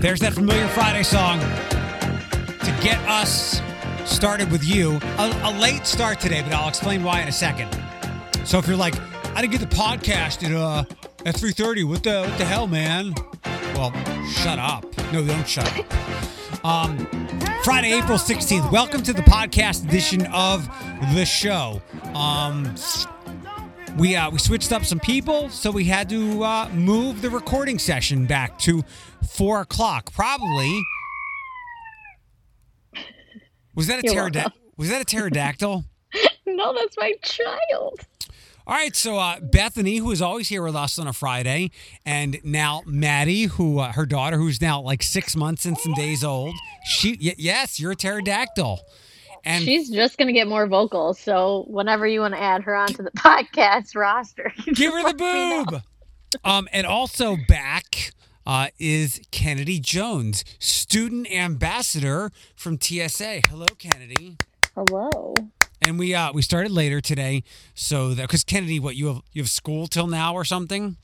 There's 0.00 0.20
that 0.20 0.32
familiar 0.32 0.66
Friday 0.68 1.02
song 1.02 1.40
to 1.40 2.82
get 2.82 2.98
us 3.06 3.60
started 4.06 4.50
with 4.50 4.64
you. 4.64 4.98
A, 5.18 5.40
a 5.44 5.52
late 5.60 5.86
start 5.86 6.20
today, 6.20 6.40
but 6.40 6.54
I'll 6.54 6.70
explain 6.70 7.02
why 7.02 7.20
in 7.20 7.28
a 7.28 7.32
second. 7.32 7.68
So 8.44 8.58
if 8.58 8.66
you're 8.66 8.78
like, 8.78 8.94
I 9.36 9.42
didn't 9.42 9.52
get 9.52 9.60
the 9.60 9.76
podcast 9.76 10.42
at 10.42 10.52
uh 10.52 10.84
at 11.26 11.34
3:30, 11.34 11.86
what 11.86 12.02
the 12.02 12.22
what 12.26 12.38
the 12.38 12.46
hell, 12.46 12.66
man? 12.66 13.14
Well, 13.74 13.92
shut 14.26 14.58
up. 14.58 14.86
No, 15.12 15.22
don't 15.22 15.46
shut 15.46 15.70
up. 15.78 16.64
Um, 16.64 17.06
Friday, 17.62 17.92
April 17.92 18.16
16th. 18.16 18.72
Welcome 18.72 19.02
to 19.02 19.12
the 19.12 19.22
podcast 19.22 19.86
edition 19.86 20.24
of 20.32 20.66
the 21.14 21.26
show. 21.26 21.82
Um, 22.14 22.74
we 24.00 24.16
uh, 24.16 24.30
we 24.30 24.38
switched 24.38 24.72
up 24.72 24.84
some 24.84 24.98
people, 24.98 25.48
so 25.50 25.70
we 25.70 25.84
had 25.84 26.08
to 26.08 26.42
uh, 26.42 26.68
move 26.72 27.22
the 27.22 27.30
recording 27.30 27.78
session 27.78 28.26
back 28.26 28.58
to 28.60 28.82
four 29.28 29.60
o'clock. 29.60 30.12
Probably 30.12 30.80
was 33.74 33.86
that 33.86 34.00
a 34.00 34.02
You're 34.12 34.14
pterod- 34.30 34.34
welcome. 34.36 34.52
Was 34.76 34.88
that 34.88 35.02
a 35.02 35.04
pterodactyl? 35.04 35.84
No, 36.46 36.74
that's 36.74 36.96
my 36.98 37.12
child. 37.22 38.00
All 38.66 38.74
right, 38.74 38.94
so 38.96 39.16
uh, 39.18 39.38
Bethany, 39.40 39.98
who 39.98 40.10
is 40.10 40.20
always 40.20 40.48
here 40.48 40.64
with 40.64 40.74
us 40.74 40.98
on 40.98 41.06
a 41.06 41.12
Friday, 41.12 41.70
and 42.04 42.40
now 42.42 42.82
Maddie, 42.86 43.44
who 43.44 43.78
uh, 43.78 43.92
her 43.92 44.04
daughter, 44.04 44.36
who's 44.36 44.60
now 44.60 44.80
like 44.80 45.04
six 45.04 45.36
months 45.36 45.64
and 45.64 45.78
some 45.78 45.94
days 45.94 46.24
old. 46.24 46.54
She, 46.86 47.10
y- 47.22 47.34
yes, 47.38 47.78
you're 47.78 47.92
a 47.92 47.96
pterodactyl, 47.96 48.80
and 49.44 49.64
She's 49.64 49.90
just 49.90 50.18
gonna 50.18 50.32
get 50.32 50.48
more 50.48 50.66
vocals. 50.66 51.18
So 51.18 51.64
whenever 51.68 52.06
you 52.06 52.20
want 52.20 52.34
to 52.34 52.40
add 52.40 52.62
her 52.64 52.74
onto 52.74 53.02
the 53.02 53.10
podcast 53.16 53.96
roster, 53.96 54.52
give 54.64 54.92
her 54.92 55.00
the 55.00 55.08
let 55.08 55.20
me 55.20 55.50
know. 55.50 55.64
boob. 55.64 55.82
Um, 56.44 56.68
and 56.72 56.86
also 56.86 57.36
back 57.48 58.12
uh, 58.46 58.68
is 58.78 59.20
Kennedy 59.30 59.80
Jones, 59.80 60.44
student 60.58 61.30
ambassador 61.32 62.30
from 62.56 62.80
TSA. 62.80 63.42
Hello, 63.48 63.66
Kennedy. 63.78 64.36
Hello. 64.74 65.34
And 65.82 65.98
we 65.98 66.14
uh, 66.14 66.32
we 66.32 66.42
started 66.42 66.72
later 66.72 67.00
today, 67.00 67.42
so 67.74 68.10
that 68.14 68.22
because 68.22 68.44
Kennedy, 68.44 68.78
what 68.78 68.96
you 68.96 69.06
have 69.08 69.22
you 69.32 69.42
have 69.42 69.48
school 69.48 69.86
till 69.86 70.06
now 70.06 70.34
or 70.34 70.44
something? 70.44 70.96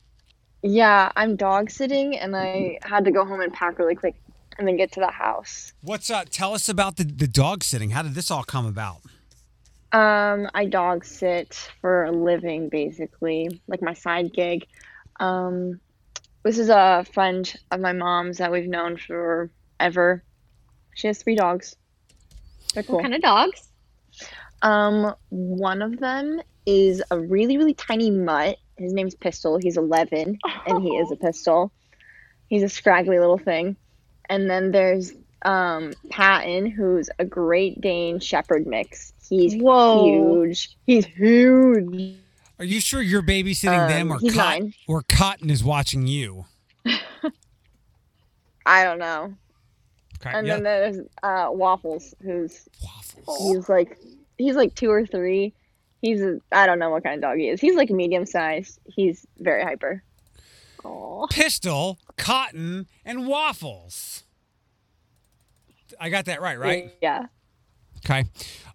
Yeah, 0.63 1.13
I'm 1.17 1.37
dog 1.37 1.71
sitting, 1.71 2.17
and 2.19 2.37
I 2.37 2.79
had 2.83 3.05
to 3.05 3.11
go 3.11 3.25
home 3.25 3.41
and 3.41 3.53
pack 3.53 3.79
really 3.79 3.95
quick, 3.95 4.17
and 4.59 4.67
then 4.67 4.77
get 4.77 4.93
to 4.93 5.01
the 5.01 5.11
house. 5.11 5.73
What's 5.83 6.11
uh? 6.11 6.25
Tell 6.31 6.55
us 6.55 6.69
about 6.69 6.97
the 6.97 7.05
the 7.05 7.29
dog 7.29 7.65
sitting. 7.65 7.91
How 7.91 8.03
did 8.03 8.15
this 8.15 8.31
all 8.31 8.45
come 8.45 8.67
about? 8.67 9.03
Um, 9.93 10.49
I 10.53 10.67
dog 10.67 11.05
sit 11.05 11.71
for 11.81 12.05
a 12.05 12.13
living, 12.13 12.69
basically, 12.69 13.61
like 13.67 13.81
my 13.81 13.95
side 13.95 14.33
gig. 14.33 14.67
Um, 15.21 15.81
this 16.43 16.59
is 16.59 16.69
a 16.69 17.07
friend 17.13 17.53
of 17.71 17.81
my 17.81 17.93
mom's 17.93 18.39
that 18.39 18.53
we've 18.53 18.69
known 18.69 18.97
forever. 18.97 20.23
She 20.95 21.07
has 21.07 21.23
three 21.23 21.35
dogs. 21.35 21.77
They're 22.75 22.83
cool. 22.83 22.97
What 22.97 23.03
kind 23.03 23.15
of 23.15 23.23
dogs? 23.23 23.69
Um, 24.63 25.15
one 25.29 25.83
of 25.83 25.99
them 25.99 26.41
is 26.67 27.03
a 27.11 27.19
really, 27.19 27.57
really 27.57 27.75
tiny 27.75 28.11
mutt. 28.11 28.59
His 28.77 28.93
name's 28.93 29.15
Pistol. 29.15 29.59
He's 29.59 29.77
11, 29.77 30.39
and 30.67 30.83
he 30.83 30.91
is 30.91 31.11
a 31.11 31.17
pistol. 31.25 31.73
He's 32.49 32.63
a 32.63 32.69
scraggly 32.69 33.19
little 33.19 33.39
thing. 33.39 33.77
And 34.29 34.49
then 34.51 34.71
there's 34.73 35.13
um 35.45 35.93
Patton, 36.11 36.67
who's 36.67 37.09
a 37.19 37.25
Great 37.25 37.81
Dane 37.81 38.19
Shepherd 38.21 38.67
mix. 38.67 39.13
He's 39.29 39.55
Whoa. 39.57 40.05
huge. 40.45 40.77
He's 40.87 41.05
huge. 41.07 42.17
Are 42.59 42.65
you 42.65 42.81
sure 42.81 43.03
you're 43.03 43.23
babysitting 43.23 43.89
them, 43.89 44.11
Um, 44.11 44.17
or 44.17 44.21
he's 44.21 44.35
Cotton, 44.35 44.63
nine. 44.63 44.75
or 44.89 45.03
Cotton 45.09 45.51
is 45.51 45.63
watching 45.63 46.07
you? 46.07 46.47
I 48.67 48.85
don't 48.85 48.99
know. 48.99 49.35
Okay. 50.21 50.37
And 50.37 50.47
yeah. 50.47 50.55
then 50.55 50.63
there's 50.65 50.97
uh 51.23 51.49
Waffles, 51.51 52.15
who's 52.23 52.69
Waffles. 52.83 53.53
he's 53.53 53.69
like 53.69 53.99
he's 54.39 54.57
like 54.57 54.75
two 54.75 54.91
or 54.91 55.07
three. 55.07 55.53
He's 56.03 56.21
a, 56.23 56.41
I 56.53 56.67
don't 56.67 56.79
know 56.79 56.91
what 56.91 57.03
kind 57.05 57.17
of 57.17 57.21
dog 57.23 57.39
he 57.39 57.49
is. 57.49 57.61
He's 57.61 57.75
like 57.75 57.91
medium 57.91 58.27
sized. 58.27 58.79
He's 58.85 59.27
very 59.39 59.63
hyper. 59.63 60.03
Oh, 60.87 61.27
Pistol, 61.31 61.99
Cotton, 62.17 62.87
and 63.05 63.27
Waffles. 63.27 64.25
I 66.01 66.09
got 66.11 66.27
that 66.27 66.41
right, 66.41 66.59
right? 66.59 66.93
Yeah. 67.01 67.27
Okay. 68.05 68.25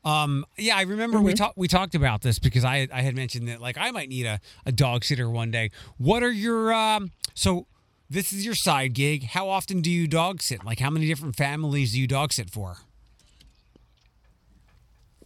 Um, 0.04 0.46
yeah, 0.58 0.76
I 0.78 0.82
remember 0.82 1.18
Mm-hmm. 1.18 1.26
we 1.28 1.34
talked 1.34 1.58
we 1.58 1.68
talked 1.68 1.94
about 1.96 2.22
this 2.22 2.40
because 2.40 2.66
I 2.66 2.88
I 2.92 3.02
had 3.02 3.16
mentioned 3.16 3.48
that 3.48 3.62
like 3.62 3.78
I 3.78 3.92
might 3.92 4.10
need 4.10 4.26
a, 4.26 4.40
a 4.66 4.72
dog 4.72 5.04
sitter 5.04 5.30
one 5.30 5.52
day. 5.52 5.70
What 5.98 6.24
are 6.24 6.32
your 6.32 6.74
um 6.74 7.12
so 7.36 7.68
this 8.10 8.34
is 8.34 8.44
your 8.46 8.56
side 8.56 8.94
gig. 8.94 9.24
How 9.26 9.48
often 9.48 9.82
do 9.82 9.90
you 9.92 10.08
dog 10.08 10.42
sit? 10.42 10.66
Like 10.66 10.80
how 10.80 10.90
many 10.90 11.06
different 11.06 11.36
families 11.36 11.94
do 11.94 12.00
you 12.02 12.08
dog 12.08 12.34
sit 12.34 12.50
for? 12.50 12.78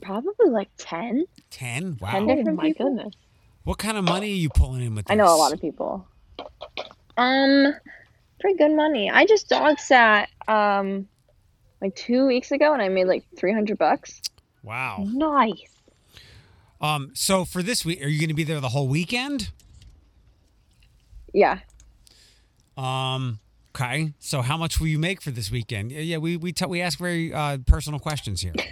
Probably 0.02 0.50
like 0.50 0.70
10. 0.78 1.26
Ten? 1.50 1.98
Wow. 2.02 2.12
10 2.12 2.24
oh 2.24 2.36
different 2.36 2.58
my 2.58 2.64
people? 2.66 2.90
goodness. 2.90 3.16
What 3.64 3.78
kind 3.80 3.98
of 3.98 4.04
money 4.04 4.32
are 4.32 4.36
you 4.36 4.50
pulling 4.50 4.84
in 4.84 4.94
with 4.94 5.06
this? 5.06 5.12
I 5.14 5.16
know 5.16 5.34
a 5.34 5.38
lot 5.38 5.52
of 5.54 5.60
people. 5.60 6.08
Um, 7.18 7.74
pretty 8.40 8.58
good 8.58 8.76
money. 8.76 9.10
I 9.10 9.26
just 9.26 9.50
dog 9.50 9.80
sat 9.80 10.30
um 10.48 11.08
like 11.82 11.96
two 11.96 12.26
weeks 12.26 12.52
ago, 12.52 12.74
and 12.74 12.82
I 12.82 12.90
made 12.90 13.06
like 13.06 13.24
three 13.38 13.54
hundred 13.54 13.78
bucks. 13.78 14.22
Wow. 14.64 15.06
Nice. 15.08 15.72
Um 16.82 17.12
so 17.14 17.46
for 17.46 17.64
this 17.64 17.86
week 17.86 18.04
are 18.04 18.08
you 18.08 18.20
going 18.20 18.30
to 18.30 18.36
be 18.36 18.44
there 18.44 18.60
the 18.60 18.70
whole 18.70 18.88
weekend? 18.88 19.50
Yeah, 21.34 21.60
Um 22.78 23.40
okay. 23.76 24.14
So 24.20 24.42
how 24.42 24.58
much 24.58 24.80
will 24.80 24.88
you 24.88 25.00
make 25.00 25.22
for 25.22 25.32
this 25.32 25.52
weekend? 25.52 25.92
Yeah, 25.92 26.18
we 26.18 26.38
we 26.38 26.52
t- 26.54 26.66
we 26.66 26.82
ask 26.82 26.98
very 26.98 27.34
uh, 27.34 27.58
personal 27.66 28.00
questions 28.00 28.42
here. 28.42 28.54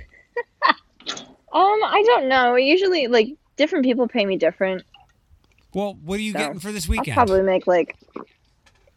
Um, 1.53 1.83
I 1.83 2.01
don't 2.07 2.27
know. 2.29 2.55
Usually, 2.55 3.05
like 3.05 3.27
different 3.57 3.85
people 3.85 4.07
pay 4.07 4.25
me 4.25 4.37
different. 4.37 4.83
Well, 5.73 5.97
what 6.03 6.19
are 6.19 6.21
you 6.23 6.31
So, 6.33 6.39
getting 6.39 6.59
for 6.59 6.71
this 6.71 6.85
I'll 6.87 6.91
weekend? 6.91 7.15
probably 7.15 7.41
make 7.41 7.67
like 7.67 7.95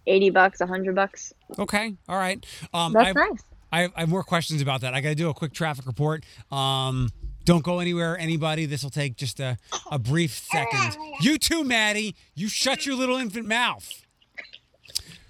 eighty 0.07 0.31
bucks, 0.31 0.61
hundred 0.61 0.95
bucks. 0.95 1.33
Okay. 1.59 1.95
All 2.09 2.17
right. 2.19 2.45
Um 2.73 2.93
That's 2.93 3.09
I've- 3.09 3.19
nice. 3.19 3.41
I 3.73 3.81
have, 3.83 3.93
I 3.97 4.01
have 4.01 4.09
more 4.09 4.23
questions 4.23 4.63
about 4.63 4.83
that. 4.83 4.95
I 4.95 5.01
got 5.01 5.09
to 5.09 5.15
do 5.17 5.29
a 5.29 5.35
quick 5.35 5.53
traffic 5.53 5.87
report. 5.87 6.25
Um, 6.53 7.11
don't 7.45 7.65
go 7.65 7.81
anywhere, 7.81 8.17
anybody. 8.17 8.65
This 8.65 8.85
will 8.85 8.91
take 8.91 9.17
just 9.17 9.41
a, 9.41 9.59
a 9.91 9.99
brief 9.99 10.31
second. 10.51 10.97
You 11.21 11.37
too, 11.37 11.65
Maddie. 11.65 12.15
You 12.37 12.49
shut 12.49 12.87
your 12.87 12.95
little 12.95 13.17
infant 13.17 13.49
mouth. 13.49 13.91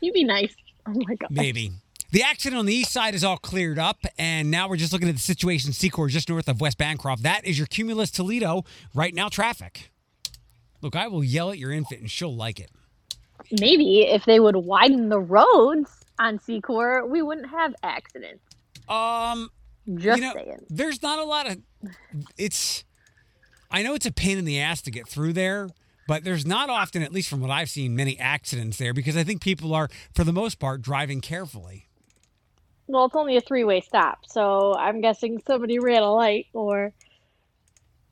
You 0.03 0.13
be 0.13 0.23
nice. 0.23 0.55
Oh 0.87 0.93
my 0.95 1.15
god. 1.15 1.31
Maybe. 1.31 1.73
The 2.13 2.23
accident 2.23 2.59
on 2.61 2.67
the 2.67 2.75
east 2.75 2.93
side 2.93 3.15
is 3.15 3.25
all 3.25 3.39
cleared 3.39 3.79
up, 3.79 4.05
and 4.19 4.51
now 4.51 4.69
we're 4.69 4.77
just 4.77 4.93
looking 4.93 5.09
at 5.09 5.15
the 5.15 5.21
situation 5.21 5.71
Secor 5.73 6.09
just 6.11 6.29
north 6.29 6.47
of 6.49 6.61
West 6.61 6.77
Bancroft. 6.79 7.23
That 7.23 7.45
is 7.47 7.57
your 7.59 7.67
Cumulus 7.67 8.11
Toledo 8.11 8.65
right 8.95 9.15
now 9.15 9.29
traffic. 9.31 9.91
Look, 10.83 10.97
I 10.97 11.09
will 11.09 11.25
yell 11.25 11.51
at 11.51 11.59
your 11.59 11.73
infant, 11.73 12.01
and 12.01 12.11
she'll 12.11 12.35
like 12.35 12.61
it. 12.61 12.71
Maybe 13.61 14.03
if 14.03 14.25
they 14.25 14.41
would 14.41 14.57
widen 14.57 15.09
the 15.09 15.21
roads 15.21 15.91
on 16.19 16.39
Secor, 16.39 17.09
we 17.09 17.23
wouldn't 17.23 17.49
have 17.51 17.75
accidents. 17.83 18.43
Um, 18.89 19.51
Just 19.95 20.21
you 20.21 20.27
know, 20.27 20.33
saying. 20.35 20.67
there's 20.69 21.03
not 21.03 21.19
a 21.19 21.25
lot 21.25 21.51
of. 21.51 21.59
It's. 22.37 22.85
I 23.71 23.83
know 23.83 23.95
it's 23.95 24.07
a 24.07 24.13
pain 24.13 24.39
in 24.39 24.45
the 24.45 24.61
ass 24.61 24.81
to 24.83 24.91
get 24.91 25.09
through 25.09 25.33
there, 25.33 25.69
but 26.07 26.25
there's 26.25 26.47
not 26.47 26.71
often, 26.71 27.03
at 27.03 27.13
least 27.13 27.29
from 27.29 27.41
what 27.41 27.51
I've 27.51 27.69
seen, 27.69 27.97
many 27.97 28.19
accidents 28.19 28.79
there 28.79 28.95
because 28.95 29.17
I 29.17 29.25
think 29.25 29.43
people 29.43 29.75
are, 29.75 29.89
for 30.15 30.23
the 30.25 30.33
most 30.33 30.59
part, 30.59 30.83
driving 30.83 31.21
carefully. 31.21 31.89
Well, 32.87 33.07
it's 33.07 33.17
only 33.17 33.37
a 33.37 33.41
three-way 33.41 33.81
stop, 33.81 34.21
so 34.27 34.75
I'm 34.77 35.01
guessing 35.01 35.43
somebody 35.45 35.81
ran 35.81 36.03
a 36.03 36.13
light 36.13 36.47
or 36.53 36.93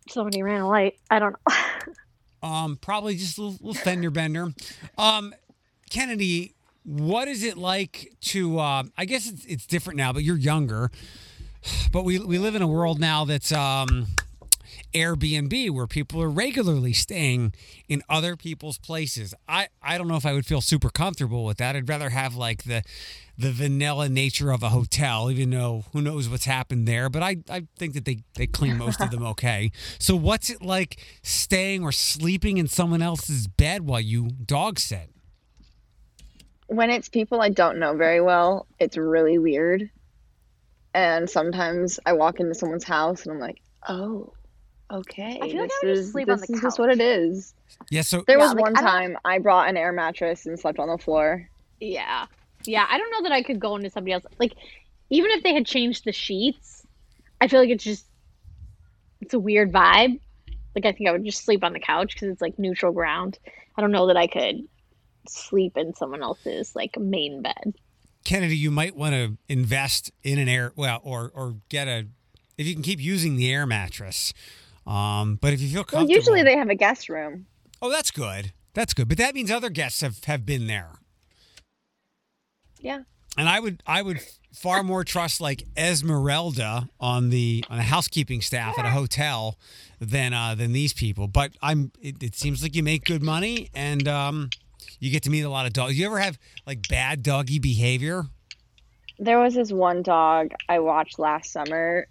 somebody 0.09 0.43
ran 0.43 0.63
a 0.63 0.69
light. 0.69 0.99
I 1.09 1.21
don't 1.21 1.33
know. 1.33 1.55
Um, 2.45 2.77
probably 2.77 3.17
just 3.17 3.39
a 3.39 3.43
little, 3.43 3.67
little 3.67 3.83
fender 3.83 4.11
bender. 4.11 4.53
Um, 4.99 5.35
Kennedy, 5.89 6.55
what 6.85 7.27
is 7.27 7.43
it 7.43 7.57
like 7.57 8.13
to? 8.21 8.59
Uh, 8.59 8.83
I 8.99 9.07
guess 9.07 9.27
it's, 9.29 9.45
it's 9.47 9.67
different 9.67 9.97
now, 9.97 10.13
but 10.13 10.23
you're 10.23 10.37
younger. 10.37 10.91
But 11.91 12.05
we 12.05 12.19
we 12.19 12.39
live 12.39 12.55
in 12.55 12.61
a 12.61 12.67
world 12.67 13.01
now 13.01 13.25
that's 13.25 13.51
um, 13.51 14.07
Airbnb, 14.95 15.71
where 15.71 15.87
people 15.87 16.23
are 16.23 16.31
regularly 16.31 16.93
staying 16.93 17.53
in 17.89 18.03
other 18.09 18.37
people's 18.37 18.79
places. 18.79 19.35
I 19.49 19.69
I 19.83 19.99
don't 19.99 20.09
know 20.09 20.17
if 20.17 20.25
I 20.25 20.33
would 20.33 20.47
feel 20.47 20.61
super 20.61 20.91
comfortable 20.91 21.45
with 21.45 21.59
that. 21.59 21.77
I'd 21.77 21.89
rather 21.89 22.11
have 22.11 22.35
like 22.35 22.65
the 22.65 22.83
the 23.37 23.53
vanilla 23.53 24.09
nature 24.09 24.53
of 24.53 24.63
a 24.63 24.69
hotel, 24.69 25.31
even 25.31 25.51
though 25.51 25.85
who 25.93 26.01
knows 26.01 26.29
what's 26.29 26.45
happened 26.45 26.87
there. 26.87 27.11
But 27.11 27.23
I, 27.25 27.37
I 27.51 27.67
think 27.77 27.95
that 27.95 28.05
they, 28.05 28.23
they 28.37 28.47
clean 28.47 28.79
most 28.79 29.01
of 29.01 29.11
them 29.11 29.25
okay. 29.35 29.73
So 29.99 30.15
what's 30.15 30.51
it 30.51 30.63
like 30.63 30.99
staying 31.23 31.83
or 31.83 31.91
sleeping 31.91 32.59
in 32.59 32.69
someone 32.69 33.03
else's 33.03 33.49
bed 33.49 33.83
while 33.83 34.01
you 34.01 34.29
dog 34.47 34.79
sit? 34.79 35.11
when 36.67 36.91
it's 36.91 37.09
people 37.09 37.41
I 37.41 37.51
don't 37.51 37.79
know 37.79 37.97
very 37.97 38.21
well, 38.21 38.67
it's 38.79 38.97
really 38.97 39.39
weird. 39.39 39.91
And 40.93 41.29
sometimes 41.29 41.99
I 42.07 42.13
walk 42.13 42.41
into 42.41 42.55
someone's 42.55 42.85
house 42.85 43.25
and 43.25 43.33
I'm 43.33 43.41
like, 43.41 43.61
oh, 43.89 44.33
okay. 44.95 45.39
I 45.43 45.49
feel 45.49 45.61
like 45.61 45.71
this 45.71 45.81
I 45.83 45.87
would 45.87 45.95
just 45.95 46.07
is, 46.07 46.13
sleep 46.13 46.29
on 46.29 46.41
this 46.41 46.51
is 46.51 46.61
just 46.61 46.79
what 46.79 46.91
it 46.91 47.01
is. 47.01 47.55
Yeah, 47.91 48.03
so 48.03 48.25
There 48.27 48.39
Yeah, 48.39 48.45
was 48.45 48.55
like, 48.55 48.63
one 48.63 48.77
I 48.77 48.81
time 48.81 49.19
I 49.25 49.39
brought 49.39 49.69
an 49.69 49.77
air 49.77 49.93
mattress 49.93 50.47
and 50.47 50.59
slept 50.59 50.79
on 50.79 50.89
the 50.89 50.99
floor. 50.99 51.49
Yeah. 51.81 52.27
Yeah, 52.67 52.87
I 52.89 52.99
don't 52.99 53.11
know 53.11 53.23
that 53.29 53.33
I 53.33 53.43
could 53.43 53.61
go 53.61 53.77
into 53.77 53.91
somebody 53.91 54.13
else. 54.13 54.25
Like, 54.39 54.55
even 55.11 55.31
if 55.33 55.43
they 55.43 55.53
had 55.55 55.67
changed 55.67 56.05
the 56.05 56.13
sheets, 56.13 56.87
I 57.41 57.49
feel 57.49 57.61
like 57.61 57.71
it's 57.71 57.85
just 57.85 58.07
it's 59.21 59.35
a 59.35 59.39
weird 59.39 59.73
vibe. 59.73 60.21
Like, 60.75 60.87
I 60.87 60.93
think 60.93 61.09
I 61.09 61.13
would 61.13 61.25
just 61.25 61.45
sleep 61.45 61.63
on 61.63 61.73
the 61.73 61.81
couch 61.81 62.15
because 62.15 62.29
it's 62.29 62.41
like 62.41 62.59
neutral 62.59 62.93
ground. 62.93 63.39
I 63.77 63.81
don't 63.81 63.93
know 63.93 64.07
that 64.09 64.17
I 64.17 64.27
could 64.27 64.67
sleep 65.29 65.77
in 65.77 65.95
someone 65.95 66.23
else's 66.23 66.75
like 66.75 66.99
main 66.99 67.43
bed. 67.43 67.75
Kennedy, 68.25 68.57
you 68.57 68.71
might 68.71 68.97
want 68.97 69.15
to 69.15 69.37
invest 69.49 70.11
in 70.23 70.39
an 70.39 70.49
air 70.49 70.73
well, 70.77 71.01
or 71.05 71.31
or 71.35 71.57
get 71.69 71.89
a 71.89 72.07
if 72.57 72.67
you 72.67 72.75
can 72.75 72.83
keep 72.83 73.01
using 73.01 73.37
the 73.37 73.53
air 73.53 73.67
mattress. 73.67 74.33
Um, 74.87 75.37
but 75.41 75.53
if 75.53 75.61
you 75.61 75.69
feel 75.69 75.85
Well, 75.93 76.09
usually 76.09 76.43
they 76.43 76.57
have 76.57 76.69
a 76.69 76.75
guest 76.75 77.09
room. 77.09 77.47
oh, 77.81 77.91
that's 77.91 78.11
good. 78.11 78.53
That's 78.75 78.93
good. 78.93 79.09
But 79.09 79.19
that 79.19 79.35
means 79.35 79.51
other 79.51 79.71
guests 79.71 80.01
have 80.01 80.23
have 80.25 80.45
been 80.45 80.67
there. 80.67 80.91
Yeah. 82.81 83.03
And 83.37 83.49
I 83.49 83.61
would 83.61 83.83
I 83.87 84.03
would 84.03 84.21
far 84.53 84.83
more 84.83 85.05
trust 85.05 85.41
like 85.41 85.65
Esmeralda 85.77 86.89
on 87.01 87.31
the 87.31 87.65
on 87.69 87.79
the 87.79 87.83
housekeeping 87.85 88.41
staff 88.41 88.79
at 88.79 88.85
a 88.85 88.91
hotel 88.91 89.59
than 90.01 90.33
uh 90.33 90.55
than 90.55 90.73
these 90.73 90.93
people. 90.93 91.27
But 91.29 91.53
I'm 91.63 91.93
it, 92.01 92.23
it 92.23 92.35
seems 92.37 92.63
like 92.63 92.77
you 92.77 92.83
make 92.83 93.05
good 93.05 93.23
money 93.23 93.71
and 93.75 94.07
um 94.07 94.51
you 95.01 95.11
get 95.11 95.23
to 95.25 95.31
meet 95.31 95.43
a 95.43 95.51
lot 95.51 95.67
of 95.67 95.73
dogs. 95.73 95.99
You 95.99 96.07
ever 96.07 96.19
have 96.19 96.39
like 96.67 96.87
bad 96.89 97.23
doggy 97.23 97.59
behavior? 97.59 98.25
There 99.19 99.39
was 99.41 99.55
this 99.55 99.73
one 99.73 100.03
dog 100.03 100.53
I 100.69 100.81
watched 100.81 101.19
last 101.19 101.53
summer. 101.53 102.07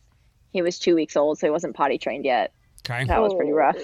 He 0.51 0.61
was 0.61 0.79
two 0.79 0.95
weeks 0.95 1.15
old, 1.15 1.39
so 1.39 1.47
he 1.47 1.51
wasn't 1.51 1.75
potty 1.75 1.97
trained 1.97 2.25
yet. 2.25 2.53
Okay. 2.89 3.07
That 3.07 3.21
was 3.21 3.33
pretty 3.35 3.53
rough. 3.53 3.77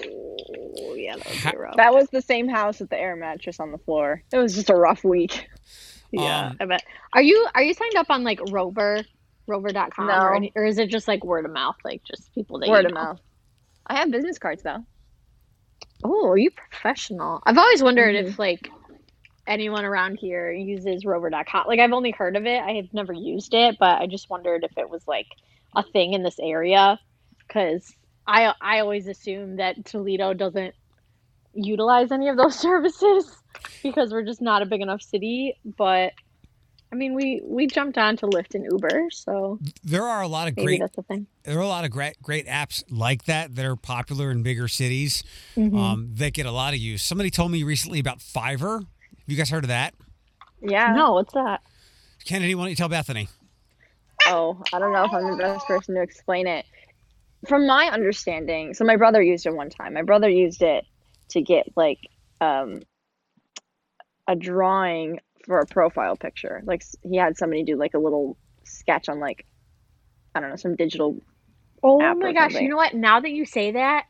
Oh, 0.78 0.94
yeah, 0.96 1.16
that 1.16 1.26
was 1.28 1.40
pretty 1.40 1.58
rough. 1.58 1.76
That 1.76 1.94
was 1.94 2.08
the 2.10 2.22
same 2.22 2.48
house 2.48 2.80
with 2.80 2.90
the 2.90 2.98
air 2.98 3.16
mattress 3.16 3.60
on 3.60 3.72
the 3.72 3.78
floor. 3.78 4.22
It 4.32 4.38
was 4.38 4.54
just 4.54 4.70
a 4.70 4.76
rough 4.76 5.04
week. 5.04 5.48
yeah, 6.12 6.50
Um, 6.50 6.60
I 6.60 6.66
bet. 6.66 6.82
Are 7.14 7.22
you 7.22 7.46
are 7.54 7.62
you 7.62 7.74
signed 7.74 7.96
up 7.96 8.08
on 8.10 8.24
like 8.24 8.40
Rover, 8.42 9.04
Rover.com, 9.48 9.96
No. 10.06 10.24
or, 10.26 10.34
any, 10.34 10.52
or 10.56 10.64
is 10.66 10.78
it 10.78 10.90
just 10.90 11.08
like 11.08 11.24
word 11.24 11.46
of 11.46 11.52
mouth, 11.52 11.76
like 11.84 12.02
just 12.06 12.32
people 12.34 12.60
that 12.60 12.70
Word 12.70 12.74
you 12.74 12.86
of 12.86 12.92
mouth. 12.92 13.20
I 13.86 13.96
have 13.98 14.10
business 14.12 14.38
cards 14.38 14.62
though. 14.62 14.78
Oh, 16.04 16.28
are 16.28 16.38
you 16.38 16.50
professional? 16.52 17.42
I've 17.46 17.58
always 17.58 17.82
wondered 17.82 18.14
Mhm. 18.14 18.26
if 18.26 18.38
like 18.38 18.70
anyone 19.48 19.84
around 19.84 20.18
here 20.20 20.52
uses 20.52 21.04
rover.com. 21.06 21.66
Like 21.68 21.80
I've 21.80 21.92
only 21.92 22.12
heard 22.12 22.36
of 22.36 22.46
it. 22.46 22.60
I 22.62 22.72
have 22.74 22.92
never 22.94 23.12
used 23.14 23.54
it, 23.54 23.76
but 23.80 24.00
I 24.02 24.06
just 24.08 24.30
wondered 24.30 24.64
if 24.64 24.72
it 24.78 24.90
was 24.90 25.04
like 25.08 25.28
a 25.76 25.84
thing 25.84 26.14
in 26.14 26.24
this 26.24 26.38
area 26.40 27.00
cuz 27.52 27.94
I 28.26 28.52
I 28.60 28.80
always 28.80 29.06
assume 29.06 29.56
that 29.56 29.84
Toledo 29.84 30.34
doesn't 30.34 30.74
utilize 31.54 32.12
any 32.12 32.28
of 32.28 32.36
those 32.36 32.58
services 32.58 33.30
because 33.82 34.12
we're 34.12 34.22
just 34.24 34.40
not 34.40 34.62
a 34.62 34.66
big 34.66 34.80
enough 34.80 35.02
city, 35.02 35.56
but 35.76 36.12
I 36.92 36.96
mean, 36.96 37.14
we 37.14 37.40
we 37.44 37.66
jumped 37.66 37.98
on 37.98 38.16
to 38.18 38.26
Lyft 38.26 38.54
and 38.54 38.64
Uber, 38.70 39.08
so 39.12 39.58
There 39.84 40.02
are 40.02 40.22
a 40.22 40.28
lot 40.28 40.48
of 40.48 40.56
great 40.56 40.80
that's 40.80 40.98
a 40.98 41.02
thing. 41.02 41.26
there 41.44 41.56
are 41.58 41.62
a 41.62 41.66
lot 41.68 41.84
of 41.84 41.90
great 41.90 42.20
great 42.22 42.46
apps 42.46 42.82
like 42.90 43.24
that 43.24 43.54
that 43.54 43.64
are 43.64 43.76
popular 43.76 44.30
in 44.30 44.42
bigger 44.42 44.66
cities 44.68 45.22
Mhm. 45.56 45.76
um, 45.78 46.10
that 46.14 46.32
get 46.32 46.46
a 46.46 46.50
lot 46.52 46.74
of 46.74 46.80
use. 46.80 47.02
Somebody 47.02 47.30
told 47.30 47.50
me 47.52 47.62
recently 47.62 48.00
about 48.00 48.18
Fiverr. 48.18 48.80
Have 48.80 49.26
you 49.28 49.36
guys 49.36 49.50
heard 49.50 49.64
of 49.64 49.68
that? 49.68 49.94
Yeah. 50.62 50.92
no, 50.92 51.12
what's 51.12 51.32
that? 51.34 51.62
Kennedy, 52.24 52.54
why 52.54 52.62
don't 52.64 52.70
you 52.70 52.76
tell 52.76 52.88
Bethany? 52.88 53.28
Oh, 54.26 54.60
I 54.72 54.78
don't 54.78 54.92
know 54.92 55.04
if 55.04 55.12
I'm 55.12 55.30
the 55.30 55.36
best 55.42 55.66
person 55.66 55.94
to 55.94 56.02
explain 56.02 56.46
it. 56.46 56.66
From 57.48 57.66
my 57.66 57.86
understanding, 57.86 58.74
so 58.74 58.84
my 58.84 58.96
brother 58.96 59.22
used 59.22 59.46
it 59.46 59.54
one 59.54 59.70
time. 59.70 59.94
My 59.94 60.02
brother 60.02 60.28
used 60.28 60.62
it 60.62 60.84
to 61.30 61.40
get 61.40 61.66
like 61.76 61.98
um, 62.40 62.80
a 64.28 64.36
drawing 64.36 65.20
for 65.46 65.58
a 65.58 65.66
profile 65.66 66.16
picture. 66.16 66.62
Like 66.64 66.82
he 67.02 67.16
had 67.16 67.36
somebody 67.36 67.64
do 67.64 67.76
like 67.76 67.94
a 67.94 67.98
little 67.98 68.36
sketch 68.64 69.08
on 69.08 69.20
like 69.20 69.46
I 70.34 70.40
don't 70.40 70.50
know 70.50 70.56
some 70.56 70.76
digital. 70.76 71.18
Oh 71.82 71.98
my 71.98 72.32
gosh, 72.32 72.52
something. 72.52 72.62
you 72.62 72.68
know 72.68 72.76
what? 72.76 72.94
Now 72.94 73.20
that 73.20 73.30
you 73.30 73.46
say 73.46 73.72
that, 73.72 74.04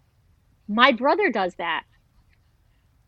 my 0.69 0.93
brother 0.93 1.31
does 1.31 1.55
that. 1.57 1.85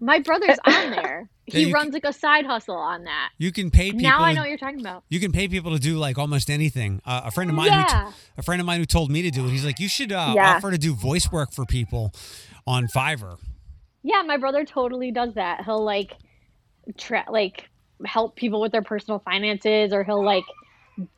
My 0.01 0.21
brother's 0.21 0.59
on 0.65 0.91
there. 0.91 1.29
Yeah, 1.47 1.59
He 1.59 1.67
you 1.67 1.73
runs 1.75 1.93
like 1.93 2.05
a 2.05 2.13
side 2.13 2.47
hustle 2.47 2.77
on 2.77 3.05
that. 3.05 3.31
You 3.37 3.51
can 3.51 3.71
pay 3.71 3.87
people. 3.91 4.03
Now 4.03 4.21
I 4.21 4.33
know 4.33 4.43
what 4.43 4.49
you're 4.49 4.59
talking 4.59 4.81
about. 4.81 5.03
You 5.09 5.19
can 5.19 5.33
pay 5.33 5.49
people 5.49 5.73
to 5.73 5.79
do 5.81 5.97
like 5.99 6.17
almost 6.17 6.49
anything. 6.51 7.01
Uh, 7.05 7.23
a 7.25 7.31
friend 7.33 7.51
of 7.51 7.57
mine, 7.57 7.73
who 7.73 7.83
t- 7.83 7.87
Yeah. 7.91 8.13
a 8.39 8.43
friend 8.43 8.61
of 8.61 8.67
mine 8.67 8.79
who 8.79 8.87
told 8.87 9.11
me 9.11 9.23
to 9.23 9.31
do 9.31 9.45
it. 9.47 9.51
He's 9.51 9.65
like, 9.65 9.81
you 9.81 9.89
should 9.89 10.13
uh, 10.13 10.33
Yeah. 10.37 10.55
offer 10.57 10.71
to 10.71 10.79
do 10.79 10.95
voice 10.95 11.33
work 11.33 11.53
for 11.53 11.65
people 11.67 12.13
on 12.67 12.87
Fiverr. 12.87 13.39
Yeah, 14.05 14.23
my 14.23 14.37
brother 14.37 14.65
totally 14.65 15.11
does 15.11 15.35
that. 15.35 15.65
He'll 15.65 15.83
like 15.85 16.17
tra- 16.97 17.27
like 17.29 17.69
help 18.05 18.37
people 18.37 18.61
with 18.61 18.71
their 18.73 18.83
personal 18.83 19.19
finances 19.19 19.93
or 19.93 20.05
he'll 20.05 20.25
like 20.25 20.45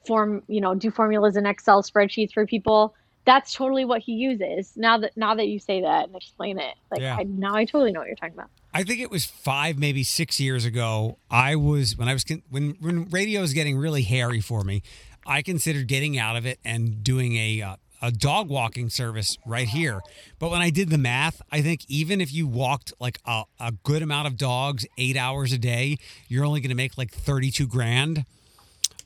form, 0.07 0.43
you 0.49 0.61
know, 0.61 0.75
do 0.75 0.91
formulas 0.91 1.37
in 1.37 1.47
Excel 1.47 1.83
spreadsheets 1.83 2.33
for 2.33 2.47
people. 2.47 2.95
That's 3.27 3.53
totally 3.55 3.85
what 3.85 4.03
he 4.03 4.13
uses. 4.13 4.73
Now 4.77 4.99
that 4.99 5.17
now 5.17 5.35
that 5.35 5.49
you 5.49 5.59
say 5.59 5.81
that 5.83 6.07
and 6.09 6.17
explain 6.17 6.59
it, 6.59 6.75
like 6.91 7.01
Yeah. 7.01 7.17
I 7.19 7.23
now 7.25 7.55
I 7.55 7.65
totally 7.65 7.93
know 7.93 8.01
what 8.01 8.07
you're 8.07 8.17
talking 8.17 8.35
about. 8.35 8.51
I 8.77 8.83
think 8.83 9.01
it 9.01 9.11
was 9.11 9.25
five, 9.25 9.79
maybe 9.79 10.03
six 10.03 10.41
years 10.41 10.65
ago. 10.65 11.19
I 11.31 11.55
was 11.55 11.97
when 11.97 12.09
I 12.09 12.13
was 12.13 12.25
when 12.51 12.77
when 12.81 13.09
radio 13.09 13.41
was 13.41 13.53
getting 13.53 13.79
really 13.79 14.03
hairy 14.03 14.41
for 14.41 14.65
me. 14.65 14.83
I 15.25 15.43
considered 15.43 15.87
getting 15.87 16.19
out 16.19 16.37
of 16.37 16.45
it 16.45 16.59
and 16.65 17.05
doing 17.05 17.37
a 17.37 17.63
uh, 17.63 17.77
a 18.03 18.11
dog 18.11 18.49
walking 18.51 18.91
service 18.91 19.39
right 19.47 19.69
here. 19.69 20.01
But 20.41 20.51
when 20.51 20.61
I 20.61 20.71
did 20.71 20.91
the 20.91 20.99
math, 20.99 21.41
I 21.53 21.63
think 21.63 21.83
even 21.89 22.21
if 22.21 22.35
you 22.35 22.49
walked 22.49 22.93
like 22.99 23.21
a, 23.25 23.45
a 23.61 23.73
good 23.85 24.03
amount 24.03 24.27
of 24.27 24.37
dogs 24.37 24.85
eight 24.99 25.17
hours 25.17 25.53
a 25.53 25.59
day, 25.59 25.97
you're 26.29 26.45
only 26.45 26.61
going 26.61 26.71
to 26.71 26.75
make 26.75 26.99
like 26.99 27.13
thirty 27.13 27.53
two 27.53 27.69
grand. 27.69 28.27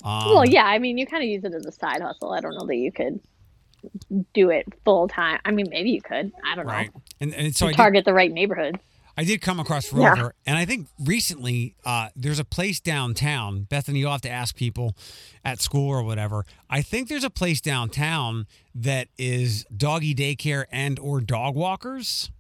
Um, 0.03 0.31
well, 0.31 0.49
yeah, 0.49 0.65
I 0.65 0.79
mean, 0.79 0.97
you 0.97 1.07
kind 1.07 1.23
of 1.23 1.29
use 1.29 1.45
it 1.45 1.53
as 1.53 1.67
a 1.67 1.73
side 1.73 2.01
hustle. 2.01 2.33
I 2.33 2.41
don't 2.41 2.55
know 2.55 2.67
that 2.67 2.77
you 2.77 2.91
could 2.91 3.21
do 4.33 4.51
it 4.51 4.67
full 4.85 5.09
time. 5.09 5.41
I 5.45 5.51
mean, 5.51 5.67
maybe 5.71 5.91
you 5.91 6.01
could. 6.01 6.33
I 6.45 6.55
don't 6.55 6.67
right. 6.67 6.93
know. 6.95 7.03
And, 7.21 7.35
and 7.35 7.55
so 7.55 7.67
I 7.67 7.71
did, 7.71 7.77
Target 7.77 8.05
the 8.05 8.15
right 8.15 8.33
neighborhood. 8.33 8.81
I 9.19 9.25
did 9.25 9.41
come 9.41 9.59
across 9.59 9.93
Yeah. 9.93 10.11
Rover, 10.11 10.35
and 10.47 10.57
I 10.57 10.65
think 10.65 10.87
recently 11.01 11.75
uh, 11.85 12.11
there's 12.15 12.39
a 12.39 12.45
place 12.45 12.79
downtown. 12.79 13.63
Bethany, 13.65 13.99
you'll 13.99 14.13
have 14.13 14.21
to 14.21 14.31
ask 14.31 14.55
people 14.55 14.95
at 15.45 15.61
school 15.61 15.89
or 15.91 16.05
whatever. 16.05 16.45
I 16.71 16.83
think 16.83 17.09
there's 17.09 17.25
a 17.25 17.31
place 17.31 17.61
downtown 17.61 18.47
that 18.77 19.09
is 19.19 19.65
doggy 19.77 20.15
daycare 20.15 20.67
and 20.71 21.01
or 21.01 21.21
dog 21.21 21.57
walkers. 21.57 22.31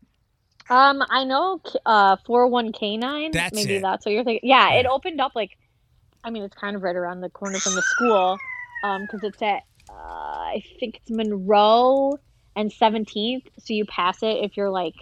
Um, 0.70 1.02
I 1.10 1.24
know 1.24 1.60
uh 1.84 2.16
401k9. 2.18 3.32
That's 3.32 3.56
maybe 3.56 3.76
it. 3.76 3.82
that's 3.82 4.06
what 4.06 4.12
you're 4.12 4.22
thinking. 4.22 4.48
Yeah, 4.48 4.74
it 4.74 4.86
opened 4.86 5.20
up 5.20 5.32
like 5.34 5.58
I 6.22 6.30
mean, 6.30 6.44
it's 6.44 6.54
kind 6.56 6.76
of 6.76 6.82
right 6.84 6.94
around 6.94 7.22
the 7.22 7.30
corner 7.30 7.58
from 7.58 7.74
the 7.74 7.82
school. 7.82 8.38
Um, 8.84 9.02
because 9.02 9.24
it's 9.24 9.42
at 9.42 9.62
uh, 9.90 9.92
I 9.94 10.62
think 10.78 10.96
it's 10.96 11.10
Monroe 11.10 12.18
and 12.54 12.70
17th. 12.70 13.46
So 13.58 13.74
you 13.74 13.84
pass 13.86 14.22
it 14.22 14.44
if 14.44 14.56
you're 14.56 14.70
like 14.70 14.94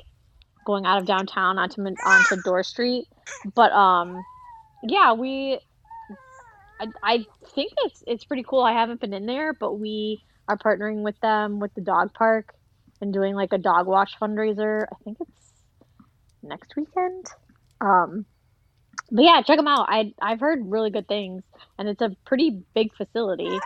going 0.67 0.85
out 0.85 0.99
of 0.99 1.07
downtown 1.07 1.59
onto 1.59 1.83
onto 1.83 2.43
Dorr 2.43 2.63
Street. 2.63 3.09
But 3.55 3.73
um, 3.73 4.23
yeah, 4.83 5.15
we. 5.15 5.59
I, 6.79 6.89
I 7.03 7.27
think 7.55 7.73
it's 7.85 8.05
it's 8.07 8.25
pretty 8.25 8.45
cool. 8.47 8.63
I 8.63 8.73
haven't 8.73 9.01
been 9.01 9.15
in 9.15 9.25
there, 9.25 9.55
but 9.55 9.79
we 9.79 10.21
are 10.47 10.59
partnering 10.59 11.03
with 11.03 11.19
them 11.21 11.59
with 11.59 11.73
the 11.75 11.81
dog 11.81 12.13
park 12.13 12.55
and 13.01 13.13
doing 13.13 13.35
like 13.35 13.55
a 13.55 13.59
dog 13.59 13.87
wash 13.87 14.15
fundraiser. 14.21 14.85
I 14.93 14.97
think 15.05 15.17
it's 15.21 15.53
next 16.43 16.77
weekend. 16.77 17.27
Um, 17.81 18.27
but 19.11 19.25
yeah, 19.25 19.41
check 19.43 19.57
them 19.57 19.69
out. 19.69 19.87
I 19.89 20.13
I've 20.21 20.41
heard 20.41 20.61
really 20.65 20.91
good 20.91 21.09
things, 21.09 21.43
and 21.79 21.89
it's 21.89 22.03
a 22.03 22.15
pretty 22.27 22.63
big 22.75 22.95
facility. 22.95 23.59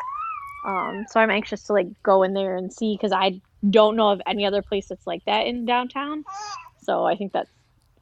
Um, 0.67 1.07
so 1.09 1.21
I'm 1.21 1.31
anxious 1.31 1.63
to 1.65 1.73
like 1.73 1.89
go 2.03 2.23
in 2.23 2.35
there 2.35 2.57
and 2.57 2.73
see 2.73 2.95
because 2.95 3.13
I 3.13 3.41
don't 3.69 3.97
know 3.97 4.11
of 4.11 4.21
any 4.27 4.47
other 4.47 4.63
place 4.63 4.89
that's 4.89 5.07
like 5.07 5.25
that 5.25 5.47
in 5.47 5.65
downtown. 5.65 6.25
So 6.83 7.05
I 7.05 7.17
think 7.17 7.33
that's 7.33 7.51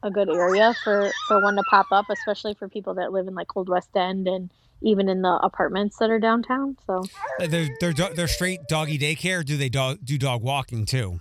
a 0.01 0.09
good 0.09 0.29
area 0.29 0.73
for 0.83 1.11
for 1.27 1.41
one 1.41 1.55
to 1.55 1.63
pop 1.69 1.87
up, 1.91 2.05
especially 2.09 2.53
for 2.53 2.69
people 2.69 2.95
that 2.95 3.11
live 3.11 3.27
in 3.27 3.35
like 3.35 3.55
Old 3.55 3.69
West 3.69 3.95
End 3.95 4.27
and 4.27 4.49
even 4.81 5.09
in 5.09 5.21
the 5.21 5.39
apartments 5.43 5.97
that 5.97 6.09
are 6.09 6.19
downtown. 6.19 6.77
So 6.87 7.03
Uh, 7.39 7.47
They're 7.47 7.69
they're, 7.81 7.93
they're 7.93 8.27
straight 8.27 8.61
doggy 8.67 8.97
daycare. 8.97 9.43
Do 9.43 9.57
they 9.57 9.69
dog, 9.69 9.99
do 10.03 10.17
dog 10.17 10.41
walking 10.41 10.85
too? 10.85 11.19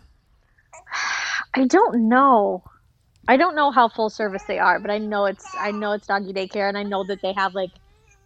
I 1.54 1.66
don't 1.66 2.08
know. 2.08 2.62
I 3.26 3.36
don't 3.36 3.56
know 3.56 3.70
how 3.70 3.88
full 3.88 4.10
service 4.10 4.42
they 4.46 4.58
are, 4.58 4.78
but 4.78 4.90
I 4.90 4.98
know 4.98 5.26
it's 5.26 5.44
I 5.58 5.72
know 5.72 5.92
it's 5.92 6.06
doggy 6.06 6.32
daycare, 6.32 6.68
and 6.68 6.78
I 6.78 6.82
know 6.82 7.04
that 7.04 7.20
they 7.20 7.32
have 7.32 7.54
like 7.54 7.72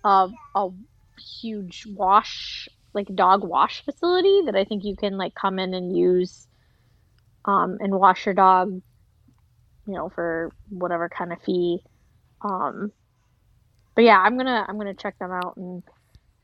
a 0.04 0.28
a 0.54 0.68
huge 1.40 1.86
wash 1.94 2.68
like 2.94 3.08
dog 3.14 3.42
wash 3.42 3.84
facility 3.84 4.42
that 4.46 4.54
I 4.54 4.64
think 4.64 4.84
you 4.84 4.96
can 4.96 5.16
like 5.16 5.34
come 5.34 5.58
in 5.58 5.72
and 5.72 5.96
use, 5.96 6.46
um, 7.46 7.78
and 7.80 7.94
wash 7.94 8.26
your 8.26 8.34
dog, 8.34 8.82
you 9.86 9.94
know, 9.94 10.08
for 10.08 10.52
whatever 10.68 11.08
kind 11.08 11.32
of 11.32 11.40
fee. 11.42 11.82
Um, 12.42 12.92
but 13.94 14.04
yeah, 14.04 14.18
I'm 14.18 14.36
gonna 14.36 14.64
I'm 14.68 14.78
gonna 14.78 14.94
check 14.94 15.18
them 15.18 15.30
out 15.30 15.56
and 15.56 15.82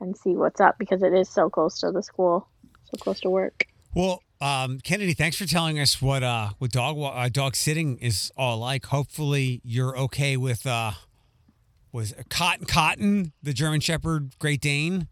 and 0.01 0.17
see 0.17 0.31
what's 0.31 0.61
up 0.61 0.77
because 0.79 1.03
it 1.03 1.13
is 1.13 1.29
so 1.29 1.49
close 1.51 1.81
to 1.81 1.91
the 1.91 2.03
school, 2.03 2.49
so 2.85 2.99
close 2.99 3.21
to 3.21 3.31
work. 3.31 3.67
Well, 3.95 4.23
um, 4.41 4.79
Kennedy, 4.79 5.15
thanks 5.15 5.37
for 5.37 5.47
telling 5.47 5.79
us 5.79 6.01
what 6.01 6.23
uh, 6.23 6.51
what 6.59 6.71
dog 6.71 6.97
wa- 6.97 7.11
uh, 7.11 7.29
dog 7.29 7.57
sitting 7.57 7.99
is 7.99 8.31
all 8.37 8.59
like. 8.59 8.87
Hopefully, 8.87 9.61
you're 9.65 9.97
okay 9.99 10.37
with 10.37 10.67
uh, 10.67 10.93
was 11.93 12.15
Cotton 12.29 12.67
Cotton, 12.67 13.33
the 13.43 13.53
German 13.53 13.81
Shepherd 13.81 14.39
Great 14.39 14.61
Dane. 14.61 15.09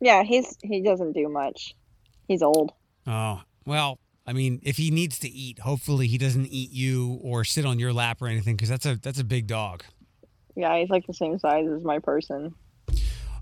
Yeah, 0.00 0.22
he's 0.22 0.56
he 0.62 0.82
doesn't 0.82 1.12
do 1.12 1.28
much. 1.28 1.74
He's 2.26 2.42
old. 2.42 2.72
Oh, 3.06 3.42
well, 3.64 3.98
I 4.28 4.34
mean, 4.34 4.60
if 4.62 4.76
he 4.76 4.90
needs 4.90 5.18
to 5.20 5.28
eat, 5.28 5.60
hopefully 5.60 6.06
he 6.06 6.18
doesn't 6.18 6.48
eat 6.48 6.70
you 6.70 7.18
or 7.22 7.44
sit 7.44 7.64
on 7.64 7.78
your 7.78 7.94
lap 7.94 8.20
or 8.20 8.26
anything 8.26 8.56
because 8.56 8.68
that's 8.68 8.84
a 8.84 8.96
that's 8.96 9.18
a 9.18 9.24
big 9.24 9.46
dog. 9.46 9.84
Yeah, 10.54 10.78
he's 10.78 10.90
like 10.90 11.06
the 11.06 11.14
same 11.14 11.38
size 11.38 11.66
as 11.66 11.82
my 11.82 11.98
person. 11.98 12.54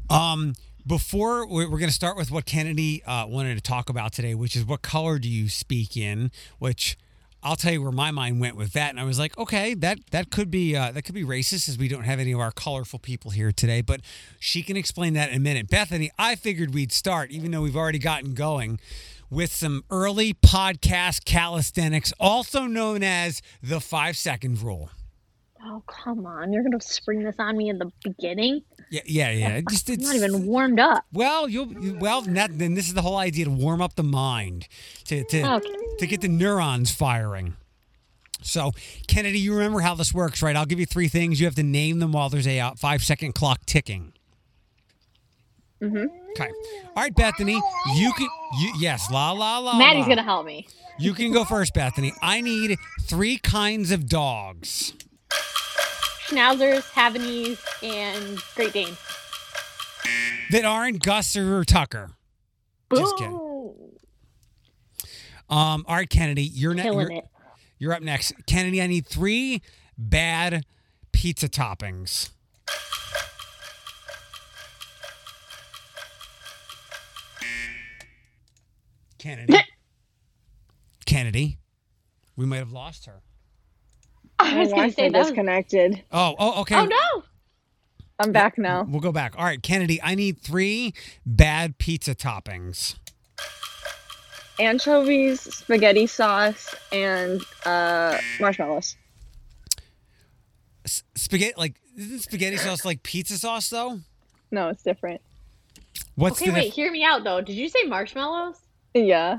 Um, 0.09 0.55
before 0.87 1.45
we're, 1.49 1.67
going 1.67 1.87
to 1.87 1.93
start 1.93 2.17
with 2.17 2.31
what 2.31 2.47
Kennedy 2.47 3.03
uh, 3.05 3.27
wanted 3.27 3.57
to 3.57 3.61
talk 3.61 3.91
about 3.91 4.13
today, 4.13 4.37
which 4.37 4.55
is 4.55 4.65
what 4.65 4.83
color 4.83 5.19
do 5.19 5.29
you 5.29 5.49
speak 5.49 5.97
in? 5.97 6.31
Which 6.61 6.97
I'll 7.43 7.57
tell 7.57 7.73
you 7.73 7.83
where 7.83 7.91
my 7.91 8.13
mind 8.13 8.41
went 8.41 8.55
with 8.55 8.73
that, 8.75 8.91
and 8.91 9.01
I 9.01 9.05
was 9.05 9.19
like, 9.19 9.37
okay, 9.37 9.75
that 9.75 9.99
that 10.13 10.31
could 10.31 10.53
be 10.53 10.77
uh, 10.77 10.93
that 10.93 11.03
could 11.03 11.17
be 11.17 11.25
racist, 11.25 11.69
as 11.69 11.77
we 11.77 11.89
don't 11.89 12.05
have 12.05 12.21
any 12.21 12.31
of 12.31 12.39
our 12.39 12.53
colorful 12.53 13.01
people 13.01 13.33
here 13.33 13.51
today. 13.51 13.81
But 13.81 14.03
she 14.39 14.63
can 14.63 14.77
explain 14.77 15.15
that 15.15 15.31
in 15.31 15.37
a 15.37 15.41
minute. 15.41 15.69
Bethany, 15.69 16.13
I 16.17 16.37
figured 16.37 16.73
we'd 16.75 16.93
start, 16.93 17.33
even 17.33 17.51
though 17.51 17.63
we've 17.63 17.77
already 17.77 17.99
gotten 17.99 18.35
going, 18.35 18.79
with 19.31 19.53
some 19.53 19.85
early 19.91 20.35
podcast 20.35 21.25
calisthenics, 21.25 22.13
also 22.21 22.67
known 22.67 23.03
as 23.03 23.43
the 23.63 23.81
five 23.81 24.17
second 24.17 24.63
rule. 24.63 24.91
Oh 25.69 25.83
come 25.87 26.27
on! 26.27 26.53
You're 26.53 26.63
gonna 26.63 26.81
spring 26.81 27.25
this 27.25 27.35
on 27.39 27.57
me 27.57 27.69
in 27.71 27.79
the 27.79 27.91
beginning. 28.05 28.63
Yeah, 28.91 29.01
yeah, 29.05 29.31
yeah. 29.31 29.61
Just 29.69 29.89
I'm 29.89 29.95
it's 29.95 30.05
not 30.05 30.15
even 30.15 30.47
warmed 30.47 30.79
up. 30.79 31.05
Well, 31.13 31.49
you'll 31.49 31.73
you- 31.73 31.99
well. 31.99 32.23
That, 32.23 32.57
then 32.57 32.75
this 32.75 32.87
is 32.87 32.95
the 32.95 33.03
whole 33.03 33.17
idea 33.17 33.47
to 33.47 33.51
warm 33.51 33.81
up 33.83 33.97
the 33.97 34.05
mind, 34.05 34.69
to 35.07 35.25
to 35.25 35.55
Okay. 35.57 35.69
to 35.99 36.07
get 36.07 36.21
the 36.21 36.29
neurons 36.29 36.93
firing. 36.93 37.57
So, 38.43 38.71
Kennedy, 39.09 39.41
you 39.41 39.55
remember 39.55 39.81
how 39.81 39.95
this 39.97 40.15
works, 40.15 40.41
right? 40.41 40.55
I'll 40.55 40.67
give 40.67 40.79
you 40.79 40.87
three 40.87 41.09
things. 41.09 41.41
You 41.41 41.47
have 41.47 41.57
to 41.57 41.65
name 41.65 41.99
them 41.99 42.13
while 42.13 42.29
there's 42.29 42.47
a 42.47 42.61
uh, 42.61 42.75
five 42.77 43.03
second 43.03 43.35
clock 43.35 43.65
ticking. 43.67 44.13
Mhm. 45.83 46.07
Okay. 46.39 46.51
All 46.95 47.03
right, 47.03 47.15
Bethany. 47.15 47.61
You 47.95 48.13
can. 48.13 48.29
You 48.61 48.73
yes. 48.79 49.11
La 49.11 49.33
la 49.33 49.59
la. 49.59 49.79
Maddie's 49.79 50.03
la. 50.03 50.09
gonna 50.09 50.23
help 50.23 50.47
me. 50.47 50.67
You 50.99 51.15
can 51.15 51.33
go 51.33 51.45
first, 51.45 51.75
Bethany. 51.75 52.13
I 52.23 52.41
need 52.41 52.79
three 53.03 53.39
kinds 53.39 53.91
of 53.91 54.07
dogs. 54.09 54.93
Schnauzers, 56.29 56.83
Havanese, 56.93 57.59
and 57.83 58.39
Great 58.55 58.73
Dane. 58.73 58.97
that 60.51 60.65
aren't 60.65 61.03
Gus 61.03 61.37
or 61.37 61.65
Tucker. 61.65 62.11
Just 62.95 63.17
kidding. 63.17 63.41
Um. 65.49 65.85
All 65.89 65.97
right, 65.97 66.09
Kennedy. 66.11 66.45
You're 66.45 66.75
next. 66.75 66.85
Killing 66.85 67.11
You're, 67.11 67.19
it. 67.19 67.25
you're 67.79 67.93
up 67.93 68.03
next. 68.03 68.33
Kennedy, 68.47 68.83
I 68.83 68.87
need 68.89 69.07
three 69.07 69.63
bad 69.97 70.65
pizza 71.13 71.49
toppings. 71.49 72.31
Kennedy. 79.27 79.57
Kennedy. 81.07 81.59
We 82.37 82.47
might 82.47 82.59
have 82.59 82.71
lost 82.71 83.07
her. 83.07 83.23
I 84.39 84.57
was 84.59 84.71
gonna 84.73 84.93
say 84.93 85.09
that. 85.09 85.19
Was, 85.19 85.29
disconnected. 85.29 86.03
Oh, 86.13 86.37
oh, 86.39 86.61
okay. 86.61 86.77
oh 86.77 86.85
no! 86.85 87.25
I'm 88.21 88.31
back 88.31 88.57
now. 88.57 88.85
We'll 88.89 89.01
go 89.01 89.11
back. 89.11 89.35
All 89.37 89.45
right, 89.45 89.61
Kennedy, 89.61 90.01
I 90.01 90.15
need 90.15 90.39
three 90.39 90.95
bad 91.25 91.79
pizza 91.79 92.15
toppings. 92.15 92.97
Anchovies, 94.61 95.41
spaghetti 95.41 96.07
sauce, 96.07 96.75
and 96.93 97.43
uh, 97.65 98.19
marshmallows. 98.39 98.97
S- 100.85 101.03
spaghetti, 101.17 101.55
like, 101.57 101.75
isn't 101.99 102.21
spaghetti 102.21 102.57
sauce 102.59 102.85
like 102.85 103.03
pizza 103.03 103.39
sauce, 103.39 103.69
though? 103.71 104.01
No, 104.53 104.69
it's 104.69 104.83
different. 104.83 105.21
What's 106.15 106.41
Okay, 106.41 106.51
the 106.51 106.55
wait. 106.55 106.65
dif- 106.67 106.75
Hear 106.75 106.93
me 106.93 107.03
out 107.05 107.25
though. 107.25 107.41
Did 107.41 107.57
you 107.57 107.69
say 107.69 107.83
marshmallows? 107.85 108.57
Yeah. 109.05 109.39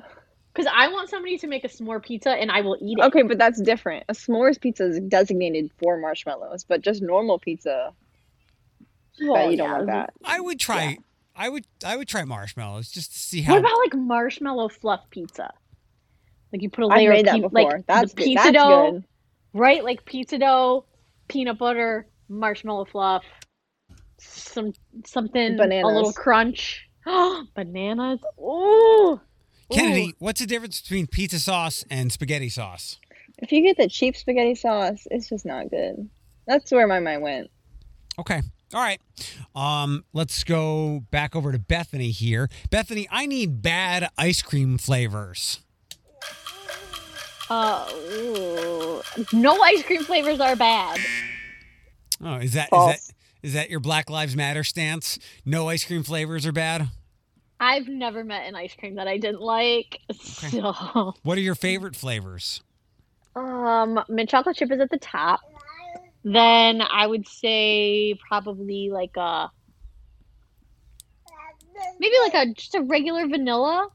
Because 0.54 0.72
I 0.76 0.88
want 0.88 1.10
somebody 1.10 1.38
to 1.38 1.48
make 1.48 1.64
a 1.64 1.68
s'more 1.68 2.04
pizza 2.04 2.32
and 2.32 2.50
I 2.52 2.62
will 2.62 2.78
eat 2.82 2.98
it. 2.98 3.04
Okay, 3.06 3.22
but 3.22 3.38
that's 3.38 3.62
different. 3.62 4.06
A 4.10 4.14
s'mores 4.14 4.60
pizza 4.60 4.86
is 4.88 5.00
designated 5.02 5.72
for 5.78 5.98
marshmallows, 5.98 6.64
but 6.64 6.82
just 6.82 7.02
normal 7.04 7.38
pizza, 7.38 7.94
Well, 9.22 9.36
bet 9.36 9.52
you 9.52 9.58
don't 9.58 9.70
yeah, 9.70 9.74
want 9.76 9.88
that. 9.88 10.14
I 10.26 10.40
would 10.40 10.60
try. 10.60 10.84
Yeah. 10.84 10.96
I 11.36 11.50
would. 11.50 11.66
I 11.86 11.96
would 11.96 12.08
try 12.08 12.24
marshmallows 12.24 12.90
just 12.90 13.12
to 13.14 13.20
see 13.20 13.42
how. 13.44 13.54
What 13.54 13.60
about 13.60 13.78
like 13.86 13.94
marshmallow 13.96 14.70
fluff 14.70 15.02
pizza? 15.12 15.54
Like 16.52 16.64
you 16.64 16.70
put 16.72 16.86
a 16.86 16.88
I've 16.88 16.98
layer 16.98 17.12
of 17.12 17.26
that 17.26 17.36
pe- 17.36 17.42
before. 17.42 17.52
like 17.52 17.86
that's 17.86 18.14
the 18.14 18.18
good. 18.18 18.24
pizza 18.26 18.44
That's 18.46 18.56
dough, 18.56 18.92
good. 18.94 19.04
right? 19.54 19.84
Like 19.84 20.06
pizza 20.06 20.40
dough, 20.40 20.86
peanut 21.28 21.60
butter, 21.60 22.08
marshmallow 22.30 22.86
fluff, 22.86 23.24
some 24.18 24.74
something 25.06 25.60
a 25.60 25.68
little 25.86 26.12
Bananas. 26.12 26.16
crunch. 26.18 26.90
Bananas. 27.56 28.20
Ooh. 28.40 29.22
Kennedy, 29.72 30.14
what's 30.20 30.40
the 30.40 30.48
difference 30.48 30.82
between 30.82 31.08
pizza 31.08 31.40
sauce 31.40 31.84
and 31.90 32.12
spaghetti 32.12 32.50
sauce? 32.50 33.00
If 33.40 33.52
you 33.52 33.62
get 33.62 33.78
the 33.78 33.88
cheap 33.88 34.16
spaghetti 34.16 34.56
sauce, 34.56 35.08
it's 35.12 35.30
just 35.30 35.46
not 35.46 35.70
good. 35.70 36.10
That's 36.48 36.72
where 36.72 36.88
my 36.88 37.00
mind 37.00 37.22
went. 37.22 37.52
Okay. 38.20 38.42
All 38.74 38.82
right. 38.82 39.00
Um, 39.56 40.04
let's 40.14 40.44
go 40.44 41.02
back 41.12 41.36
over 41.36 41.52
to 41.52 41.60
Bethany 41.60 42.12
here. 42.12 42.50
Bethany, 42.70 43.08
I 43.12 43.26
need 43.26 43.62
bad 43.62 44.10
ice 44.18 44.42
cream 44.42 44.78
flavors. 44.78 45.60
Uh, 47.50 47.90
no 49.32 49.62
ice 49.62 49.84
cream 49.84 50.04
flavors 50.04 50.40
are 50.40 50.56
bad. 50.56 51.00
Oh, 52.22 52.36
is 52.36 52.54
that, 52.54 52.70
is 52.74 52.86
that 52.88 53.00
is 53.44 53.54
that 53.54 53.70
your 53.70 53.80
Black 53.80 54.10
Lives 54.10 54.36
Matter 54.36 54.64
stance? 54.64 55.20
No 55.46 55.70
ice 55.70 55.86
cream 55.86 56.04
flavors 56.04 56.46
are 56.46 56.52
bad. 56.52 56.90
I've 57.60 57.88
never 57.88 58.24
met 58.24 58.48
an 58.48 58.56
ice 58.56 58.76
cream 58.76 58.96
that 58.96 59.08
I 59.08 59.18
didn't 59.18 59.42
like. 59.42 60.00
So, 60.12 61.14
What 61.24 61.38
are 61.38 61.42
your 61.42 61.56
favorite 61.56 61.96
flavors? 61.96 62.62
um, 63.36 64.00
mint 64.10 64.30
chocolate 64.30 64.56
chip 64.58 64.72
is 64.72 64.80
at 64.80 64.90
the 64.90 64.98
top. 64.98 65.40
Then 66.24 66.82
I 66.82 67.06
would 67.08 67.28
say 67.28 68.16
probably 68.28 68.90
like 68.92 69.16
a 69.16 69.50
maybe 72.00 72.16
like 72.24 72.34
a 72.34 72.54
just 72.54 72.76
a 72.76 72.82
regular 72.82 73.28
vanilla, 73.28 73.88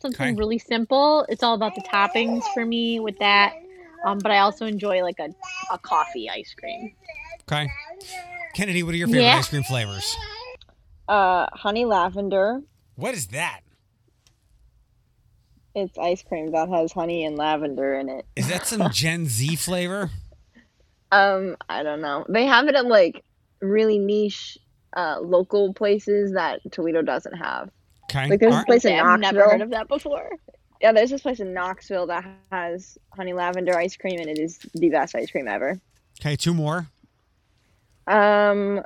something 0.00 0.28
Okay. 0.30 0.36
really 0.38 0.58
simple. 0.58 1.24
It's 1.28 1.42
all 1.42 1.54
about 1.54 1.74
the 1.74 1.82
toppings 1.82 2.42
for 2.54 2.64
me 2.64 3.00
with 3.00 3.18
that. 3.18 3.54
Um, 4.04 4.18
but 4.18 4.32
I 4.32 4.38
also 4.38 4.66
enjoy 4.66 5.02
like 5.02 5.18
a, 5.20 5.28
a 5.72 5.78
coffee 5.78 6.28
ice 6.28 6.54
cream. 6.58 6.92
Okay. 7.42 7.68
Kennedy, 8.54 8.82
what 8.82 8.94
are 8.94 8.98
your 8.98 9.08
favorite 9.08 9.24
Yeah. 9.26 9.38
ice 9.38 9.48
cream 9.48 9.62
flavors? 9.62 10.16
Uh, 11.08 11.46
honey 11.52 11.84
lavender. 11.84 12.60
What 12.96 13.14
is 13.14 13.28
that? 13.28 13.60
It's 15.74 15.96
ice 15.96 16.22
cream 16.22 16.52
that 16.52 16.68
has 16.68 16.92
honey 16.92 17.24
and 17.24 17.36
lavender 17.36 17.94
in 17.94 18.08
it. 18.08 18.26
Is 18.36 18.48
that 18.48 18.66
some 18.66 18.90
Gen 18.92 19.26
Z 19.26 19.56
flavor? 19.56 20.10
Um, 21.10 21.56
I 21.68 21.82
don't 21.82 22.00
know. 22.00 22.24
They 22.28 22.46
have 22.46 22.68
it 22.68 22.74
at 22.74 22.86
like 22.86 23.24
really 23.60 23.98
niche, 23.98 24.58
uh, 24.96 25.18
local 25.22 25.72
places 25.72 26.32
that 26.32 26.60
Toledo 26.72 27.02
doesn't 27.02 27.34
have. 27.36 27.70
Okay. 28.04 28.28
Like 28.28 28.40
there's 28.40 28.52
All 28.52 28.58
a 28.58 28.60
right. 28.60 28.66
place 28.66 28.84
in 28.84 28.98
I've 28.98 29.20
never 29.20 29.48
heard 29.48 29.62
of 29.62 29.70
that 29.70 29.88
before. 29.88 30.30
Yeah, 30.80 30.92
there's 30.92 31.10
this 31.10 31.22
place 31.22 31.40
in 31.40 31.54
Knoxville 31.54 32.08
that 32.08 32.24
has 32.50 32.98
honey 33.16 33.32
lavender 33.32 33.76
ice 33.78 33.96
cream, 33.96 34.18
and 34.18 34.28
it 34.28 34.38
is 34.38 34.58
the 34.74 34.90
best 34.90 35.14
ice 35.14 35.30
cream 35.30 35.46
ever. 35.46 35.78
Okay, 36.20 36.34
two 36.36 36.52
more. 36.52 36.88
Um, 38.06 38.82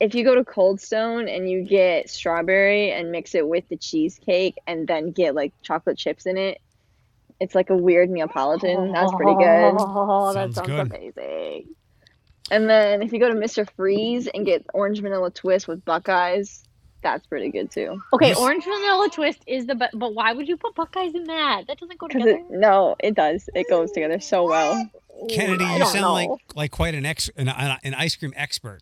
if 0.00 0.14
you 0.14 0.24
go 0.24 0.34
to 0.34 0.44
Cold 0.44 0.80
Stone 0.80 1.28
and 1.28 1.48
you 1.48 1.62
get 1.62 2.08
strawberry 2.10 2.92
and 2.92 3.10
mix 3.10 3.34
it 3.34 3.46
with 3.48 3.68
the 3.68 3.76
cheesecake, 3.76 4.56
and 4.66 4.86
then 4.86 5.10
get 5.12 5.34
like 5.34 5.52
chocolate 5.62 5.96
chips 5.98 6.26
in 6.26 6.36
it, 6.36 6.60
it's 7.40 7.54
like 7.54 7.70
a 7.70 7.76
weird 7.76 8.10
Neapolitan. 8.10 8.92
That's 8.92 9.12
pretty 9.14 9.34
good. 9.34 9.74
Oh, 9.78 10.32
that 10.34 10.54
Sounds 10.54 10.54
sounds 10.56 10.68
good. 10.68 10.86
amazing. 10.94 11.68
And 12.50 12.68
then 12.70 13.02
if 13.02 13.12
you 13.12 13.18
go 13.18 13.28
to 13.28 13.34
Mr. 13.34 13.68
Freeze 13.76 14.28
and 14.32 14.46
get 14.46 14.64
orange 14.72 15.00
vanilla 15.00 15.30
twist 15.32 15.66
with 15.66 15.84
Buckeyes, 15.84 16.62
that's 17.02 17.26
pretty 17.26 17.50
good 17.50 17.70
too. 17.70 18.00
Okay, 18.12 18.28
Yes. 18.28 18.38
orange 18.38 18.64
vanilla 18.64 19.08
twist 19.12 19.42
is 19.46 19.66
the 19.66 19.74
best, 19.74 19.98
but 19.98 20.14
why 20.14 20.32
would 20.32 20.46
you 20.48 20.56
put 20.56 20.74
Buckeyes 20.74 21.14
in 21.14 21.24
that? 21.24 21.64
That 21.68 21.78
doesn't 21.78 21.98
go 21.98 22.06
together. 22.08 22.30
it 22.36 22.44
no, 22.50 22.96
it 23.00 23.14
does. 23.14 23.48
It 23.54 23.66
goes 23.68 23.90
together 23.92 24.20
so 24.20 24.44
well. 24.44 24.88
Kennedy, 25.28 25.64
you 25.64 25.84
sound 25.86 25.94
know. 26.02 26.12
like 26.12 26.30
like 26.54 26.70
quite 26.70 26.94
an 26.94 27.04
ex 27.06 27.28
an, 27.36 27.48
an 27.48 27.94
ice 27.94 28.14
cream 28.16 28.32
expert. 28.36 28.80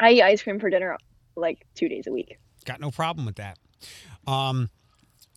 I 0.00 0.12
eat 0.12 0.22
ice 0.22 0.42
cream 0.42 0.58
for 0.60 0.70
dinner 0.70 0.96
like 1.36 1.66
two 1.74 1.88
days 1.88 2.06
a 2.06 2.12
week. 2.12 2.36
Got 2.64 2.80
no 2.80 2.90
problem 2.90 3.26
with 3.26 3.36
that. 3.36 3.58
Um, 4.26 4.70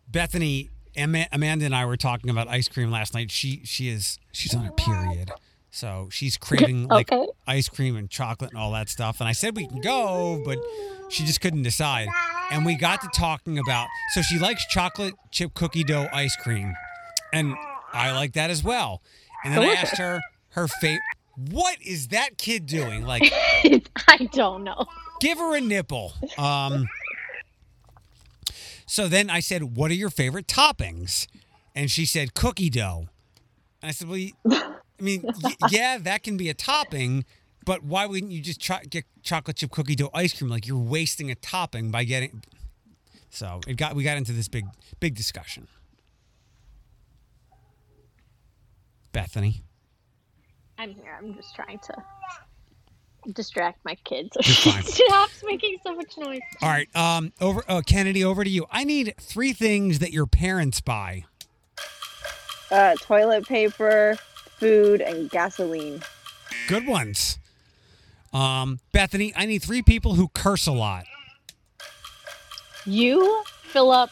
Bethany, 0.07 0.69
Ama- 0.95 1.27
Amanda, 1.31 1.65
and 1.65 1.75
I 1.75 1.85
were 1.85 1.97
talking 1.97 2.29
about 2.29 2.47
ice 2.47 2.67
cream 2.67 2.89
last 2.91 3.13
night. 3.13 3.31
She 3.31 3.61
she 3.63 3.89
is 3.89 4.17
she's 4.31 4.53
on 4.55 4.63
her 4.63 4.71
period, 4.71 5.31
so 5.69 6.07
she's 6.11 6.37
craving 6.37 6.87
like 6.87 7.11
Okay. 7.11 7.27
ice 7.47 7.69
cream 7.69 7.95
and 7.95 8.09
chocolate 8.09 8.51
and 8.51 8.59
all 8.59 8.71
that 8.71 8.89
stuff. 8.89 9.19
And 9.19 9.29
I 9.29 9.33
said 9.33 9.55
we 9.55 9.67
can 9.67 9.81
go, 9.81 10.41
but 10.45 10.57
she 11.09 11.23
just 11.25 11.41
couldn't 11.41 11.63
decide. 11.63 12.07
And 12.51 12.65
we 12.65 12.75
got 12.75 13.01
to 13.01 13.09
talking 13.13 13.59
about 13.59 13.87
so 14.13 14.21
she 14.21 14.39
likes 14.39 14.65
chocolate 14.67 15.13
chip 15.31 15.53
cookie 15.53 15.83
dough 15.83 16.07
ice 16.11 16.35
cream, 16.35 16.73
and 17.31 17.55
I 17.93 18.11
like 18.13 18.33
that 18.33 18.49
as 18.49 18.63
well. 18.63 19.01
And 19.45 19.53
then 19.53 19.61
I 19.63 19.73
asked 19.73 19.97
her 19.97 20.19
her 20.49 20.67
favorite. 20.67 21.01
What 21.51 21.77
is 21.81 22.09
that 22.09 22.37
kid 22.37 22.65
doing? 22.65 23.05
Like, 23.05 23.23
I 24.07 24.27
don't 24.31 24.63
know. 24.63 24.85
give 25.21 25.37
her 25.37 25.55
a 25.55 25.61
nipple. 25.61 26.13
Um, 26.37 26.87
so 28.85 29.07
then 29.07 29.29
I 29.29 29.39
said, 29.39 29.75
"What 29.77 29.91
are 29.91 29.95
your 29.95 30.09
favorite 30.09 30.47
toppings?" 30.47 31.27
And 31.75 31.89
she 31.91 32.05
said, 32.05 32.33
"Cookie 32.33 32.69
dough." 32.69 33.07
And 33.81 33.89
I 33.89 33.91
said, 33.91 34.07
"Well, 34.09 34.17
you- 34.17 34.33
I 34.51 34.73
mean, 34.99 35.23
y- 35.43 35.55
yeah, 35.69 35.97
that 35.99 36.23
can 36.23 36.35
be 36.37 36.49
a 36.49 36.53
topping, 36.53 37.23
but 37.65 37.83
why 37.83 38.05
wouldn't 38.05 38.31
you 38.31 38.41
just 38.41 38.59
cho- 38.59 38.79
get 38.89 39.05
chocolate 39.23 39.57
chip 39.57 39.71
cookie 39.71 39.95
dough 39.95 40.09
ice 40.13 40.37
cream? 40.37 40.49
Like 40.49 40.67
you're 40.67 40.77
wasting 40.77 41.29
a 41.31 41.35
topping 41.35 41.91
by 41.91 42.03
getting." 42.03 42.43
So 43.29 43.61
it 43.67 43.77
got 43.77 43.95
we 43.95 44.03
got 44.03 44.17
into 44.17 44.31
this 44.33 44.47
big 44.47 44.65
big 44.99 45.15
discussion. 45.15 45.67
Bethany, 49.11 49.63
I'm 50.79 50.95
here. 50.95 51.13
I'm 51.17 51.35
just 51.35 51.53
trying 51.53 51.77
to 51.79 51.93
distract 53.33 53.83
my 53.83 53.95
kids. 54.05 54.29
You're. 54.65 54.81
Stops 54.81 55.43
making 55.45 55.77
so 55.85 55.93
much 55.93 56.17
noise. 56.17 56.39
all 56.61 56.69
right, 56.69 56.87
um, 56.95 57.33
over 57.41 57.63
uh, 57.67 57.81
Kennedy, 57.85 58.23
over 58.23 58.45
to 58.45 58.49
you. 58.49 58.65
I 58.71 58.85
need 58.85 59.13
three 59.19 59.51
things 59.51 59.99
that 59.99 60.13
your 60.13 60.25
parents 60.25 60.79
buy. 60.79 61.25
Uh, 62.71 62.95
toilet 63.01 63.45
paper, 63.45 64.17
food, 64.57 65.01
and 65.01 65.29
gasoline. 65.29 66.01
Good 66.69 66.87
ones. 66.87 67.39
Um, 68.31 68.79
Bethany, 68.93 69.33
I 69.35 69.47
need 69.47 69.61
three 69.61 69.81
people 69.81 70.13
who 70.13 70.29
curse 70.29 70.65
a 70.65 70.71
lot. 70.71 71.03
You, 72.85 73.43
Philip, 73.63 74.11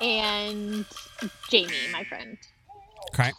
and 0.00 0.84
Jamie, 1.48 1.72
my 1.92 2.02
friend. 2.02 2.36
Okay. 3.12 3.30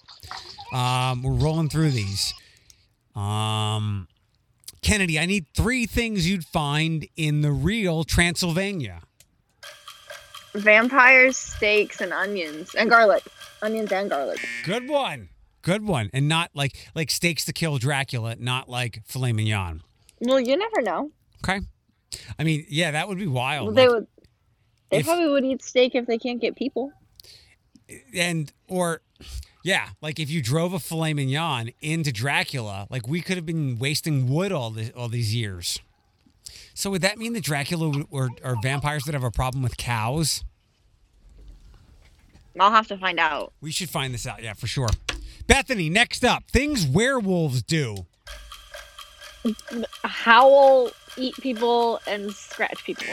Um, 0.72 1.22
we're 1.22 1.34
rolling 1.34 1.68
through 1.68 1.92
these. 1.92 2.34
Um, 3.15 4.07
Kennedy, 4.81 5.17
I 5.19 5.25
need 5.25 5.45
three 5.55 5.86
things 5.86 6.29
you'd 6.29 6.45
find 6.45 7.07
in 7.15 7.41
the 7.41 7.51
real 7.51 8.03
Transylvania. 8.03 9.01
Vampires, 10.53 11.36
steaks, 11.38 12.00
and 12.01 12.13
onions, 12.13 12.74
and 12.75 12.89
garlic. 12.89 13.24
Onions 13.62 13.91
and 13.91 14.10
garlic. 14.10 14.39
Good 14.63 14.88
one. 14.88 15.29
Good 15.62 15.84
one. 15.86 16.10
And 16.13 16.27
not 16.27 16.51
like 16.53 16.89
like 16.95 17.10
steaks 17.10 17.45
to 17.45 17.53
kill 17.53 17.77
Dracula, 17.77 18.36
not 18.38 18.69
like 18.69 19.01
filet 19.05 19.34
mignon. 19.34 19.81
Well, 20.22 20.39
you 20.39 20.55
never 20.55 20.81
know. 20.81 21.12
Okay. 21.43 21.62
I 22.39 22.43
mean, 22.43 22.65
yeah, 22.69 22.91
that 22.91 23.07
would 23.07 23.17
be 23.17 23.27
wild. 23.27 23.75
they 23.75 23.88
Like, 23.88 23.95
would. 23.95 24.07
They 24.91 24.98
if- 25.00 25.05
probably 25.05 25.27
would 25.27 25.43
eat 25.43 25.62
steak 25.63 25.95
if 25.95 26.05
they 26.05 26.17
can't 26.17 26.39
get 26.39 26.55
people. 26.55 26.91
and 28.15 28.51
or 28.67 29.01
yeah, 29.65 29.89
like 30.00 30.19
if 30.19 30.29
you 30.29 30.43
drove 30.43 30.74
a 30.74 30.79
filet 30.79 31.15
mignon 31.15 31.72
into 31.81 32.12
Dracula, 32.12 32.86
like 32.91 33.07
we 33.07 33.19
could 33.19 33.36
have 33.36 33.48
been 33.48 33.79
wasting 33.79 34.29
wood 34.29 34.51
all 34.51 34.69
this, 34.69 34.91
all 34.95 35.10
these 35.10 35.34
years. 35.34 35.79
So 36.75 36.91
would 36.91 37.01
that 37.01 37.17
mean 37.17 37.34
that 37.34 37.43
Dracula 37.43 37.89
would, 37.89 38.05
or, 38.12 38.29
or 38.43 38.57
vampires 38.62 39.05
that 39.05 39.13
have 39.13 39.24
a 39.24 39.31
problem 39.31 39.63
with 39.63 39.75
cows? 39.75 40.43
I'll 42.60 42.69
have 42.69 42.88
to 42.89 42.98
find 42.98 43.19
out. 43.19 43.53
We 43.60 43.72
should 43.72 43.89
find 43.89 44.13
this 44.13 44.27
out. 44.27 44.43
Yeah, 44.43 44.53
for 44.53 44.67
sure. 44.67 44.89
Bethany, 45.48 45.89
next 45.89 46.24
up, 46.24 46.43
things 46.51 46.86
werewolves 46.86 47.63
do. 47.63 48.05
Howl, 50.03 50.91
eat 51.17 51.34
people, 51.41 52.00
and 52.05 52.31
scratch 52.34 52.86
people. 52.86 53.07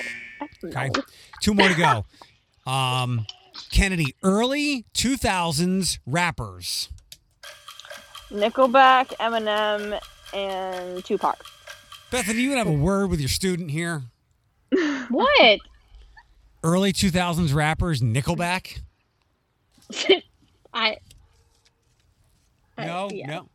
Okay, 0.63 0.91
two 1.41 1.55
more 1.55 1.69
to 1.69 1.75
go. 1.75 2.05
Um, 2.65 3.27
Kennedy, 3.73 4.15
early 4.23 4.85
two 4.93 5.17
thousands 5.17 5.99
rappers. 6.07 6.89
Nickelback, 8.31 9.09
Eminem, 9.19 9.99
and 10.33 11.05
Tupac. 11.05 11.43
Bethany, 12.11 12.41
you 12.43 12.51
would 12.51 12.59
have 12.59 12.67
a 12.69 12.73
word 12.73 13.11
with 13.11 13.19
your 13.21 13.29
student 13.29 13.71
here. 13.71 14.03
What? 15.09 15.61
Early 16.63 16.93
two 16.93 17.11
thousands 17.11 17.53
rappers, 17.53 18.01
Nickelback. 18.01 18.81
I. 20.73 20.97
I- 22.79 22.87
No, 22.87 23.11
yeah. 23.13 23.27
no. 23.27 23.49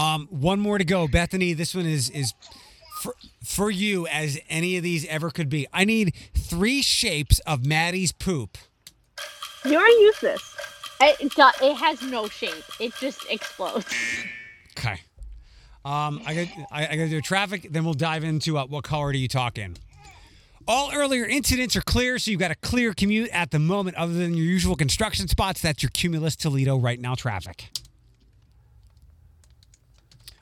Um, 0.00 0.26
one 0.30 0.60
more 0.60 0.76
to 0.78 0.84
go, 0.84 1.08
Bethany. 1.08 1.54
This 1.54 1.74
one 1.74 1.86
is 1.86 2.10
is 2.10 2.34
for 3.00 3.14
for 3.42 3.70
you 3.70 4.06
as 4.08 4.38
any 4.48 4.76
of 4.76 4.82
these 4.84 5.06
ever 5.06 5.30
could 5.30 5.48
be. 5.48 5.66
I 5.72 5.84
need 5.84 6.14
three 6.34 6.82
shapes 6.82 7.38
of 7.40 7.64
Maddie's 7.66 8.12
poop. 8.12 8.58
You 9.66 9.76
already 9.76 9.94
used. 9.94 10.24
It, 11.00 11.38
it 11.62 11.74
has 11.76 12.02
no 12.02 12.28
shape. 12.28 12.64
It 12.80 12.94
just 13.00 13.26
explodes. 13.28 13.86
Okay. 14.78 15.00
Um, 15.84 16.20
I 16.26 16.34
got 16.34 16.48
I, 16.70 16.86
I 16.86 16.96
got 16.96 17.04
to 17.04 17.08
do 17.08 17.20
traffic. 17.20 17.68
Then 17.70 17.84
we'll 17.84 17.94
dive 17.94 18.24
into 18.24 18.58
uh, 18.58 18.66
what 18.66 18.84
color 18.84 19.12
do 19.12 19.18
you 19.18 19.28
talk 19.28 19.56
in. 19.56 19.76
All 20.68 20.90
earlier 20.92 21.24
incidents 21.24 21.76
are 21.76 21.80
clear, 21.80 22.18
so 22.18 22.30
you've 22.30 22.40
got 22.40 22.50
a 22.50 22.56
clear 22.56 22.92
commute 22.92 23.30
at 23.30 23.52
the 23.52 23.60
moment, 23.60 23.96
other 23.96 24.12
than 24.12 24.34
your 24.34 24.44
usual 24.44 24.74
construction 24.74 25.28
spots. 25.28 25.62
That's 25.62 25.82
your 25.82 25.90
Cumulus 25.90 26.34
Toledo 26.34 26.76
right 26.76 27.00
now 27.00 27.14
traffic. 27.14 27.68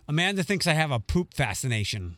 Amanda 0.08 0.42
thinks 0.42 0.66
I 0.66 0.72
have 0.72 0.90
a 0.90 0.98
poop 0.98 1.34
fascination. 1.34 2.16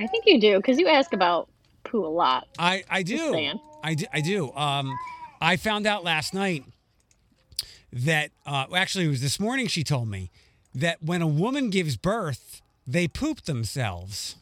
I 0.00 0.06
think 0.06 0.24
you 0.26 0.40
do 0.40 0.56
because 0.56 0.78
you 0.78 0.88
ask 0.88 1.12
about 1.12 1.48
poo 1.84 2.04
a 2.04 2.08
lot. 2.08 2.48
I 2.58 2.84
I 2.88 3.02
do. 3.02 3.58
I 3.82 3.94
do. 3.94 4.06
I 4.12 4.20
do. 4.20 4.52
Um, 4.52 4.96
I 5.40 5.56
found 5.56 5.86
out 5.86 6.04
last 6.04 6.34
night 6.34 6.64
that 7.92 8.30
uh, 8.44 8.66
actually 8.74 9.06
it 9.06 9.10
was 9.10 9.20
this 9.20 9.40
morning. 9.40 9.66
She 9.66 9.84
told 9.84 10.08
me 10.08 10.30
that 10.74 11.02
when 11.02 11.22
a 11.22 11.26
woman 11.26 11.70
gives 11.70 11.96
birth, 11.96 12.62
they 12.86 13.08
poop 13.08 13.42
themselves. 13.42 14.36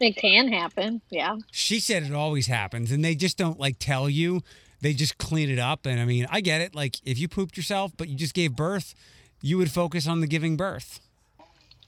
It 0.00 0.16
can 0.16 0.52
happen. 0.52 1.00
Yeah. 1.10 1.36
She 1.50 1.80
said 1.80 2.02
it 2.02 2.12
always 2.12 2.46
happens, 2.46 2.90
and 2.92 3.04
they 3.04 3.14
just 3.14 3.38
don't 3.38 3.58
like 3.58 3.78
tell 3.78 4.08
you. 4.08 4.42
They 4.80 4.92
just 4.92 5.16
clean 5.16 5.48
it 5.48 5.58
up. 5.58 5.86
And 5.86 5.98
I 5.98 6.04
mean, 6.04 6.26
I 6.30 6.40
get 6.40 6.60
it. 6.60 6.74
Like 6.74 6.96
if 7.04 7.18
you 7.18 7.28
pooped 7.28 7.56
yourself, 7.56 7.92
but 7.96 8.08
you 8.08 8.16
just 8.16 8.34
gave 8.34 8.54
birth, 8.54 8.94
you 9.40 9.56
would 9.56 9.70
focus 9.70 10.06
on 10.06 10.20
the 10.20 10.26
giving 10.26 10.56
birth. 10.56 11.00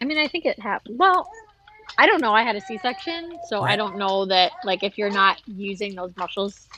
I 0.00 0.04
mean, 0.04 0.18
I 0.18 0.28
think 0.28 0.46
it 0.46 0.58
happened. 0.58 0.98
Well, 0.98 1.28
I 1.98 2.06
don't 2.06 2.20
know. 2.20 2.32
I 2.32 2.42
had 2.42 2.56
a 2.56 2.60
C-section, 2.60 3.38
so 3.48 3.62
I 3.62 3.76
don't 3.76 3.96
know 3.96 4.26
that. 4.26 4.52
Like, 4.64 4.82
if 4.82 4.98
you're 4.98 5.10
not 5.10 5.40
using 5.46 5.94
those 5.94 6.14
muscles 6.16 6.68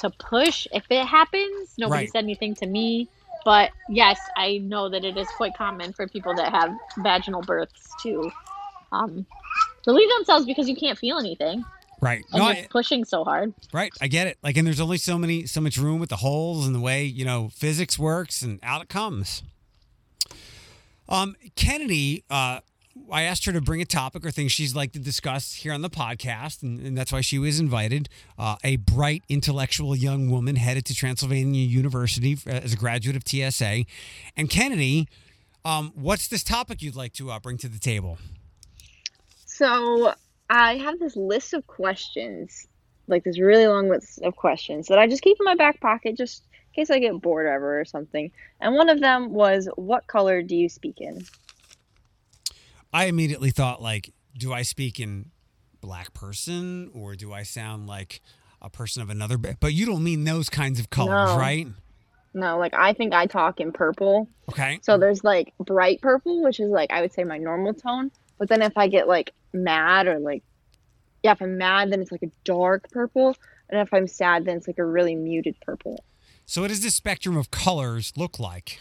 to 0.00 0.10
push, 0.10 0.66
if 0.72 0.84
it 0.90 1.04
happens, 1.06 1.74
nobody 1.78 2.02
Right. 2.02 2.10
said 2.12 2.24
anything 2.24 2.54
to 2.56 2.66
me. 2.66 3.08
But 3.44 3.70
yes, 3.88 4.18
I 4.36 4.58
know 4.58 4.88
that 4.88 5.04
it 5.04 5.16
is 5.16 5.28
quite 5.36 5.54
common 5.56 5.92
for 5.92 6.08
people 6.08 6.34
that 6.34 6.50
have 6.52 6.70
vaginal 6.98 7.42
births 7.42 7.92
to 8.02 8.30
um, 8.92 9.24
relieve 9.86 10.08
themselves 10.18 10.46
because 10.46 10.68
you 10.68 10.74
can't 10.76 10.98
feel 10.98 11.18
anything 11.18 11.64
Right. 12.00 12.24
and 12.32 12.38
No, 12.40 12.44
I, 12.48 12.66
pushing 12.70 13.04
so 13.04 13.22
hard. 13.24 13.54
right. 13.72 13.92
I 14.00 14.08
get 14.08 14.26
it. 14.26 14.36
Like, 14.42 14.56
and 14.56 14.66
there's 14.66 14.80
only 14.80 14.98
so 14.98 15.16
many, 15.16 15.46
so 15.46 15.60
much 15.60 15.76
room 15.76 16.00
with 16.00 16.08
the 16.10 16.16
holes 16.16 16.66
and 16.66 16.74
the 16.74 16.80
way 16.80 17.04
you 17.04 17.24
know 17.24 17.50
physics 17.54 17.98
works, 17.98 18.42
and 18.42 18.58
out 18.62 18.82
it 18.82 18.88
comes. 18.88 19.42
Um, 21.08 21.36
Kennedy, 21.54 22.24
uh, 22.28 22.60
I 23.10 23.22
asked 23.22 23.44
her 23.44 23.52
to 23.52 23.60
bring 23.60 23.80
a 23.80 23.84
topic 23.84 24.24
or 24.24 24.30
things 24.30 24.52
she's 24.52 24.74
like 24.74 24.92
to 24.92 24.98
discuss 24.98 25.54
here 25.54 25.72
on 25.72 25.82
the 25.82 25.90
podcast, 25.90 26.62
and, 26.62 26.80
and 26.80 26.98
that's 26.98 27.12
why 27.12 27.20
she 27.20 27.38
was 27.38 27.60
invited. 27.60 28.08
Uh, 28.38 28.56
a 28.64 28.76
bright, 28.76 29.22
intellectual 29.28 29.94
young 29.94 30.30
woman 30.30 30.56
headed 30.56 30.84
to 30.86 30.94
Transylvania 30.94 31.62
University 31.62 32.38
as 32.46 32.72
a 32.72 32.76
graduate 32.76 33.16
of 33.16 33.22
TSA. 33.26 33.84
And 34.36 34.50
Kennedy, 34.50 35.08
um, 35.64 35.92
what's 35.94 36.28
this 36.28 36.42
topic 36.42 36.82
you'd 36.82 36.96
like 36.96 37.12
to 37.14 37.30
uh, 37.30 37.38
bring 37.38 37.58
to 37.58 37.68
the 37.68 37.78
table? 37.78 38.18
So 39.46 40.12
I 40.50 40.76
have 40.76 40.98
this 40.98 41.16
list 41.16 41.54
of 41.54 41.66
questions, 41.66 42.66
like 43.08 43.24
this 43.24 43.38
really 43.38 43.66
long 43.66 43.88
list 43.88 44.20
of 44.22 44.36
questions 44.36 44.88
that 44.88 44.98
I 44.98 45.06
just 45.06 45.22
keep 45.22 45.36
in 45.38 45.44
my 45.44 45.54
back 45.54 45.80
pocket 45.80 46.16
just 46.16 46.42
in 46.52 46.82
case 46.82 46.90
I 46.90 46.98
get 46.98 47.20
bored 47.20 47.46
ever 47.46 47.80
or 47.80 47.84
something. 47.84 48.30
And 48.60 48.74
one 48.74 48.88
of 48.88 49.00
them 49.00 49.32
was, 49.32 49.68
"What 49.76 50.06
color 50.06 50.42
do 50.42 50.54
you 50.56 50.68
speak 50.68 51.00
in?" 51.00 51.24
I 52.92 53.06
immediately 53.06 53.50
thought, 53.50 53.82
like, 53.82 54.12
do 54.36 54.52
I 54.52 54.62
speak 54.62 55.00
in 55.00 55.30
black 55.80 56.12
person 56.14 56.90
or 56.94 57.14
do 57.14 57.32
I 57.32 57.42
sound 57.42 57.86
like 57.86 58.20
a 58.62 58.70
person 58.70 59.02
of 59.02 59.10
another? 59.10 59.36
ba- 59.38 59.56
But 59.60 59.72
you 59.74 59.86
don't 59.86 60.02
mean 60.04 60.24
those 60.24 60.48
kinds 60.48 60.80
of 60.80 60.90
colors, 60.90 61.30
No. 61.30 61.38
right? 61.38 61.66
No, 62.34 62.58
like 62.58 62.74
I 62.74 62.92
think 62.92 63.14
I 63.14 63.24
talk 63.26 63.60
in 63.60 63.72
purple. 63.72 64.28
Okay. 64.50 64.78
So 64.82 64.98
there's 64.98 65.24
like 65.24 65.54
bright 65.58 66.00
purple, 66.02 66.42
which 66.42 66.60
is 66.60 66.68
like 66.70 66.90
I 66.92 67.00
would 67.00 67.12
say 67.12 67.24
my 67.24 67.38
normal 67.38 67.72
tone. 67.72 68.10
But 68.38 68.48
then 68.48 68.60
if 68.60 68.76
I 68.76 68.88
get 68.88 69.08
like 69.08 69.32
mad 69.54 70.06
or 70.06 70.18
like, 70.18 70.42
yeah, 71.22 71.32
if 71.32 71.40
I'm 71.40 71.56
mad, 71.56 71.90
then 71.90 72.02
it's 72.02 72.12
like 72.12 72.22
a 72.22 72.30
dark 72.44 72.90
purple. 72.90 73.34
And 73.70 73.80
if 73.80 73.92
I'm 73.94 74.06
sad, 74.06 74.44
then 74.44 74.58
it's 74.58 74.66
like 74.66 74.76
a 74.78 74.84
really 74.84 75.14
muted 75.14 75.56
purple. 75.62 76.04
So, 76.44 76.60
what 76.60 76.68
does 76.68 76.82
this 76.82 76.94
spectrum 76.94 77.36
of 77.38 77.50
colors 77.50 78.12
look 78.16 78.38
like? 78.38 78.80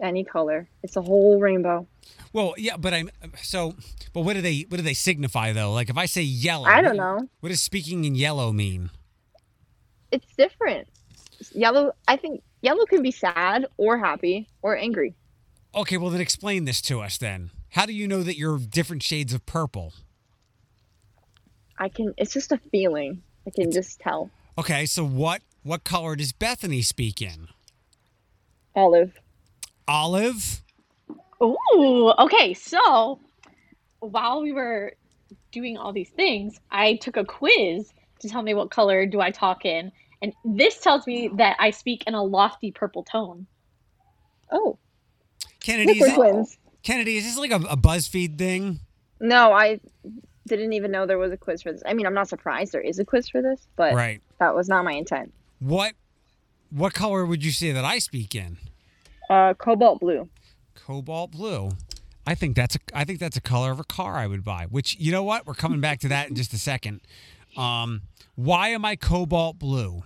Any 0.00 0.24
color. 0.24 0.68
It's 0.82 0.96
a 0.96 1.02
whole 1.02 1.40
rainbow. 1.40 1.86
Well, 2.32 2.54
yeah, 2.56 2.76
but 2.76 2.94
I'm 2.94 3.10
so. 3.42 3.74
But 4.12 4.20
what 4.22 4.34
do 4.34 4.40
they? 4.42 4.64
What 4.68 4.76
do 4.76 4.82
they 4.82 4.94
signify 4.94 5.52
though? 5.52 5.72
Like, 5.72 5.88
if 5.90 5.96
I 5.98 6.06
say 6.06 6.22
yellow, 6.22 6.66
I 6.66 6.82
don't 6.82 6.96
know. 6.96 7.28
What 7.40 7.48
does 7.48 7.60
speaking 7.62 8.04
in 8.04 8.14
yellow 8.14 8.52
mean? 8.52 8.90
It's 10.12 10.26
different. 10.36 10.88
Yellow, 11.52 11.92
I 12.06 12.16
think 12.16 12.42
yellow 12.62 12.84
can 12.86 13.02
be 13.02 13.10
sad 13.10 13.66
or 13.76 13.98
happy 13.98 14.48
or 14.62 14.76
angry. 14.76 15.14
okay, 15.74 15.96
well 15.96 16.10
then 16.10 16.20
explain 16.20 16.64
this 16.64 16.80
to 16.82 17.00
us 17.00 17.18
then. 17.18 17.50
How 17.70 17.86
do 17.86 17.92
you 17.92 18.08
know 18.08 18.22
that 18.22 18.36
you're 18.38 18.58
different 18.58 19.02
shades 19.02 19.32
of 19.34 19.44
purple? 19.46 19.92
I 21.78 21.88
can. 21.88 22.14
It's 22.16 22.32
just 22.32 22.52
a 22.52 22.58
feeling. 22.70 23.22
I 23.46 23.50
can 23.50 23.70
just 23.70 24.00
tell. 24.00 24.30
Okay, 24.56 24.86
so 24.86 25.04
what 25.04 25.42
what 25.62 25.84
color 25.84 26.16
does 26.16 26.32
Bethany 26.32 26.82
speak 26.82 27.20
in? 27.22 27.48
Olive. 28.74 29.12
Olive. 29.88 30.62
Ooh, 31.42 32.12
okay. 32.18 32.54
So 32.54 33.20
while 34.00 34.42
we 34.42 34.52
were 34.52 34.94
doing 35.50 35.76
all 35.76 35.92
these 35.92 36.10
things, 36.10 36.60
I 36.70 36.96
took 36.96 37.16
a 37.16 37.24
quiz 37.24 37.92
to 38.20 38.28
tell 38.28 38.42
me 38.42 38.54
what 38.54 38.70
color 38.70 39.06
do 39.06 39.20
I 39.20 39.30
talk 39.30 39.64
in, 39.64 39.92
and 40.22 40.32
this 40.44 40.78
tells 40.80 41.06
me 41.06 41.30
that 41.36 41.56
I 41.58 41.70
speak 41.70 42.04
in 42.06 42.14
a 42.14 42.22
lofty 42.22 42.70
purple 42.70 43.02
tone. 43.02 43.46
Oh, 44.50 44.78
Kennedy, 45.60 46.00
look, 46.00 46.08
is 46.10 46.16
we're 46.16 46.40
it. 46.40 46.48
Kennedy, 46.82 47.16
is 47.16 47.24
this 47.24 47.36
like 47.38 47.50
a, 47.50 47.56
a 47.56 47.76
BuzzFeed 47.76 48.38
thing? 48.38 48.80
No, 49.20 49.52
I 49.52 49.80
didn't 50.46 50.72
even 50.72 50.90
know 50.90 51.06
there 51.06 51.18
was 51.18 51.32
a 51.32 51.36
quiz 51.36 51.62
for 51.62 51.72
this. 51.72 51.82
I 51.84 51.92
mean, 51.92 52.06
I'm 52.06 52.14
not 52.14 52.28
surprised 52.28 52.72
there 52.72 52.80
is 52.80 52.98
a 52.98 53.04
quiz 53.04 53.28
for 53.28 53.42
this, 53.42 53.66
but 53.76 53.94
Right. 53.94 54.22
that 54.38 54.54
was 54.54 54.68
not 54.68 54.84
my 54.84 54.92
intent. 54.92 55.32
What 55.58 55.94
what 56.70 56.94
color 56.94 57.24
would 57.26 57.44
you 57.44 57.50
say 57.50 57.72
that 57.72 57.84
I 57.84 57.98
speak 57.98 58.34
in? 58.34 58.58
Uh, 59.28 59.54
cobalt 59.54 60.00
blue. 60.00 60.28
Cobalt 60.74 61.32
blue. 61.32 61.70
I 62.26 62.34
think 62.34 62.56
that's 62.56 62.76
a 62.76 62.78
I 62.94 63.04
think 63.04 63.20
that's 63.20 63.36
a 63.36 63.40
color 63.40 63.70
of 63.70 63.80
a 63.80 63.84
car 63.84 64.16
I 64.16 64.26
would 64.26 64.44
buy. 64.44 64.66
Which 64.68 64.96
you 64.98 65.12
know 65.12 65.22
what? 65.22 65.46
We're 65.46 65.54
coming 65.54 65.80
back 65.80 66.00
to 66.00 66.08
that 66.08 66.28
in 66.28 66.34
just 66.34 66.52
a 66.52 66.58
second. 66.58 67.00
Um, 67.56 68.02
why 68.34 68.68
am 68.68 68.84
I 68.84 68.96
cobalt 68.96 69.58
blue? 69.58 70.02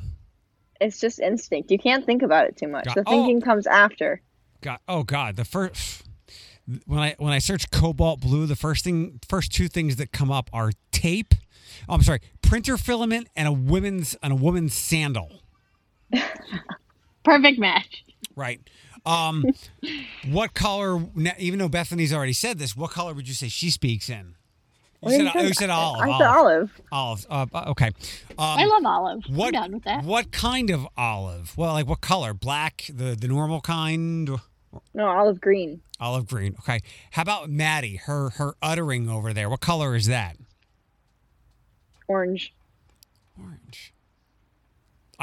It's 0.80 1.00
just 1.00 1.20
instinct. 1.20 1.70
You 1.70 1.78
can't 1.78 2.06
think 2.06 2.22
about 2.22 2.46
it 2.46 2.56
too 2.56 2.68
much. 2.68 2.84
Got- 2.84 2.94
The 2.94 3.04
oh. 3.06 3.10
thinking 3.10 3.40
comes 3.40 3.66
after. 3.66 4.20
God, 4.60 4.78
oh 4.88 5.02
God, 5.02 5.36
the 5.36 5.44
first 5.44 6.04
when 6.86 7.00
I 7.00 7.16
when 7.18 7.32
I 7.32 7.38
search 7.38 7.70
cobalt 7.70 8.20
blue, 8.20 8.46
the 8.46 8.56
first 8.56 8.84
thing 8.84 9.18
first 9.28 9.52
two 9.52 9.68
things 9.68 9.96
that 9.96 10.12
come 10.12 10.30
up 10.30 10.48
are 10.52 10.70
tape. 10.92 11.34
Oh, 11.88 11.94
I'm 11.94 12.02
sorry, 12.02 12.20
printer 12.40 12.76
filament 12.76 13.28
and 13.34 13.48
a 13.48 13.52
women's 13.52 14.14
and 14.22 14.32
a 14.32 14.36
woman's 14.36 14.74
sandal. 14.74 15.42
Perfect 17.24 17.58
match. 17.58 18.04
Right. 18.36 18.60
Um, 19.04 19.44
what 20.30 20.54
color? 20.54 21.04
Even 21.38 21.58
though 21.58 21.68
Bethany's 21.68 22.12
already 22.12 22.32
said 22.32 22.58
this, 22.58 22.76
what 22.76 22.90
color 22.90 23.14
would 23.14 23.26
you 23.28 23.34
say 23.34 23.48
she 23.48 23.70
speaks 23.70 24.08
in? 24.08 24.34
You 25.04 25.08
What 25.08 25.10
said, 25.12 25.18
did 25.18 25.32
oh, 25.36 25.40
you 25.42 25.54
said 25.54 25.70
olive. 25.70 26.00
I 26.00 26.06
olive. 26.08 26.18
said 26.18 26.26
olive. 26.92 27.26
Olive. 27.30 27.52
Uh, 27.54 27.58
uh, 27.58 27.70
okay. 27.72 27.86
Um, 27.86 27.92
I 28.38 28.64
love 28.66 28.84
olive. 28.86 29.22
what, 29.28 29.48
I'm 29.48 29.52
down 29.62 29.72
with 29.72 29.82
that. 29.84 30.04
What 30.04 30.30
kind 30.30 30.70
of 30.70 30.86
olive? 30.96 31.56
Well, 31.58 31.72
like 31.72 31.88
what 31.88 32.00
color? 32.00 32.32
Black, 32.34 32.84
the 32.88 33.16
the 33.16 33.26
normal 33.26 33.60
kind, 33.60 34.30
No, 34.94 35.06
olive 35.08 35.40
green. 35.40 35.80
olive 35.98 36.28
green. 36.28 36.54
Okay. 36.60 36.78
How 37.10 37.22
about 37.22 37.50
Maddie? 37.50 37.96
Her 37.96 38.30
her 38.36 38.54
uttering 38.62 39.08
over 39.08 39.32
there. 39.32 39.50
What 39.50 39.60
color 39.60 39.96
is 39.96 40.06
that? 40.06 40.36
Orange. 42.06 42.54
Orange. 43.40 43.91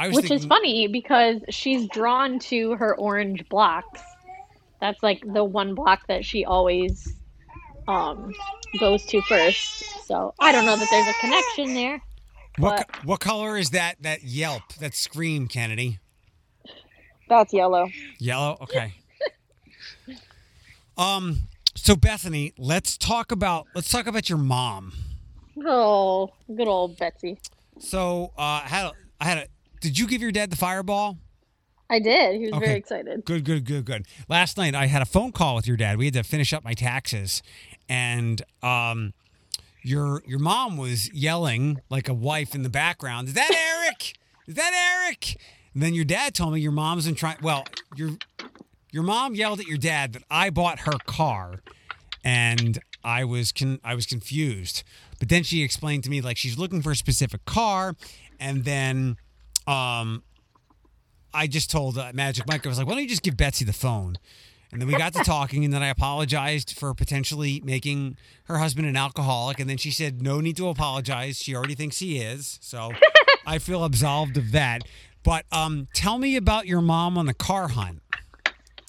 I 0.00 0.08
was 0.08 0.16
Which 0.16 0.30
is 0.30 0.46
funny 0.46 0.86
because 0.88 1.42
she's 1.50 1.86
drawn 1.88 2.38
to 2.38 2.74
her 2.76 2.96
orange 2.96 3.46
blocks. 3.50 4.00
That's 4.80 5.02
like 5.02 5.22
the 5.34 5.44
one 5.44 5.74
block 5.74 6.06
that 6.08 6.24
she 6.24 6.46
always 6.46 7.12
um, 7.86 8.32
goes 8.78 9.04
to 9.04 9.20
first. 9.20 10.06
So 10.06 10.32
I 10.40 10.52
don't 10.52 10.64
know 10.64 10.74
that 10.74 10.88
there's 10.90 11.06
a 11.06 11.12
connection 11.20 11.74
there. 11.74 12.02
What 12.56 12.88
co- 12.88 13.00
what 13.06 13.20
color 13.20 13.58
is 13.58 13.70
that 13.70 13.96
that 14.00 14.22
yelp 14.22 14.72
that 14.80 14.94
scream, 14.94 15.48
Kennedy? 15.48 15.98
That's 17.28 17.52
yellow. 17.52 17.90
Yellow. 18.18 18.56
Okay. 18.62 18.94
um. 20.96 21.40
So 21.74 21.94
Bethany, 21.94 22.54
let's 22.56 22.96
talk 22.96 23.32
about 23.32 23.66
let's 23.74 23.90
talk 23.90 24.06
about 24.06 24.30
your 24.30 24.38
mom. 24.38 24.94
Oh, 25.62 26.30
good 26.56 26.68
old 26.68 26.96
Betsy. 26.96 27.38
So 27.78 28.32
uh, 28.38 28.62
I 28.64 28.66
had 28.66 28.86
a, 28.86 28.92
I 29.20 29.24
had 29.26 29.38
a. 29.38 29.46
Did 29.80 29.98
you 29.98 30.06
give 30.06 30.20
your 30.22 30.32
dad 30.32 30.50
the 30.50 30.56
fireball? 30.56 31.18
I 31.88 31.98
did. 31.98 32.36
He 32.36 32.42
was 32.46 32.52
Okay. 32.52 32.66
very 32.66 32.78
excited. 32.78 33.24
Good, 33.24 33.44
good, 33.44 33.64
good, 33.64 33.84
good. 33.84 34.06
Last 34.28 34.56
night 34.56 34.74
I 34.74 34.86
had 34.86 35.02
a 35.02 35.06
phone 35.06 35.32
call 35.32 35.56
with 35.56 35.66
your 35.66 35.76
dad. 35.76 35.98
We 35.98 36.04
had 36.04 36.14
to 36.14 36.22
finish 36.22 36.52
up 36.52 36.62
my 36.62 36.74
taxes, 36.74 37.42
and 37.88 38.42
um, 38.62 39.12
your 39.82 40.22
your 40.26 40.38
mom 40.38 40.76
was 40.76 41.12
yelling 41.12 41.80
like 41.90 42.08
a 42.08 42.14
wife 42.14 42.54
in 42.54 42.62
the 42.62 42.70
background. 42.70 43.28
Is 43.28 43.34
that 43.34 43.50
Eric? 43.52 44.14
Is 44.46 44.54
that 44.54 45.02
Eric? 45.04 45.36
And 45.74 45.82
then 45.82 45.94
your 45.94 46.04
dad 46.04 46.34
told 46.34 46.52
me 46.54 46.60
your 46.60 46.72
mom's 46.72 47.06
in 47.08 47.14
trying. 47.16 47.38
Well, 47.42 47.64
your 47.96 48.10
your 48.92 49.02
mom 49.02 49.34
yelled 49.34 49.58
at 49.60 49.66
your 49.66 49.78
dad 49.78 50.12
that 50.12 50.22
I 50.30 50.50
bought 50.50 50.80
her 50.80 50.92
car, 51.06 51.60
and 52.22 52.78
I 53.02 53.24
was 53.24 53.50
con- 53.50 53.80
I 53.82 53.94
was 53.96 54.06
confused. 54.06 54.84
But 55.18 55.28
then 55.28 55.42
she 55.42 55.62
explained 55.64 56.04
to 56.04 56.10
me 56.10 56.20
like 56.20 56.36
she's 56.36 56.56
looking 56.56 56.82
for 56.82 56.92
a 56.92 56.96
specific 56.96 57.44
car, 57.46 57.96
and 58.38 58.64
then 58.64 59.16
um, 59.70 60.22
I 61.32 61.46
just 61.46 61.70
told 61.70 61.96
uh, 61.96 62.10
Magic 62.12 62.46
Mike, 62.48 62.66
I 62.66 62.68
was 62.68 62.78
like, 62.78 62.86
why 62.86 62.94
don't 62.94 63.02
you 63.02 63.08
just 63.08 63.22
give 63.22 63.36
Betsy 63.36 63.64
the 63.64 63.72
phone? 63.72 64.16
And 64.72 64.80
then 64.80 64.88
we 64.88 64.94
got 64.94 65.12
to 65.14 65.24
talking, 65.24 65.64
and 65.64 65.74
then 65.74 65.82
I 65.82 65.88
apologized 65.88 66.78
for 66.78 66.94
potentially 66.94 67.60
making 67.64 68.16
her 68.44 68.58
husband 68.58 68.86
an 68.86 68.96
alcoholic. 68.96 69.58
And 69.58 69.68
then 69.68 69.76
she 69.76 69.90
said, 69.90 70.22
no 70.22 70.40
need 70.40 70.56
to 70.58 70.68
apologize. 70.68 71.38
She 71.38 71.56
already 71.56 71.74
thinks 71.74 71.98
he 71.98 72.18
is. 72.18 72.58
So 72.62 72.92
I 73.46 73.58
feel 73.58 73.84
absolved 73.84 74.36
of 74.36 74.52
that. 74.52 74.82
But 75.24 75.44
um, 75.50 75.88
tell 75.92 76.18
me 76.18 76.36
about 76.36 76.66
your 76.66 76.80
mom 76.80 77.18
on 77.18 77.26
the 77.26 77.34
car 77.34 77.68
hunt. 77.68 78.00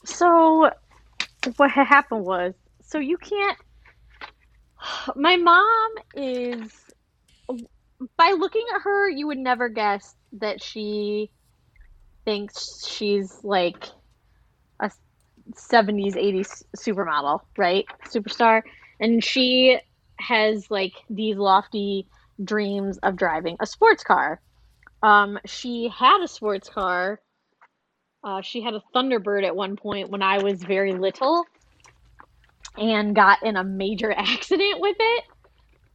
So, 0.05 0.69
what 1.57 1.71
happened 1.71 2.25
was, 2.25 2.53
so 2.83 2.99
you 2.99 3.17
can't. 3.17 3.57
My 5.15 5.35
mom 5.35 5.91
is. 6.15 6.71
By 8.17 8.31
looking 8.31 8.65
at 8.73 8.81
her, 8.81 9.09
you 9.09 9.27
would 9.27 9.37
never 9.37 9.69
guess 9.69 10.15
that 10.33 10.61
she 10.61 11.31
thinks 12.25 12.85
she's 12.87 13.43
like 13.43 13.85
a 14.79 14.91
70s, 15.53 16.15
80s 16.15 16.63
supermodel, 16.77 17.41
right? 17.57 17.85
Superstar. 18.07 18.61
And 18.99 19.23
she 19.23 19.79
has 20.19 20.69
like 20.69 20.93
these 21.09 21.37
lofty 21.37 22.07
dreams 22.43 22.97
of 22.99 23.15
driving 23.15 23.57
a 23.59 23.65
sports 23.65 24.03
car. 24.03 24.39
Um, 25.03 25.39
she 25.45 25.89
had 25.89 26.21
a 26.23 26.27
sports 26.27 26.69
car 26.69 27.19
uh, 28.23 28.41
she 28.41 28.61
had 28.61 28.73
a 28.73 28.83
Thunderbird 28.93 29.45
at 29.45 29.55
one 29.55 29.75
point 29.75 30.09
when 30.09 30.21
I 30.21 30.43
was 30.43 30.61
very 30.61 30.93
little 30.93 31.45
and 32.77 33.15
got 33.15 33.43
in 33.43 33.57
a 33.57 33.63
major 33.63 34.11
accident 34.17 34.79
with 34.79 34.95
it 34.99 35.23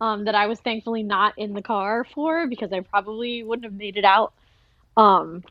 um, 0.00 0.24
that 0.24 0.34
I 0.34 0.46
was 0.46 0.60
thankfully 0.60 1.02
not 1.02 1.34
in 1.38 1.52
the 1.52 1.62
car 1.62 2.04
for 2.04 2.46
because 2.46 2.72
I 2.72 2.80
probably 2.80 3.42
wouldn't 3.42 3.64
have 3.64 3.74
made 3.74 3.96
it 3.96 4.04
out. 4.04 4.32
Um, 4.96 5.42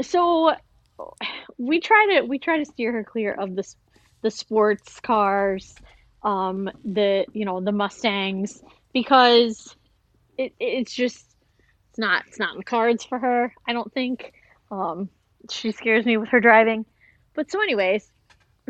so 0.00 0.54
we 1.58 1.80
try 1.80 2.16
to 2.16 2.26
we 2.26 2.38
try 2.38 2.58
to 2.58 2.64
steer 2.64 2.92
her 2.92 3.04
clear 3.04 3.32
of 3.32 3.54
the 3.54 3.64
the 4.22 4.30
sports 4.30 5.00
cars, 5.00 5.74
um, 6.22 6.70
the 6.84 7.26
you 7.32 7.44
know 7.44 7.60
the 7.60 7.72
Mustangs 7.72 8.62
because 8.92 9.76
it, 10.38 10.54
it's 10.58 10.92
just 10.92 11.24
it's 11.90 11.98
not 11.98 12.24
it's 12.26 12.38
not 12.38 12.52
in 12.52 12.58
the 12.58 12.64
cards 12.64 13.04
for 13.04 13.18
her. 13.18 13.52
I 13.66 13.72
don't 13.72 13.92
think. 13.92 14.32
Um, 14.70 15.08
she 15.50 15.72
scares 15.72 16.04
me 16.04 16.16
with 16.16 16.28
her 16.30 16.40
driving. 16.40 16.84
But 17.34 17.50
so, 17.50 17.62
anyways, 17.62 18.10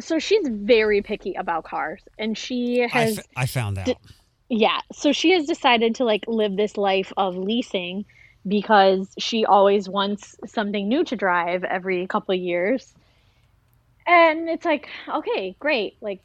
so 0.01 0.19
she's 0.19 0.47
very 0.47 1.01
picky 1.03 1.35
about 1.35 1.65
cars, 1.65 2.03
and 2.19 2.37
she 2.37 2.85
I, 2.85 2.89
has, 2.89 3.19
f- 3.19 3.27
I 3.37 3.47
found 3.47 3.79
out. 3.79 3.97
Yeah, 4.49 4.81
so 4.93 5.13
she 5.13 5.33
has 5.33 5.47
decided 5.47 5.97
to 5.97 6.05
like 6.05 6.25
live 6.29 6.57
this 6.57 6.77
life 6.77 7.13
of 7.17 7.37
leasing 7.37 8.05
because 8.47 9.13
she 9.19 9.45
always 9.45 9.89
wants 9.89 10.37
something 10.47 10.89
new 10.89 11.05
to 11.05 11.17
drive 11.17 11.65
every 11.65 12.07
couple 12.07 12.35
of 12.35 12.41
years. 12.41 12.95
And 14.07 14.49
it's 14.49 14.65
like, 14.65 14.89
okay, 15.09 15.57
great. 15.59 15.97
Like, 16.01 16.23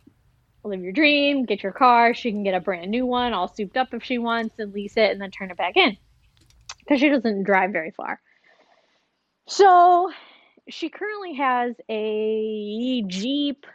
live 0.63 0.81
your 0.81 0.91
dream, 0.91 1.45
get 1.45 1.63
your 1.63 1.71
car. 1.71 2.13
She 2.13 2.31
can 2.31 2.43
get 2.43 2.53
a 2.53 2.59
brand 2.59 2.91
new 2.91 3.07
one, 3.07 3.33
all 3.33 3.47
souped 3.47 3.75
up 3.75 3.93
if 3.93 4.03
she 4.03 4.19
wants, 4.19 4.59
and 4.59 4.71
lease 4.71 4.97
it 4.97 5.11
and 5.11 5.19
then 5.19 5.31
turn 5.31 5.49
it 5.49 5.57
back 5.57 5.75
in 5.77 5.97
because 6.79 6.99
she 6.99 7.09
doesn't 7.09 7.43
drive 7.43 7.71
very 7.71 7.91
far. 7.91 8.21
So 9.47 10.11
she 10.69 10.89
currently 10.89 11.33
has 11.35 11.75
a 11.89 13.03
Jeep 13.07 13.65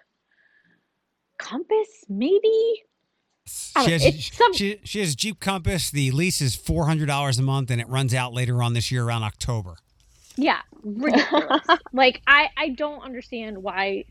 Compass, 1.36 2.04
maybe? 2.08 2.85
She 3.46 3.90
has, 3.92 4.26
some- 4.32 4.54
she, 4.54 4.80
she 4.84 5.00
has 5.00 5.14
Jeep 5.14 5.38
Compass. 5.40 5.90
The 5.90 6.10
lease 6.10 6.40
is 6.40 6.56
$400 6.56 7.38
a 7.38 7.42
month, 7.42 7.70
and 7.70 7.80
it 7.80 7.88
runs 7.88 8.14
out 8.14 8.32
later 8.32 8.62
on 8.62 8.72
this 8.72 8.90
year 8.90 9.04
around 9.04 9.22
October. 9.22 9.76
Yeah, 10.36 10.60
ridiculous. 10.82 11.66
like 11.92 12.20
I 12.26 12.48
I 12.56 12.68
don't 12.70 13.02
understand 13.02 13.62
why 13.62 14.04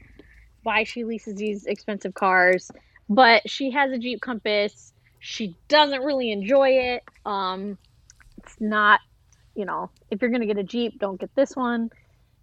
why 0.64 0.84
she 0.84 1.04
leases 1.04 1.36
these 1.36 1.66
expensive 1.66 2.16
cars, 2.16 2.72
but 3.10 3.48
she 3.50 3.70
has 3.72 3.92
a 3.92 4.00
Jeep 4.00 4.22
Compass. 4.22 4.92
She 5.20 5.56
doesn't 5.68 6.02
really 6.02 6.32
enjoy 6.32 6.70
it. 6.70 7.04
Um 7.26 7.78
it's 8.38 8.56
not, 8.60 9.02
you 9.56 9.66
know, 9.66 9.90
if 10.12 10.22
you're 10.22 10.32
going 10.32 10.42
to 10.42 10.48
get 10.48 10.58
a 10.58 10.64
Jeep, 10.64 11.00
don't 11.00 11.20
get 11.20 11.34
this 11.36 11.56
one 11.56 11.90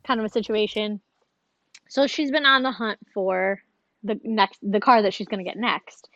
kind 0.07 0.19
of 0.21 0.27
a 0.27 0.29
situation. 0.29 1.01
So 1.89 2.07
she's 2.07 2.31
been 2.31 2.47
on 2.47 2.63
the 2.63 2.73
hunt 2.73 2.99
for 3.13 3.61
the 4.03 4.21
next 4.25 4.59
the 4.63 4.81
car 4.81 5.03
that 5.03 5.15
she's 5.15 5.29
going 5.29 5.45
to 5.45 5.49
get 5.49 5.57
next. 5.57 6.09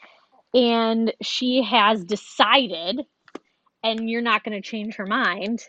And 0.57 1.13
she 1.23 1.63
has 1.63 2.03
decided 2.05 3.03
and 3.85 4.11
you're 4.11 4.23
not 4.23 4.43
going 4.43 4.61
to 4.61 4.67
change 4.67 4.97
her 4.97 5.07
mind 5.07 5.63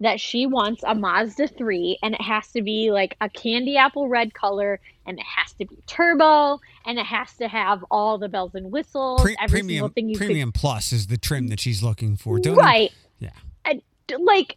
that 0.00 0.20
she 0.20 0.46
wants 0.46 0.82
a 0.86 0.94
Mazda 0.94 1.48
3 1.48 1.98
and 2.04 2.14
it 2.14 2.20
has 2.20 2.46
to 2.52 2.62
be 2.62 2.92
like 2.92 3.16
a 3.20 3.28
candy 3.28 3.76
apple 3.76 4.06
red 4.08 4.32
color 4.32 4.78
and 5.06 5.18
it 5.18 5.24
has 5.24 5.52
to 5.54 5.64
be 5.64 5.76
turbo 5.88 6.60
and 6.86 6.98
it 7.00 7.06
has 7.06 7.34
to 7.38 7.48
have 7.48 7.82
all 7.90 8.16
the 8.18 8.28
bells 8.28 8.54
and 8.54 8.70
whistles, 8.70 9.22
Pre- 9.22 9.36
every 9.42 9.60
premium 9.60 9.76
single 9.78 9.88
thing 9.88 10.08
you 10.10 10.16
premium 10.16 10.52
plus 10.52 10.92
is 10.92 11.08
the 11.08 11.16
trim 11.16 11.48
that 11.48 11.58
she's 11.58 11.82
looking 11.82 12.14
for. 12.16 12.38
Don't 12.38 12.54
you- 12.54 12.60
Right. 12.60 12.92
Yeah. 13.18 13.30
And, 13.64 13.82
like 14.20 14.56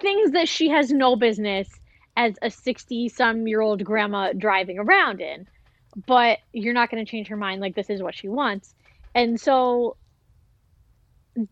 things 0.00 0.32
that 0.32 0.48
she 0.48 0.68
has 0.70 0.90
no 0.90 1.14
business 1.16 1.68
as 2.16 2.34
a 2.42 2.50
60 2.50 3.08
some 3.10 3.46
year 3.46 3.60
old 3.60 3.84
grandma 3.84 4.32
driving 4.32 4.78
around 4.78 5.20
in. 5.20 5.46
But 6.06 6.38
you're 6.52 6.74
not 6.74 6.90
going 6.90 7.04
to 7.04 7.10
change 7.10 7.28
her 7.28 7.36
mind 7.36 7.60
like 7.60 7.74
this 7.74 7.90
is 7.90 8.02
what 8.02 8.14
she 8.14 8.28
wants. 8.28 8.74
And 9.14 9.40
so 9.40 9.96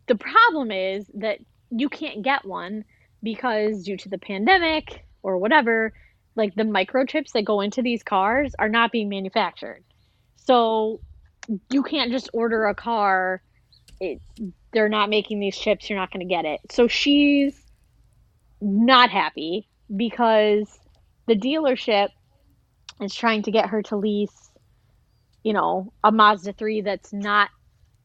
the 0.06 0.14
problem 0.14 0.70
is 0.70 1.10
that 1.14 1.38
you 1.70 1.88
can't 1.88 2.22
get 2.22 2.44
one 2.44 2.84
because 3.22 3.82
due 3.82 3.96
to 3.96 4.08
the 4.08 4.18
pandemic 4.18 5.04
or 5.22 5.38
whatever, 5.38 5.92
like 6.36 6.54
the 6.54 6.62
microchips 6.62 7.32
that 7.32 7.44
go 7.44 7.60
into 7.60 7.82
these 7.82 8.02
cars 8.02 8.54
are 8.58 8.68
not 8.68 8.92
being 8.92 9.08
manufactured. 9.08 9.82
So 10.36 11.00
you 11.70 11.82
can't 11.82 12.12
just 12.12 12.30
order 12.32 12.66
a 12.66 12.74
car. 12.74 13.42
It, 14.00 14.20
they're 14.72 14.88
not 14.88 15.10
making 15.10 15.40
these 15.40 15.56
chips. 15.56 15.90
You're 15.90 15.98
not 15.98 16.12
going 16.12 16.26
to 16.26 16.32
get 16.32 16.44
it. 16.44 16.60
So 16.70 16.88
she's 16.88 17.60
not 18.60 19.10
happy 19.10 19.68
because 19.94 20.78
the 21.26 21.36
dealership 21.36 22.08
is 23.00 23.14
trying 23.14 23.42
to 23.42 23.50
get 23.50 23.68
her 23.68 23.82
to 23.82 23.96
lease, 23.96 24.50
you 25.42 25.52
know, 25.52 25.92
a 26.02 26.10
Mazda 26.10 26.52
3 26.52 26.82
that's 26.82 27.12
not 27.12 27.50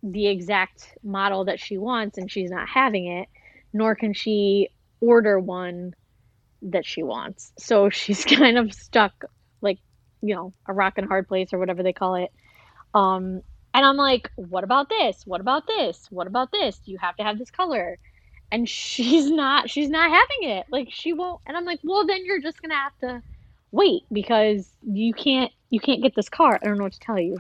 the 0.04 0.28
exact 0.28 0.98
model 1.04 1.46
that 1.46 1.60
she 1.60 1.78
wants 1.78 2.18
and 2.18 2.30
she's 2.30 2.52
not 2.52 2.68
having 2.68 3.08
it, 3.08 3.28
nor 3.72 3.96
can 3.96 4.14
she 4.14 4.70
order 5.00 5.40
one 5.40 5.94
that 6.62 6.86
she 6.86 7.04
wants. 7.04 7.52
So 7.58 7.90
she's 7.90 8.26
kind 8.26 8.58
of 8.58 8.74
stuck 8.74 9.26
like, 9.62 9.80
you 10.22 10.36
know, 10.36 10.54
a 10.68 10.74
rock 10.74 10.98
and 10.98 11.08
hard 11.08 11.28
place 11.28 11.54
or 11.54 11.60
whatever 11.60 11.84
they 11.84 11.94
call 11.94 12.16
it. 12.16 12.32
Um 12.94 13.42
and 13.76 13.84
I'm 13.84 13.98
like, 13.98 14.30
what 14.36 14.64
about 14.64 14.88
this? 14.88 15.24
What 15.26 15.42
about 15.42 15.66
this? 15.66 16.06
What 16.12 16.28
about 16.28 16.52
this? 16.52 16.80
You 16.86 17.00
have 17.00 17.16
to 17.16 17.24
have 17.24 17.40
this 17.40 17.50
color. 17.50 17.98
And 18.52 18.70
she's 18.70 19.32
not 19.32 19.70
she's 19.70 19.90
not 19.90 20.10
having 20.12 20.50
it. 20.58 20.66
Like 20.70 20.90
she 20.92 21.14
won't 21.14 21.42
and 21.48 21.56
I'm 21.56 21.66
like, 21.66 21.80
well 21.84 22.06
then 22.06 22.26
you're 22.26 22.42
just 22.42 22.62
gonna 22.62 22.76
have 22.76 22.98
to 23.00 23.24
wait 23.74 24.04
because 24.12 24.70
you 24.84 25.14
can't 25.14 25.52
you 25.70 25.82
can't 25.82 26.02
get 26.02 26.16
this 26.16 26.30
car. 26.30 26.58
I 26.62 26.66
don't 26.66 26.78
know 26.78 26.86
what 26.86 26.94
to 26.94 27.00
tell 27.00 27.20
you. 27.20 27.40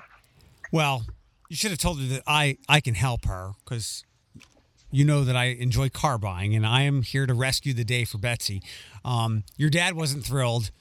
Well, 0.71 1.05
you 1.49 1.55
should 1.55 1.69
have 1.69 1.79
told 1.79 2.01
her 2.01 2.07
that 2.07 2.23
I 2.27 2.57
I 2.67 2.81
can 2.81 2.95
help 2.95 3.25
her 3.25 3.53
because 3.63 4.03
you 4.91 5.05
know 5.05 5.23
that 5.23 5.35
I 5.35 5.45
enjoy 5.45 5.89
car 5.89 6.17
buying 6.17 6.53
and 6.55 6.65
I 6.65 6.81
am 6.81 7.03
here 7.03 7.25
to 7.25 7.33
rescue 7.33 7.73
the 7.73 7.85
day 7.85 8.03
for 8.03 8.17
Betsy. 8.17 8.61
Um, 9.05 9.43
your 9.55 9.69
dad 9.69 9.95
wasn't 9.95 10.25
thrilled 10.25 10.71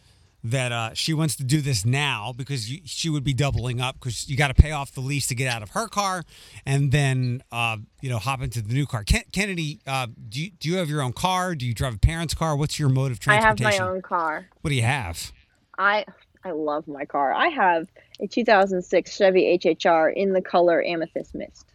that 0.45 0.73
uh, 0.73 0.91
she 0.93 1.15
wants 1.15 1.37
to 1.37 1.45
do 1.45 1.61
this 1.61 1.85
now 1.85 2.33
because 2.37 2.71
you, 2.71 2.81
she 2.85 3.09
would 3.09 3.23
be 3.23 3.33
doubling 3.33 3.81
up 3.81 3.95
because 3.95 4.29
you 4.29 4.37
got 4.37 4.49
to 4.49 4.55
pay 4.55 4.73
off 4.73 4.93
the 4.93 5.01
lease 5.01 5.29
to 5.29 5.35
get 5.35 5.47
out 5.47 5.63
of 5.63 5.71
her 5.71 5.87
car 5.87 6.25
and 6.67 6.91
then 6.91 7.43
uh, 7.53 7.77
you 8.01 8.11
know 8.11 8.19
hop 8.19 8.43
into 8.43 8.61
the 8.61 8.75
new 8.75 8.87
car. 8.87 9.05
Ken- 9.05 9.25
Kennedy, 9.33 9.81
uh, 9.87 10.07
do 10.29 10.43
you, 10.43 10.51
do 10.51 10.69
you 10.69 10.77
have 10.77 10.91
your 10.91 11.01
own 11.01 11.13
car? 11.13 11.55
Do 11.55 11.65
you 11.67 11.75
drive 11.75 11.95
a 11.95 11.99
parent's 11.99 12.35
car? 12.35 12.57
What's 12.57 12.79
your 12.79 12.89
mode 12.89 13.13
of 13.13 13.21
transportation? 13.21 13.67
I 13.67 13.73
have 13.73 13.81
my 13.81 13.87
own 13.87 14.03
car. 14.03 14.49
What 14.63 14.71
do 14.71 14.75
you 14.75 14.83
have? 14.83 15.33
I 15.79 16.05
I 16.45 16.51
love 16.53 16.89
my 16.89 17.05
car. 17.05 17.33
I 17.33 17.49
have 17.49 17.89
a 18.21 18.27
2006 18.27 19.15
Chevy 19.15 19.59
HHR 19.59 20.13
in 20.15 20.33
the 20.33 20.43
color 20.43 20.83
amethyst 20.85 21.35
mist. 21.35 21.67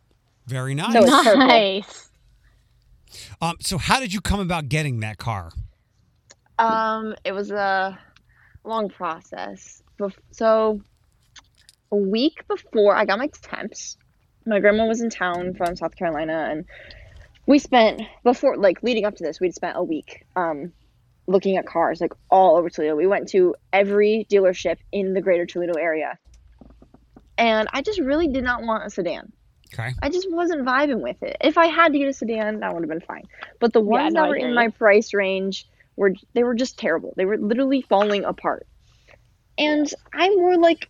Very 0.45 0.75
nice. 0.75 0.93
So 0.93 1.03
it's 1.03 1.23
purple. 1.23 1.47
Nice. 1.47 2.09
um, 3.41 3.55
so 3.59 3.77
how 3.77 3.99
did 3.99 4.13
you 4.13 4.21
come 4.21 4.39
about 4.39 4.69
getting 4.69 4.99
that 5.01 5.17
car? 5.17 5.51
Um, 6.59 7.15
it 7.23 7.33
was 7.33 7.51
a 7.51 7.97
long 8.63 8.89
process. 8.89 9.81
So, 10.31 10.81
a 11.91 11.95
week 11.95 12.47
before 12.47 12.95
I 12.95 13.05
got 13.05 13.17
my 13.17 13.29
temps, 13.41 13.97
my 14.45 14.59
grandma 14.59 14.85
was 14.85 15.01
in 15.01 15.09
town 15.09 15.53
from 15.55 15.75
South 15.75 15.95
Carolina, 15.95 16.47
and 16.51 16.65
we 17.45 17.59
spent 17.59 18.01
before, 18.23 18.57
like 18.57 18.83
leading 18.83 19.05
up 19.05 19.15
to 19.15 19.23
this, 19.23 19.39
we'd 19.39 19.55
spent 19.55 19.77
a 19.77 19.83
week 19.83 20.25
um, 20.35 20.71
looking 21.27 21.57
at 21.57 21.65
cars, 21.65 22.01
like 22.01 22.13
all 22.29 22.57
over 22.57 22.69
Toledo. 22.69 22.95
We 22.95 23.07
went 23.07 23.29
to 23.29 23.55
every 23.71 24.25
dealership 24.31 24.77
in 24.91 25.13
the 25.13 25.21
greater 25.21 25.45
Toledo 25.45 25.73
area, 25.79 26.17
and 27.37 27.67
I 27.71 27.81
just 27.81 27.99
really 27.99 28.27
did 28.27 28.43
not 28.43 28.63
want 28.63 28.85
a 28.85 28.89
sedan. 28.89 29.31
Okay. 29.73 29.93
I 30.01 30.09
just 30.09 30.31
wasn't 30.31 30.65
vibing 30.65 31.01
with 31.01 31.21
it. 31.23 31.37
If 31.41 31.57
I 31.57 31.67
had 31.67 31.91
to 31.91 31.99
get 31.99 32.07
a 32.07 32.13
sedan, 32.13 32.61
that 32.61 32.73
would 32.73 32.83
have 32.83 32.89
been 32.89 33.01
fine. 33.01 33.23
But 33.59 33.73
the 33.73 33.81
ones 33.81 34.13
no, 34.13 34.21
that 34.21 34.29
were 34.29 34.35
in 34.35 34.55
my 34.55 34.69
price 34.69 35.13
range 35.13 35.67
were 35.95 36.13
they 36.33 36.43
were 36.43 36.55
just 36.55 36.79
terrible. 36.79 37.13
They 37.17 37.25
were 37.25 37.37
literally 37.37 37.81
falling 37.81 38.23
apart. 38.23 38.65
And 39.57 39.91
I'm 40.13 40.35
more 40.37 40.57
like 40.57 40.89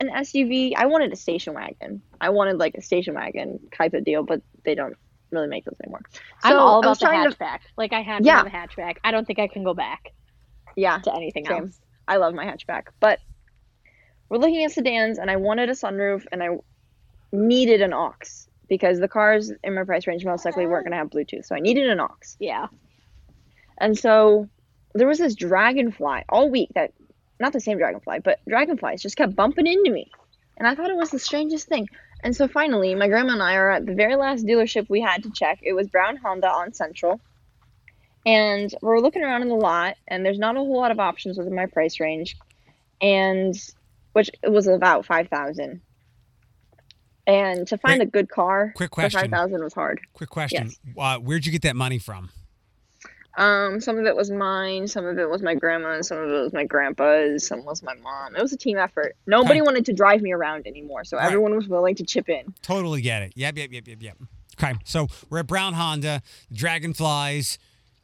an 0.00 0.10
SUV. 0.10 0.74
I 0.76 0.86
wanted 0.86 1.12
a 1.12 1.16
station 1.16 1.54
wagon. 1.54 2.02
I 2.20 2.30
wanted 2.30 2.58
like 2.58 2.74
a 2.74 2.82
station 2.82 3.14
wagon 3.14 3.58
type 3.76 3.94
of 3.94 4.04
deal, 4.04 4.22
but 4.22 4.42
they 4.64 4.74
don't 4.74 4.96
really 5.34 5.48
make 5.48 5.64
those 5.64 5.78
anymore. 5.82 6.00
I'm 6.42 6.56
all 6.58 6.80
about 6.80 6.98
the 6.98 7.06
trying 7.06 7.28
to- 7.30 7.36
hatchback. 7.36 7.60
Like 7.76 7.92
I 7.92 8.00
had 8.02 8.24
Yeah. 8.24 8.42
to 8.42 8.48
have 8.48 8.68
a 8.68 8.74
hatchback. 8.74 8.96
I 9.04 9.10
don't 9.10 9.26
think 9.26 9.38
I 9.38 9.48
can 9.48 9.64
go 9.64 9.74
back 9.74 10.12
Yeah, 10.76 10.98
to 10.98 11.14
anything 11.14 11.44
Same. 11.46 11.64
else. 11.64 11.80
I 12.08 12.16
love 12.16 12.34
my 12.34 12.44
hatchback. 12.44 12.84
But 13.00 13.20
we're 14.28 14.38
looking 14.38 14.64
at 14.64 14.72
sedans, 14.72 15.18
and 15.18 15.30
I 15.30 15.36
wanted 15.36 15.68
a 15.68 15.72
sunroof, 15.72 16.26
and 16.32 16.42
I 16.42 16.48
needed 17.32 17.82
an 17.82 17.92
aux 17.92 18.14
because 18.68 18.98
the 19.00 19.08
cars 19.08 19.52
in 19.62 19.74
my 19.74 19.84
price 19.84 20.06
range 20.06 20.24
most 20.24 20.44
likely 20.44 20.66
weren't 20.66 20.84
going 20.86 20.92
to 20.92 20.98
have 20.98 21.10
Bluetooth. 21.10 21.44
So 21.44 21.54
I 21.54 21.60
needed 21.60 21.88
an 21.88 22.00
aux. 22.00 22.08
Yeah. 22.38 22.66
And 23.78 23.98
so 23.98 24.48
there 24.94 25.06
was 25.08 25.18
this 25.18 25.34
dragonfly 25.34 26.22
all 26.28 26.48
week 26.48 26.70
that, 26.74 26.92
not 27.40 27.52
the 27.52 27.60
same 27.60 27.78
dragonfly, 27.78 28.20
but 28.20 28.40
dragonflies 28.48 29.02
just 29.02 29.16
kept 29.16 29.34
bumping 29.34 29.66
into 29.66 29.90
me. 29.90 30.10
And 30.56 30.68
I 30.68 30.74
thought 30.74 30.90
it 30.90 30.96
was 30.96 31.10
the 31.10 31.18
strangest 31.18 31.66
thing. 31.68 31.88
And 32.24 32.34
so 32.34 32.48
finally, 32.48 32.94
my 32.94 33.06
grandma 33.06 33.34
and 33.34 33.42
I 33.42 33.54
are 33.56 33.70
at 33.70 33.84
the 33.84 33.94
very 33.94 34.16
last 34.16 34.46
dealership 34.46 34.88
we 34.88 35.02
had 35.02 35.22
to 35.24 35.30
check. 35.30 35.58
It 35.62 35.74
was 35.74 35.88
Brown 35.88 36.16
Honda 36.16 36.48
on 36.48 36.72
Central. 36.72 37.20
And 38.24 38.74
we're 38.80 38.98
looking 38.98 39.22
around 39.22 39.42
in 39.42 39.50
the 39.50 39.54
lot, 39.54 39.96
and 40.08 40.24
there's 40.24 40.38
not 40.38 40.56
a 40.56 40.60
whole 40.60 40.78
lot 40.78 40.90
of 40.90 40.98
options 40.98 41.36
within 41.36 41.54
my 41.54 41.66
price 41.66 42.00
range. 42.00 42.38
And 43.02 43.54
which 44.14 44.30
was 44.42 44.66
about 44.66 45.04
5000 45.04 45.82
And 47.26 47.66
to 47.68 47.76
find 47.76 48.00
a 48.00 48.06
good 48.06 48.30
car 48.30 48.72
quick 48.74 48.90
for 48.90 48.94
question. 48.94 49.20
5000 49.20 49.62
was 49.62 49.74
hard. 49.74 50.00
Quick 50.14 50.30
question. 50.30 50.70
Uh, 50.96 51.18
where'd 51.18 51.44
you 51.44 51.52
get 51.52 51.62
that 51.62 51.76
money 51.76 51.98
from? 51.98 52.30
Um, 53.36 53.80
some 53.80 53.98
of 53.98 54.06
it 54.06 54.14
was 54.14 54.30
mine, 54.30 54.86
some 54.86 55.04
of 55.06 55.18
it 55.18 55.28
was 55.28 55.42
my 55.42 55.54
grandma's, 55.54 56.06
some 56.08 56.18
of 56.18 56.30
it 56.30 56.40
was 56.40 56.52
my 56.52 56.64
grandpa's, 56.64 57.46
some 57.46 57.64
was 57.64 57.82
my 57.82 57.94
mom. 57.94 58.36
It 58.36 58.42
was 58.42 58.52
a 58.52 58.56
team 58.56 58.78
effort. 58.78 59.16
Nobody 59.26 59.60
wanted 59.60 59.86
to 59.86 59.92
drive 59.92 60.22
me 60.22 60.32
around 60.32 60.66
anymore, 60.68 61.04
so 61.04 61.16
Right. 61.16 61.26
everyone 61.26 61.56
was 61.56 61.66
willing 61.68 61.96
to 61.96 62.04
chip 62.04 62.28
in. 62.28 62.54
Totally 62.62 63.00
get 63.00 63.22
it. 63.22 63.32
Yep, 63.34 63.56
yep, 63.58 63.72
yep, 63.72 63.88
yep, 63.88 63.98
yep. 64.02 64.16
Okay, 64.62 64.74
so 64.84 65.08
we're 65.30 65.40
at 65.40 65.48
Brown 65.48 65.72
Honda, 65.72 66.22
Dragonflies, 66.52 67.58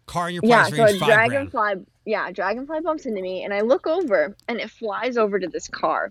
car 0.07 0.29
in 0.29 0.35
your 0.35 0.43
Yeah, 0.45 0.63
price 0.69 0.77
so 0.77 0.85
range, 0.85 0.99
five 0.99 1.09
grand. 1.29 1.51
dragonfly, 1.51 1.87
yeah, 2.05 2.33
dragonfly 2.33 2.81
bumps 2.81 3.07
into 3.07 3.23
me, 3.23 3.45
and 3.45 3.55
I 3.55 3.61
look 3.61 3.87
over, 3.87 4.37
and 4.49 4.59
it 4.61 4.69
flies 4.71 5.17
over 5.17 5.39
to 5.39 5.47
this 5.47 5.69
car, 5.69 6.11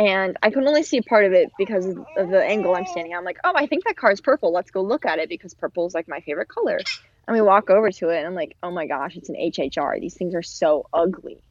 and 0.00 0.36
I 0.42 0.50
can 0.50 0.66
only 0.66 0.82
see 0.82 1.00
part 1.00 1.24
of 1.24 1.32
it 1.32 1.52
because 1.56 1.86
of 2.16 2.28
the 2.28 2.42
angle 2.44 2.74
I'm 2.74 2.86
standing. 2.86 3.12
at. 3.12 3.18
I'm 3.18 3.24
like, 3.24 3.38
oh, 3.44 3.52
I 3.54 3.66
think 3.66 3.84
that 3.84 3.96
car 3.96 4.10
is 4.10 4.20
purple. 4.20 4.52
Let's 4.52 4.72
go 4.72 4.82
look 4.82 5.06
at 5.06 5.20
it 5.20 5.28
because 5.28 5.54
purple 5.54 5.86
is 5.86 5.94
like 5.94 6.08
my 6.08 6.18
favorite 6.20 6.48
color. 6.48 6.80
And 7.26 7.34
we 7.34 7.40
walk 7.40 7.70
over 7.70 7.90
to 7.90 8.08
it, 8.08 8.18
and 8.18 8.26
I'm 8.26 8.34
like, 8.34 8.56
oh 8.62 8.70
my 8.70 8.86
gosh, 8.86 9.16
it's 9.16 9.28
an 9.28 9.36
HHR. 9.36 10.00
These 10.00 10.14
things 10.14 10.34
are 10.34 10.42
so 10.42 10.86
ugly. 10.92 11.42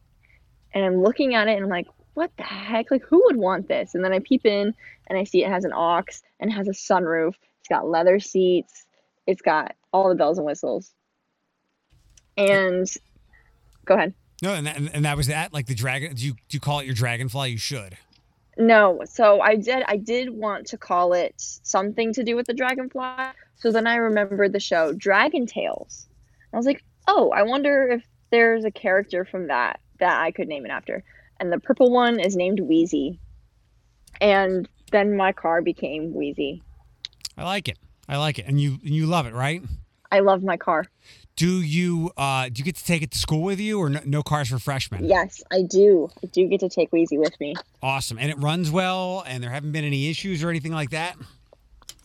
And 0.74 0.84
I'm 0.84 1.02
looking 1.02 1.34
at 1.34 1.48
it, 1.48 1.56
and 1.56 1.64
I'm 1.64 1.70
like, 1.70 1.88
what 2.14 2.32
the 2.38 2.44
heck? 2.44 2.92
Like, 2.92 3.04
who 3.04 3.24
would 3.26 3.38
want 3.38 3.68
this? 3.68 3.96
And 3.96 4.04
then 4.04 4.12
I 4.12 4.20
peep 4.20 4.46
in, 4.46 4.74
and 5.08 5.18
I 5.18 5.24
see 5.24 5.44
it 5.44 5.50
has 5.50 5.64
an 5.64 5.74
aux 5.74 6.04
and 6.40 6.52
has 6.52 6.68
a 6.68 6.72
sunroof. 6.72 7.34
It's 7.60 7.70
got 7.70 7.88
leather 7.88 8.20
seats. 8.20 8.86
It's 9.28 9.42
got 9.42 9.76
all 9.94 10.10
the 10.10 10.16
bells 10.16 10.38
and 10.38 10.46
whistles. 10.46 10.94
And 12.38 12.88
go 13.86 13.96
ahead. 13.96 14.14
No, 14.42 14.54
and 14.54 14.66
that, 14.66 14.78
and 14.78 15.06
that 15.06 15.16
was 15.16 15.28
that. 15.28 15.54
Like 15.54 15.68
the 15.68 15.76
dragon. 15.76 16.16
Do 16.16 16.26
you 16.26 16.34
do 16.34 16.56
you 16.56 16.60
call 16.60 16.80
it 16.80 16.86
your 16.86 16.96
Dragonfly? 16.96 17.52
You 17.52 17.58
should. 17.58 17.98
No, 18.58 19.02
so 19.06 19.42
I 19.42 19.56
did 19.56 19.84
I 19.88 19.98
did 19.98 20.30
want 20.30 20.68
to 20.68 20.78
call 20.78 21.14
it 21.14 21.34
something 21.38 22.14
to 22.14 22.24
do 22.24 22.36
with 22.36 22.48
the 22.48 22.54
dragonfly. 22.54 23.32
So 23.56 23.72
then 23.72 23.88
I 23.88 23.96
remembered 23.96 24.54
the 24.54 24.60
show 24.60 24.94
Dragon 24.94 25.46
Tales. 25.46 26.08
I 26.54 26.58
was 26.58 26.66
like, 26.66 26.84
"Oh, 27.08 27.32
I 27.32 27.44
wonder 27.44 27.88
if 27.92 28.04
there's 28.30 28.66
a 28.66 28.72
character 28.72 29.24
from 29.24 29.48
that 29.48 29.80
that 30.00 30.22
I 30.22 30.32
could 30.32 30.48
name 30.48 30.66
it 30.66 30.72
after." 30.72 31.04
And 31.40 31.52
the 31.52 31.60
purple 31.60 31.92
one 31.92 32.20
is 32.20 32.36
named 32.36 32.60
Wheezie. 32.60 33.20
And 34.20 34.68
then 34.92 35.16
my 35.16 35.32
car 35.32 35.62
became 35.62 36.14
Wheezy. 36.14 36.62
I 37.38 37.44
like 37.46 37.68
it. 37.68 37.80
I 38.08 38.18
like 38.18 38.38
it, 38.38 38.46
and 38.48 38.60
you 38.60 38.80
and 38.84 38.94
you 38.94 39.06
love 39.06 39.26
it, 39.26 39.34
right? 39.34 39.64
I 40.12 40.20
love 40.20 40.44
my 40.44 40.58
car. 40.58 40.86
Do 41.38 41.62
you 41.62 42.12
uh, 42.18 42.50
do 42.50 42.60
you 42.60 42.66
get 42.66 42.76
to 42.76 42.86
take 42.86 43.02
it 43.02 43.12
to 43.12 43.18
school 43.18 43.42
with 43.42 43.60
you, 43.60 43.80
or 43.80 43.90
no, 43.90 44.02
no 44.06 44.22
cars 44.22 44.50
for 44.50 44.60
freshmen? 44.60 45.06
Yes, 45.06 45.42
I 45.52 45.62
do. 45.64 46.10
I 46.24 46.28
do 46.28 46.48
get 46.48 46.60
to 46.60 46.70
take 46.70 46.92
Wheezy 46.92 47.18
with 47.18 47.40
me. 47.40 47.56
Awesome, 47.82 48.20
and 48.20 48.30
it 48.30 48.38
runs 48.38 48.70
well, 48.70 49.24
and 49.26 49.42
there 49.42 49.50
haven't 49.50 49.72
been 49.72 49.86
any 49.86 50.10
issues 50.10 50.44
or 50.44 50.50
anything 50.50 50.74
like 50.74 50.90
that. 50.92 51.16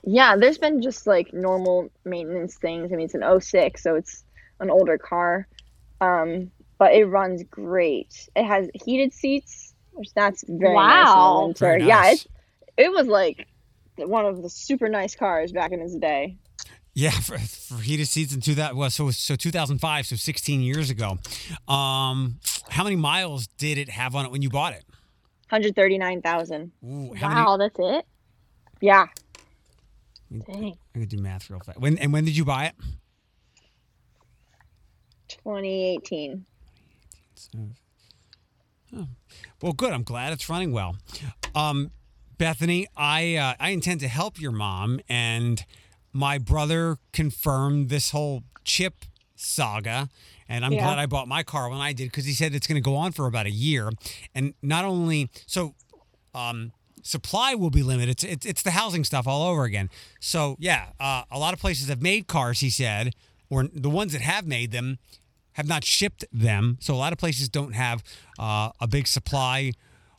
Yeah, 0.05 0.37
there's 0.37 0.59
been 0.59 0.81
just 0.81 1.07
like 1.07 1.35
normal 1.35 1.91
maintenance 2.05 2.55
things. 2.57 2.93
I 2.93 2.97
mean, 2.97 3.07
it's 3.07 3.15
an 3.15 3.41
06, 3.41 3.83
so 3.83 3.97
it's 3.97 4.23
an 4.61 4.71
older 4.71 4.97
car. 4.99 5.49
Um, 6.01 6.53
but 6.79 6.95
it 6.95 7.07
runs 7.07 7.43
great. 7.51 8.29
It 8.37 8.45
has 8.45 8.69
heated 8.75 9.13
seats, 9.13 9.75
which 9.93 10.13
that's 10.15 10.45
very 10.47 10.77
nice 10.77 11.09
in 11.09 11.21
the 11.21 11.27
Wow. 11.27 11.47
winter. 11.47 11.65
Very 11.65 11.85
Yeah, 11.87 12.13
it, 12.13 12.27
it 12.77 12.93
was 12.93 13.09
like 13.09 13.49
one 13.97 14.27
of 14.27 14.43
the 14.43 14.49
super 14.51 14.89
nice 14.89 15.17
cars 15.17 15.51
back 15.53 15.73
in 15.73 15.81
its 15.81 15.97
day. 15.97 16.37
Yeah, 16.97 17.11
for, 17.21 17.37
for 17.37 17.83
heated 17.83 18.09
seats 18.09 18.35
in 18.35 18.41
two 18.41 18.55
that 18.55 18.75
well, 18.75 18.89
so 18.89 19.11
so 19.11 19.37
2005, 19.37 20.07
so 20.07 20.17
16 20.17 20.63
years 20.63 20.89
ago. 20.89 21.19
Um, 21.69 22.41
how 22.71 22.85
many 22.85 22.97
miles 22.97 23.47
did 23.47 23.77
it 23.77 23.91
have 23.91 24.17
on 24.17 24.25
it 24.25 24.33
when 24.33 24.41
you 24.41 24.49
bought 24.49 24.73
it? 24.73 24.85
139,000. 25.51 26.73
Ooh, 26.83 27.15
how 27.15 27.29
many? 27.29 27.41
Wow, 27.41 27.57
that's 27.59 27.77
it. 27.79 28.07
Yeah, 28.81 29.07
Dang. 30.31 30.77
I 30.95 30.99
could 30.99 31.09
do 31.11 31.19
math 31.19 31.51
real 31.51 31.61
fast. 31.61 31.79
When 31.79 31.99
and 31.99 32.13
when 32.13 32.25
did 32.25 32.37
you 32.37 32.45
buy 32.47 32.67
it? 32.67 32.75
2018. 35.29 36.47
Well, 39.61 39.73
good. 39.73 39.93
I'm 39.93 40.03
glad 40.03 40.33
it's 40.33 40.49
running 40.49 40.73
well. 40.73 40.97
Um, 41.55 41.91
Bethany, 42.39 42.87
I 42.97 43.37
uh, 43.37 43.55
I 43.61 43.71
intend 43.71 44.01
to 44.01 44.09
help 44.09 44.41
your 44.41 44.53
mom, 44.53 45.01
and 45.09 45.65
my 46.17 46.39
brother 46.39 46.97
confirmed 47.13 47.89
this 47.89 48.11
whole 48.11 48.43
chip 48.65 49.05
saga. 49.35 50.09
And 50.49 50.65
I'm 50.65 50.73
Yeah. 50.73 50.83
glad 50.85 50.99
I 50.99 51.07
bought 51.07 51.29
my 51.29 51.43
car 51.43 51.69
when 51.69 51.81
I 51.81 51.93
did 51.93 52.07
because 52.07 52.25
he 52.25 52.33
said 52.33 52.55
it's 52.55 52.67
going 52.67 52.77
to 52.77 52.81
go 52.91 52.97
on 52.97 53.13
for 53.13 53.27
about 53.27 53.47
a 53.47 53.51
year. 53.51 53.91
And 54.35 54.55
not 54.63 54.85
only 54.85 55.29
so, 55.47 55.75
um, 56.35 56.73
supply 57.03 57.55
will 57.55 57.71
be 57.71 57.83
limited. 57.83 58.11
It's, 58.13 58.25
it's 58.25 58.47
it's 58.47 58.63
the 58.63 58.71
housing 58.73 59.05
stuff 59.05 59.27
all 59.27 59.43
over 59.51 59.65
again. 59.65 59.91
So 60.21 60.57
yeah, 60.59 60.91
uh, 61.01 61.25
a 61.31 61.39
lot 61.39 61.53
of 61.53 61.61
places 61.61 61.89
have 61.89 62.01
made 62.03 62.27
cars. 62.29 62.61
He 62.61 62.71
said, 62.71 63.15
or 63.51 63.65
the 63.73 63.91
ones 63.91 64.13
that 64.13 64.23
have 64.23 64.47
made 64.47 64.71
them 64.73 64.99
have 65.53 65.67
not 65.69 65.85
shipped 65.85 66.25
them. 66.33 66.79
So 66.81 66.95
a 66.95 66.97
lot 67.05 67.13
of 67.13 67.19
places 67.19 67.49
don't 67.49 67.75
have 67.75 68.03
uh, 68.39 68.71
a 68.81 68.87
big 68.87 69.07
supply 69.07 69.73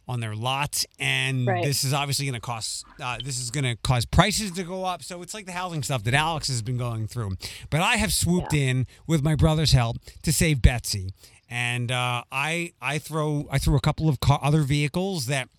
on 0.07 0.19
their 0.21 0.35
lots, 0.35 0.85
and 0.99 1.45
Right. 1.45 1.63
this 1.63 1.83
is 1.83 1.93
obviously 1.93 2.25
going 2.25 2.33
to 2.35 2.39
cost. 2.39 2.85
Uh, 3.01 3.17
this 3.23 3.39
is 3.39 3.51
going 3.51 3.65
to 3.65 3.75
cause 3.83 4.05
prices 4.05 4.51
to 4.51 4.63
go 4.63 4.85
up. 4.85 5.03
So 5.03 5.21
it's 5.21 5.33
like 5.33 5.45
the 5.45 5.51
housing 5.51 5.83
stuff 5.83 6.03
that 6.05 6.13
Alex 6.13 6.47
has 6.47 6.61
been 6.61 6.77
going 6.77 7.07
through. 7.07 7.35
But 7.69 7.81
I 7.81 7.97
have 7.97 8.13
swooped 8.13 8.53
in 8.53 8.87
with 9.05 9.21
my 9.23 9.35
brother's 9.35 9.73
help 9.73 9.97
to 10.23 10.31
save 10.31 10.61
Betsy, 10.61 11.09
and 11.49 11.91
uh, 11.91 12.23
I 12.31 12.71
I 12.81 12.99
throw 12.99 13.47
I 13.51 13.57
threw 13.57 13.75
a 13.75 13.81
couple 13.81 14.07
of 14.09 14.19
car, 14.19 14.39
other 14.41 14.61
vehicles 14.63 15.25
that. 15.27 15.49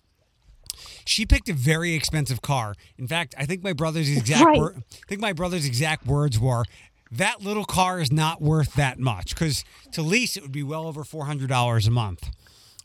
She 1.05 1.25
picked 1.25 1.49
a 1.49 1.53
very 1.53 1.93
expensive 1.93 2.41
car. 2.41 2.73
In 2.97 3.07
fact, 3.07 3.35
I 3.37 3.45
think 3.45 3.63
my 3.63 3.73
brother's 3.73 4.09
exact 4.09 4.45
Right. 4.45 4.57
wor- 4.57 4.75
I 4.77 5.07
think 5.09 5.19
my 5.19 5.33
brother's 5.33 5.65
exact 5.65 6.05
words 6.05 6.39
were, 6.39 6.63
"That 7.11 7.41
little 7.41 7.65
car 7.65 7.99
is 7.99 8.11
not 8.11 8.41
worth 8.41 8.73
that 8.75 8.97
much." 8.99 9.29
Because 9.31 9.65
to 9.91 10.01
lease 10.01 10.37
it 10.37 10.43
would 10.43 10.51
be 10.53 10.63
well 10.63 10.87
over 10.87 11.03
four 11.03 11.25
hundred 11.25 11.49
dollars 11.49 11.85
a 11.87 11.91
month. 11.91 12.29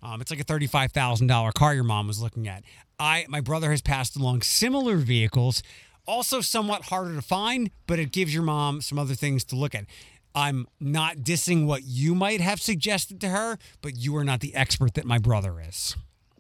Um, 0.05 0.21
it's 0.21 0.31
like 0.31 0.41
a 0.41 0.45
thirty-five 0.45 0.93
thousand 0.93 1.29
dollar 1.29 1.51
car 1.51 1.75
your 1.75 1.85
mom 1.85 2.07
was 2.07 2.21
looking 2.21 2.47
at. 2.47 2.63
I 2.99 3.25
my 3.29 3.41
brother 3.41 3.71
has 3.71 3.81
passed 3.81 4.17
along 4.17 4.43
similar 4.43 4.97
vehicles, 4.97 5.63
also 6.07 6.41
somewhat 6.41 6.83
harder 6.85 7.15
to 7.15 7.23
find, 7.23 7.71
but 7.87 7.99
it 7.99 8.13
gives 8.13 8.35
your 8.35 8.43
mom 8.43 8.83
some 8.83 8.99
other 8.99 9.15
things 9.15 9.45
to 9.45 9.57
look 9.57 9.75
at. 9.75 9.87
I'm 10.35 10.67
not 10.81 11.19
dissing 11.19 11.67
what 11.67 11.85
you 11.85 12.15
might 12.15 12.41
have 12.41 12.61
suggested 12.61 13.21
to 13.23 13.29
her, 13.29 13.57
but 13.81 13.97
you 13.97 14.17
are 14.17 14.25
not 14.25 14.41
the 14.41 14.55
expert 14.55 14.95
that 14.95 15.05
my 15.05 15.19
brother 15.19 15.61
is. 15.61 15.97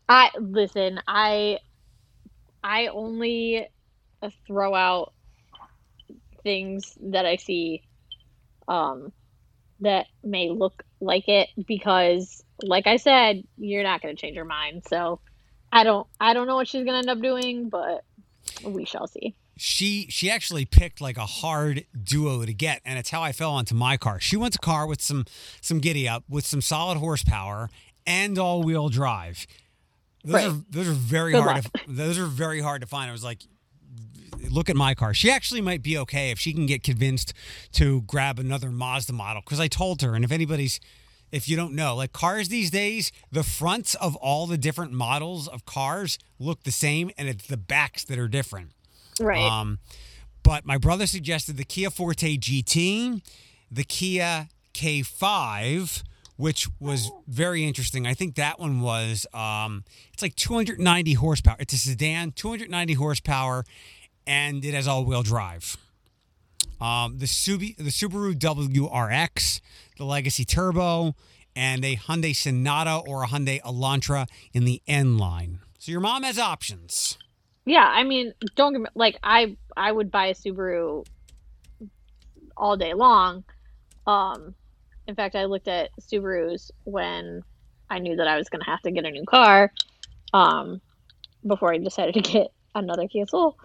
I 0.09 0.31
listen. 0.38 1.00
I 1.09 1.59
I 2.62 2.88
only 2.88 3.66
uh, 4.22 4.31
throw 4.46 4.74
out 4.74 5.12
things 6.42 6.98
that 7.00 7.24
I 7.24 7.37
see 7.37 7.83
um 8.68 9.12
that 9.81 10.07
may 10.22 10.50
look 10.50 10.83
like 11.04 11.28
it 11.28 11.48
because 11.66 12.42
like 12.62 12.86
I 12.86 12.96
said, 12.96 13.42
you're 13.56 13.82
not 13.82 14.00
going 14.02 14.14
to 14.14 14.20
change 14.20 14.36
her 14.36 14.44
mind. 14.44 14.82
So 14.88 15.20
I 15.72 15.84
don't 15.84 16.06
I 16.20 16.34
don't 16.34 16.46
know 16.46 16.56
what 16.56 16.68
she's 16.68 16.84
going 16.84 17.02
to 17.02 17.08
end 17.08 17.10
up 17.10 17.20
doing, 17.22 17.68
but 17.68 18.04
we 18.64 18.84
shall 18.84 19.06
see. 19.06 19.34
she 19.56 20.06
she 20.10 20.30
actually 20.30 20.64
picked 20.64 21.00
like 21.00 21.16
a 21.16 21.26
hard 21.26 21.84
duo 22.02 22.44
to 22.44 22.52
get 22.52 22.80
and 22.84 22.98
it's 22.98 23.08
how 23.10 23.22
i 23.22 23.32
fell 23.32 23.52
onto 23.52 23.74
my 23.74 23.96
car 23.96 24.18
she 24.20 24.36
wants 24.36 24.56
a 24.56 24.58
car 24.58 24.86
with 24.86 25.00
some 25.00 25.24
some 25.62 25.78
giddy 25.78 26.06
up 26.08 26.24
with 26.28 26.44
some 26.44 26.60
solid 26.60 26.98
horsepower 26.98 27.70
and 28.06 28.38
all-wheel 28.38 28.88
drive 28.90 29.46
those 30.24 30.34
Right. 30.34 30.46
are 30.50 30.56
those 30.70 30.88
are 30.88 30.92
very 30.92 31.32
Good 31.32 31.42
hard 31.42 31.64
to, 31.64 31.70
those 31.88 32.18
are 32.18 32.26
very 32.26 32.60
hard 32.60 32.80
to 32.82 32.86
find 32.86 33.08
i 33.08 33.12
was 33.12 33.24
like 33.24 33.40
look 34.50 34.68
at 34.70 34.76
my 34.76 34.94
car 34.94 35.12
she 35.14 35.30
actually 35.30 35.61
might 35.61 35.83
be 35.83 35.96
okay 35.98 36.30
if 36.30 36.38
she 36.38 36.52
can 36.52 36.66
get 36.66 36.83
convinced 36.83 37.33
to 37.72 38.02
grab 38.02 38.38
another 38.38 38.70
mazda 38.70 39.12
model 39.12 39.42
because 39.44 39.61
i 39.61 39.66
told 39.68 40.02
her 40.02 40.14
and 40.14 40.24
if 40.24 40.30
anybody's 40.33 40.80
if 41.33 41.48
you 41.48 41.57
don't 41.57 41.74
know 41.74 41.96
like 41.96 42.12
cars 42.12 42.48
these 42.48 42.70
days 42.70 43.11
the 43.33 43.42
fronts 43.42 43.94
of 43.96 44.14
all 44.16 44.46
the 44.46 44.59
different 44.59 44.92
models 44.92 45.48
of 45.48 45.64
cars 45.64 46.18
look 46.38 46.62
the 46.64 46.70
same 46.72 47.11
and 47.18 47.28
it's 47.28 47.46
the 47.46 47.57
backs 47.57 48.04
that 48.04 48.18
are 48.18 48.28
different 48.28 48.70
Right. 49.20 49.40
um, 49.42 49.78
but 50.42 50.66
my 50.66 50.76
brother 50.76 51.07
suggested 51.07 51.57
the 51.57 51.64
Kia 51.64 51.88
Forte 51.88 52.37
GT, 52.37 53.22
the 53.70 53.85
Kia 53.85 54.48
K5, 54.74 56.02
which 56.37 56.68
was 56.80 57.11
very 57.26 57.64
interesting. 57.64 58.07
I 58.07 58.14
think 58.14 58.35
that 58.35 58.59
one 58.59 58.80
was 58.80 59.26
um, 59.33 59.85
it's 60.12 60.20
like 60.22 60.35
290 60.35 61.14
horsepower. 61.14 61.57
It's 61.59 61.72
a 61.72 61.78
sedan, 61.78 62.33
290 62.33 62.94
horsepower, 62.94 63.64
and 64.26 64.64
it 64.64 64.74
has 64.74 64.88
all-wheel 64.88 65.22
drive. 65.22 65.76
Um, 66.80 67.18
the 67.18 67.26
Subi- 67.26 67.76
the 67.76 67.84
Subaru 67.84 68.34
WRX, 68.34 69.60
the 69.96 70.04
Legacy 70.04 70.44
Turbo, 70.44 71.14
and 71.56 71.84
a 71.84 71.96
Hyundai 71.96 72.34
Sonata 72.34 72.96
or 73.06 73.22
a 73.22 73.26
Hyundai 73.28 73.60
Elantra 73.62 74.28
in 74.52 74.64
the 74.64 74.82
N 74.87 75.16
line. 75.18 75.60
So 75.78 75.92
your 75.92 76.00
mom 76.00 76.22
has 76.24 76.38
options. 76.38 77.16
Yeah, 77.64 77.87
I 77.87 78.02
mean, 78.02 78.34
don't 78.56 78.74
me 78.74 78.87
like 78.94 79.18
I 79.22 79.56
I 79.76 79.90
would 79.90 80.10
buy 80.10 80.26
a 80.26 80.34
Subaru 80.34 81.06
all 82.56 82.76
day 82.76 82.94
long. 82.94 83.44
Um, 84.06 84.54
in 85.06 85.14
fact, 85.14 85.34
I 85.34 85.44
looked 85.44 85.68
at 85.68 85.90
Subarus 86.00 86.70
when 86.84 87.42
I 87.88 87.98
knew 87.98 88.16
that 88.16 88.26
I 88.26 88.37
was 88.37 88.48
going 88.48 88.60
to 88.62 88.70
have 88.70 88.82
to 88.82 88.90
get 88.90 89.04
a 89.04 89.10
new 89.10 89.24
car. 89.24 89.72
Um, 90.32 90.80
before 91.46 91.72
I 91.72 91.78
decided 91.78 92.14
to 92.14 92.20
get 92.20 92.48
another 92.74 93.06
Kia 93.06 93.26
Soul. 93.26 93.56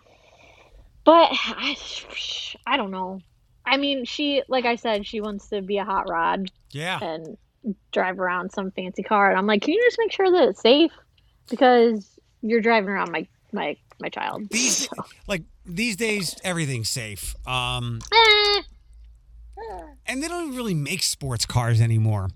But 1.05 1.29
I, 1.31 1.75
I 2.67 2.77
don't 2.77 2.91
know. 2.91 3.19
I 3.65 3.77
mean, 3.77 4.05
she 4.05 4.43
like 4.47 4.65
I 4.65 4.75
said, 4.75 5.05
she 5.05 5.21
wants 5.21 5.49
to 5.49 5.61
be 5.61 5.77
a 5.77 5.85
hot 5.85 6.09
rod 6.09 6.51
Yeah. 6.71 6.99
and 7.01 7.37
drive 7.91 8.19
around 8.19 8.51
some 8.51 8.71
fancy 8.71 9.03
car, 9.03 9.29
and 9.29 9.37
I'm 9.37 9.45
like, 9.47 9.61
can 9.61 9.73
you 9.73 9.83
just 9.85 9.97
make 9.99 10.11
sure 10.11 10.31
that 10.31 10.49
it's 10.49 10.61
safe 10.61 10.91
because 11.49 12.07
you're 12.41 12.61
driving 12.61 12.89
around 12.89 13.11
my 13.11 13.27
my 13.51 13.75
my 13.99 14.09
child. 14.09 14.49
these 14.49 14.87
So, 14.95 15.03
like 15.27 15.43
these 15.65 15.95
days 15.95 16.35
everything's 16.43 16.89
safe 16.89 17.35
um 17.47 17.99
eh, 18.13 18.61
and 20.05 20.23
they 20.23 20.27
don't 20.27 20.55
really 20.55 20.73
make 20.73 21.03
sports 21.03 21.45
cars 21.45 21.81
anymore 21.81 22.29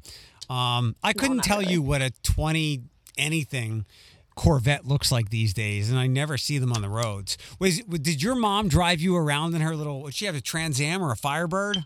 um 0.49 0.95
i 1.03 1.13
couldn't 1.13 1.37
not 1.37 1.45
tell 1.45 1.59
really. 1.61 1.73
you 1.73 1.81
what 1.81 2.01
a 2.01 2.11
20 2.23 2.81
anything 3.17 3.85
corvette 4.35 4.85
looks 4.85 5.11
like 5.11 5.29
these 5.29 5.53
days 5.53 5.89
and 5.89 5.99
i 5.99 6.07
never 6.07 6.37
see 6.37 6.57
them 6.57 6.73
on 6.73 6.81
the 6.81 6.89
roads 6.89 7.37
was 7.59 7.79
did 7.81 8.21
your 8.21 8.35
mom 8.35 8.67
drive 8.67 8.99
you 8.99 9.15
around 9.15 9.53
in 9.53 9.61
her 9.61 9.75
little 9.75 10.05
did 10.05 10.15
she 10.15 10.25
have 10.25 10.35
a 10.35 10.41
trans 10.41 10.79
am 10.81 11.03
or 11.03 11.11
a 11.11 11.17
firebird 11.17 11.85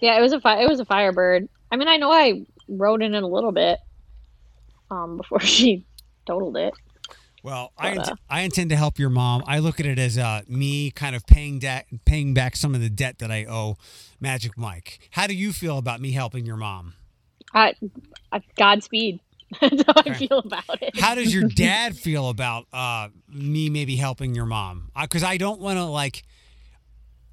yeah, 0.00 0.16
it 0.18 0.22
was 0.22 0.32
a 0.32 0.40
fi- 0.40 0.62
it 0.62 0.66
was 0.68 0.80
a 0.80 0.86
Firebird. 0.86 1.46
I 1.70 1.76
mean, 1.76 1.86
I 1.86 1.98
know 1.98 2.10
I 2.10 2.46
rode 2.68 3.02
in 3.02 3.14
it 3.14 3.22
a 3.22 3.26
little 3.26 3.52
bit 3.52 3.78
um 4.90 5.18
before 5.18 5.40
she 5.56 5.84
totaled 6.26 6.56
it. 6.56 6.72
well 7.42 7.72
I, 7.76 7.90
int- 7.90 8.08
uh, 8.08 8.14
I 8.30 8.40
intend 8.42 8.70
to 8.70 8.76
help 8.76 8.98
your 8.98 9.10
mom 9.10 9.42
i 9.46 9.58
look 9.58 9.78
at 9.80 9.86
it 9.86 9.98
as 9.98 10.16
uh, 10.16 10.42
me 10.48 10.90
kind 10.90 11.14
of 11.16 11.26
paying 11.26 11.58
debt 11.58 11.86
paying 12.06 12.32
back 12.32 12.56
some 12.56 12.74
of 12.74 12.80
the 12.80 12.88
debt 12.90 13.18
that 13.18 13.30
i 13.30 13.44
owe 13.44 13.76
magic 14.20 14.56
mike 14.56 15.00
how 15.10 15.26
do 15.26 15.34
you 15.34 15.52
feel 15.52 15.76
about 15.78 16.00
me 16.00 16.12
helping 16.12 16.46
your 16.46 16.56
mom 16.56 16.94
I, 17.52 17.74
I 18.32 18.40
Godspeed. 18.56 19.20
That's 19.60 19.82
how 19.86 19.94
I 19.96 20.14
feel 20.14 20.38
about 20.38 20.82
it. 20.82 20.98
How 20.98 21.14
does 21.14 21.34
your 21.34 21.48
dad 21.54 21.96
feel 21.96 22.28
about 22.28 22.66
uh, 22.72 23.08
me 23.28 23.70
maybe 23.70 23.96
helping 23.96 24.34
your 24.34 24.46
mom? 24.46 24.90
Because 25.00 25.22
I 25.22 25.36
don't 25.36 25.60
want 25.60 25.78
to 25.78 25.84
like, 25.84 26.22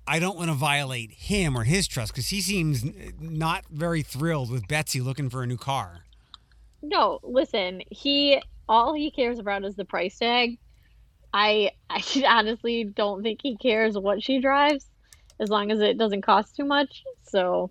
I 0.07 0.20
don't 0.20 0.38
want 0.38 0.49
to 0.49 0.55
violate 0.55 1.11
him 1.11 1.57
or 1.57 1.63
his 1.63 1.88
trust 1.88 2.13
because 2.13 2.30
he 2.30 2.41
seems 2.41 2.84
not 3.20 3.65
very 3.70 4.01
thrilled 4.01 4.51
with 4.51 4.68
Betsy 4.68 5.01
looking 5.01 5.30
for 5.30 5.43
a 5.43 5.47
new 5.47 5.57
car. 5.57 6.03
No, 6.82 7.20
listen, 7.24 7.82
he 7.89 8.41
all 8.70 8.93
he 8.93 9.11
cares 9.11 9.39
about 9.39 9.65
is 9.65 9.76
the 9.76 9.86
price 9.86 10.18
tag. 10.18 10.57
I 11.34 11.72
I 11.89 12.03
honestly 12.28 12.84
don't 12.84 13.24
think 13.24 13.39
he 13.41 13.57
cares 13.57 13.97
what 13.97 14.24
she 14.24 14.39
drives 14.39 14.86
as 15.39 15.49
long 15.49 15.72
as 15.72 15.80
it 15.80 15.97
doesn't 15.97 16.22
cost 16.22 16.55
too 16.55 16.65
much. 16.65 17.03
So 17.24 17.70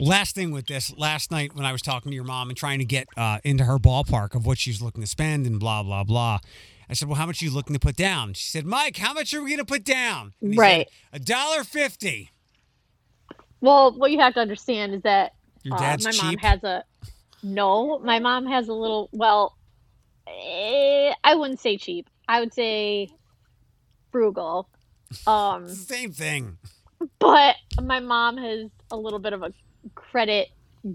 Last 0.00 0.34
thing 0.34 0.52
with 0.52 0.66
this, 0.66 0.96
last 0.96 1.30
night 1.30 1.54
when 1.54 1.66
I 1.66 1.72
was 1.72 1.82
talking 1.82 2.10
to 2.10 2.14
your 2.14 2.24
mom 2.24 2.48
and 2.48 2.56
trying 2.56 2.78
to 2.78 2.84
get 2.84 3.08
uh, 3.16 3.38
into 3.42 3.64
her 3.64 3.78
ballpark 3.78 4.34
of 4.34 4.46
what 4.46 4.58
she's 4.58 4.80
looking 4.80 5.02
to 5.02 5.08
spend 5.08 5.46
and 5.46 5.58
blah 5.58 5.82
blah 5.82 6.04
blah, 6.04 6.38
I 6.88 6.94
said, 6.94 7.08
"Well, 7.08 7.16
how 7.16 7.26
much 7.26 7.42
are 7.42 7.44
you 7.44 7.50
looking 7.50 7.74
to 7.74 7.80
put 7.80 7.96
down?" 7.96 8.34
She 8.34 8.48
said, 8.48 8.64
"Mike, 8.64 8.96
how 8.96 9.12
much 9.12 9.34
are 9.34 9.42
we 9.42 9.50
going 9.50 9.58
to 9.58 9.64
put 9.64 9.84
down?" 9.84 10.34
Right. 10.40 10.88
a 11.12 11.18
dollar 11.18 11.64
fifty. 11.64 12.30
Well, 13.60 13.92
what 13.92 14.12
you 14.12 14.20
have 14.20 14.34
to 14.34 14.40
understand 14.40 14.94
is 14.94 15.02
that 15.02 15.32
Your 15.64 15.74
uh, 15.74 15.96
my 16.02 16.12
mom 16.22 16.36
has 16.38 16.62
a 16.62 16.84
no. 17.42 17.98
My 17.98 18.20
mom 18.20 18.46
has 18.46 18.68
a 18.68 18.74
little. 18.74 19.08
Well, 19.12 19.56
eh, 20.28 21.12
I 21.24 21.34
wouldn't 21.34 21.60
say 21.60 21.76
cheap. 21.76 22.08
I 22.28 22.40
would 22.40 22.54
say 22.54 23.08
frugal. 24.12 24.68
Um, 25.26 25.68
Same 25.68 26.12
thing. 26.12 26.58
but 27.18 27.56
my 27.82 28.00
mom 28.00 28.36
has 28.36 28.70
a 28.90 28.96
little 28.96 29.18
bit 29.18 29.32
of 29.32 29.42
a 29.42 29.52
credit 29.94 30.48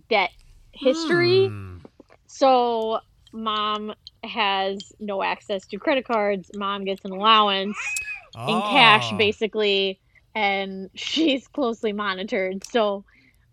debt 0.10 0.32
history. 0.72 1.48
Hmm. 1.48 1.78
So 2.28 3.00
mom 3.32 3.94
has 4.24 4.92
no 5.00 5.22
access 5.24 5.66
to 5.68 5.78
credit 5.78 6.06
cards. 6.06 6.50
Mom 6.56 6.86
gets 6.86 7.04
an 7.06 7.12
allowance 7.12 7.78
in 8.36 8.62
cash 8.62 9.10
Oh. 9.12 9.18
basically 9.18 10.00
and 10.34 10.90
she's 10.96 11.48
closely 11.48 11.94
monitored 11.94 12.64
so 12.66 13.06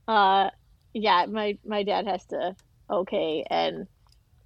uh 0.09 0.49
yeah 0.95 1.27
my 1.27 1.59
my 1.67 1.83
dad 1.83 2.07
has 2.07 2.25
to 2.27 2.57
okay 2.89 3.45
and 3.51 3.87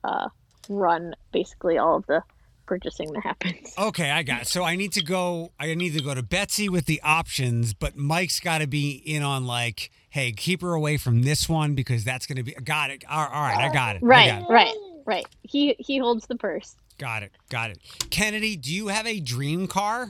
uh 0.02 0.28
run 0.68 1.14
basically 1.30 1.78
all 1.78 1.94
of 1.98 2.06
the 2.06 2.20
purchasing 2.66 3.12
that 3.12 3.22
happens 3.22 3.72
Okay, 3.78 4.10
I 4.10 4.24
got 4.24 4.42
it. 4.42 4.48
So 4.48 4.64
I 4.64 4.74
need 4.74 4.92
to 4.94 5.04
go. 5.04 5.52
I 5.60 5.74
need 5.74 5.92
to 5.92 6.02
go 6.02 6.14
to 6.14 6.22
Betsy 6.22 6.68
with 6.68 6.86
the 6.86 7.00
options, 7.02 7.74
but 7.74 7.96
Mike's 7.96 8.40
got 8.40 8.58
to 8.58 8.66
be 8.66 8.90
in 8.92 9.22
on 9.22 9.46
like, 9.46 9.90
hey, 10.14 10.30
keep 10.30 10.62
her 10.62 10.74
away 10.74 10.96
from 10.96 11.24
this 11.24 11.48
one 11.48 11.74
because 11.74 12.04
that's 12.04 12.24
going 12.24 12.36
to 12.36 12.44
be. 12.44 12.52
Got 12.52 12.90
it. 12.90 13.04
All 13.10 13.26
all 13.26 13.42
right, 13.42 13.58
I 13.58 13.72
got 13.72 13.96
it. 13.96 14.02
Right 14.02 14.28
got 14.28 14.42
it. 14.42 14.52
right 14.52 14.74
right 15.06 15.26
he 15.42 15.74
he 15.80 15.98
holds 15.98 16.26
the 16.28 16.36
purse 16.36 16.76
Got 16.98 17.24
it. 17.24 17.32
Got 17.50 17.70
it. 17.70 17.78
Kennedy, 18.10 18.54
do 18.54 18.72
you 18.72 18.86
have 18.86 19.04
a 19.08 19.18
dream 19.18 19.66
car? 19.66 20.08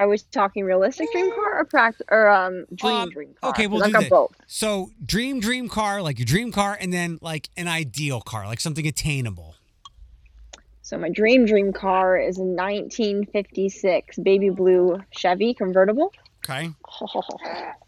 Are 0.00 0.08
we 0.08 0.16
talking 0.32 0.64
realistic 0.64 1.12
dream 1.12 1.30
car 1.30 1.58
or 1.60 1.66
pract 1.66 2.00
or 2.10 2.26
um 2.28 2.64
dream 2.74 2.90
Um, 3.02 3.10
dream 3.10 3.34
car? 3.38 3.50
okay, 3.50 3.66
we'll 3.66 3.80
'Cause 3.82 3.90
do 3.90 3.96
I've 3.98 4.02
that. 4.04 4.10
both. 4.10 4.32
So 4.46 4.90
dream, 5.04 5.38
dream 5.40 5.68
car, 5.68 6.00
like 6.00 6.18
your 6.18 6.24
dream 6.26 6.50
car, 6.50 6.78
and 6.80 6.90
then 6.92 7.18
like 7.20 7.50
an 7.58 7.68
ideal 7.68 8.22
car, 8.22 8.46
like 8.46 8.60
something 8.60 8.86
attainable. 8.86 9.54
So 10.80 10.96
my 10.96 11.10
dream 11.10 11.44
dream 11.44 11.74
car 11.74 12.18
is 12.18 12.38
a 12.38 12.42
1956 12.44 14.18
baby 14.20 14.48
blue 14.48 15.00
Chevy 15.12 15.52
convertible. 15.52 16.12
Okay. 16.42 16.70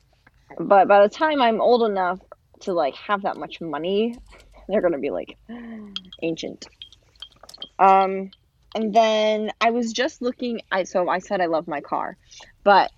But 0.58 0.88
by 0.88 1.02
the 1.02 1.08
time 1.08 1.42
I'm 1.42 1.60
old 1.60 1.88
enough 1.88 2.20
to 2.62 2.72
like 2.72 2.94
have 2.96 3.22
that 3.22 3.36
much 3.36 3.60
money, 3.60 4.16
they're 4.68 4.82
gonna 4.82 4.98
be 4.98 5.10
like 5.10 5.36
ancient. 6.22 6.66
Um, 7.78 8.30
and 8.74 8.94
then 8.94 9.52
I 9.60 9.70
was 9.70 9.92
just 9.92 10.22
looking. 10.22 10.60
I 10.70 10.84
so 10.84 11.08
I 11.08 11.18
said 11.18 11.40
I 11.40 11.46
love 11.46 11.68
my 11.68 11.80
car, 11.80 12.16
but 12.64 12.90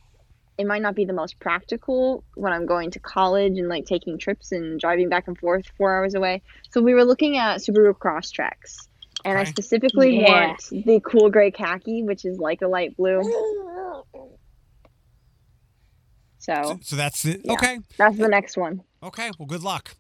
it 0.59 0.67
might 0.67 0.83
not 0.83 0.95
be 0.95 1.05
the 1.05 1.13
most 1.13 1.39
practical 1.41 2.25
when 2.35 2.53
I'm 2.53 2.67
going 2.67 2.91
to 2.93 3.01
college 3.01 3.59
and 3.59 3.69
like 3.69 3.85
taking 3.85 4.19
trips 4.19 4.53
and 4.53 4.81
driving 4.81 5.09
back 5.09 5.29
and 5.29 5.37
forth 5.37 5.67
four 5.77 5.97
hours 5.97 6.15
away. 6.15 6.43
So 6.71 6.81
we 6.81 6.95
were 6.95 7.05
looking 7.05 7.37
at 7.37 7.59
Subaru 7.59 7.95
Crosstreks, 7.95 8.89
and 9.25 9.39
I 9.39 9.45
specifically 9.45 10.13
Yeah. 10.15 10.55
want 10.55 10.63
the 10.71 11.01
cool 11.01 11.31
gray 11.31 11.51
khaki, 11.51 12.03
which 12.03 12.25
is 12.25 12.39
like 12.39 12.63
a 12.63 12.69
light 12.69 12.97
blue. 12.97 13.21
So, 16.47 16.79
So 16.83 16.97
that's 16.97 17.25
it. 17.25 17.41
Yeah. 17.45 17.55
Okay. 17.55 17.79
that's 17.97 18.17
the 18.17 18.29
next 18.29 18.57
one. 18.57 18.83
Okay. 19.03 19.31
Well, 19.39 19.47
good 19.47 19.63
luck. 19.63 19.95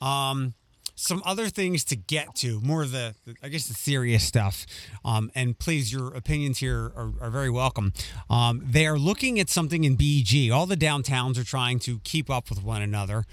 Um, 0.00 0.54
some 0.94 1.22
other 1.24 1.48
things 1.48 1.84
to 1.84 1.96
get 1.96 2.34
to, 2.36 2.60
more 2.60 2.82
of 2.82 2.90
the, 2.92 3.14
the- 3.24 3.34
I 3.42 3.48
guess, 3.48 3.66
the 3.68 3.74
serious 3.74 4.24
stuff. 4.24 4.64
Um, 5.04 5.30
and 5.34 5.56
please, 5.58 5.92
your 5.92 6.08
opinions 6.14 6.58
here 6.58 6.92
are, 6.96 7.12
are 7.20 7.30
very 7.30 7.50
welcome. 7.50 7.92
Um, 8.30 8.62
they 8.64 8.86
are 8.86 8.98
looking 8.98 9.38
at 9.38 9.48
something 9.48 9.84
in 9.84 9.96
BG. 9.96 10.50
All 10.52 10.66
the 10.66 10.76
downtowns 10.76 11.38
are 11.38 11.44
trying 11.44 11.78
to 11.80 12.00
keep 12.04 12.28
up 12.30 12.48
with 12.50 12.62
one 12.64 12.82
another. 12.82 13.24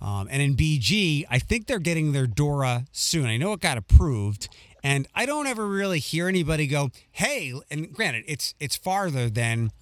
Um, 0.00 0.28
and 0.30 0.40
in 0.40 0.54
BG, 0.56 1.24
I 1.28 1.38
think 1.40 1.66
they're 1.66 1.80
getting 1.80 2.12
their 2.12 2.28
DORA 2.28 2.84
soon. 2.92 3.26
I 3.26 3.36
know 3.36 3.52
it 3.52 3.58
got 3.60 3.78
approved, 3.78 4.48
and 4.84 5.08
I 5.12 5.26
don't 5.26 5.48
ever 5.48 5.66
really 5.66 5.98
hear 5.98 6.28
anybody 6.28 6.68
go, 6.68 6.90
"Hey!" 7.10 7.52
And 7.68 7.92
granted, 7.92 8.22
it's 8.28 8.54
it's 8.60 8.76
farther 8.76 9.28
than 9.28 9.72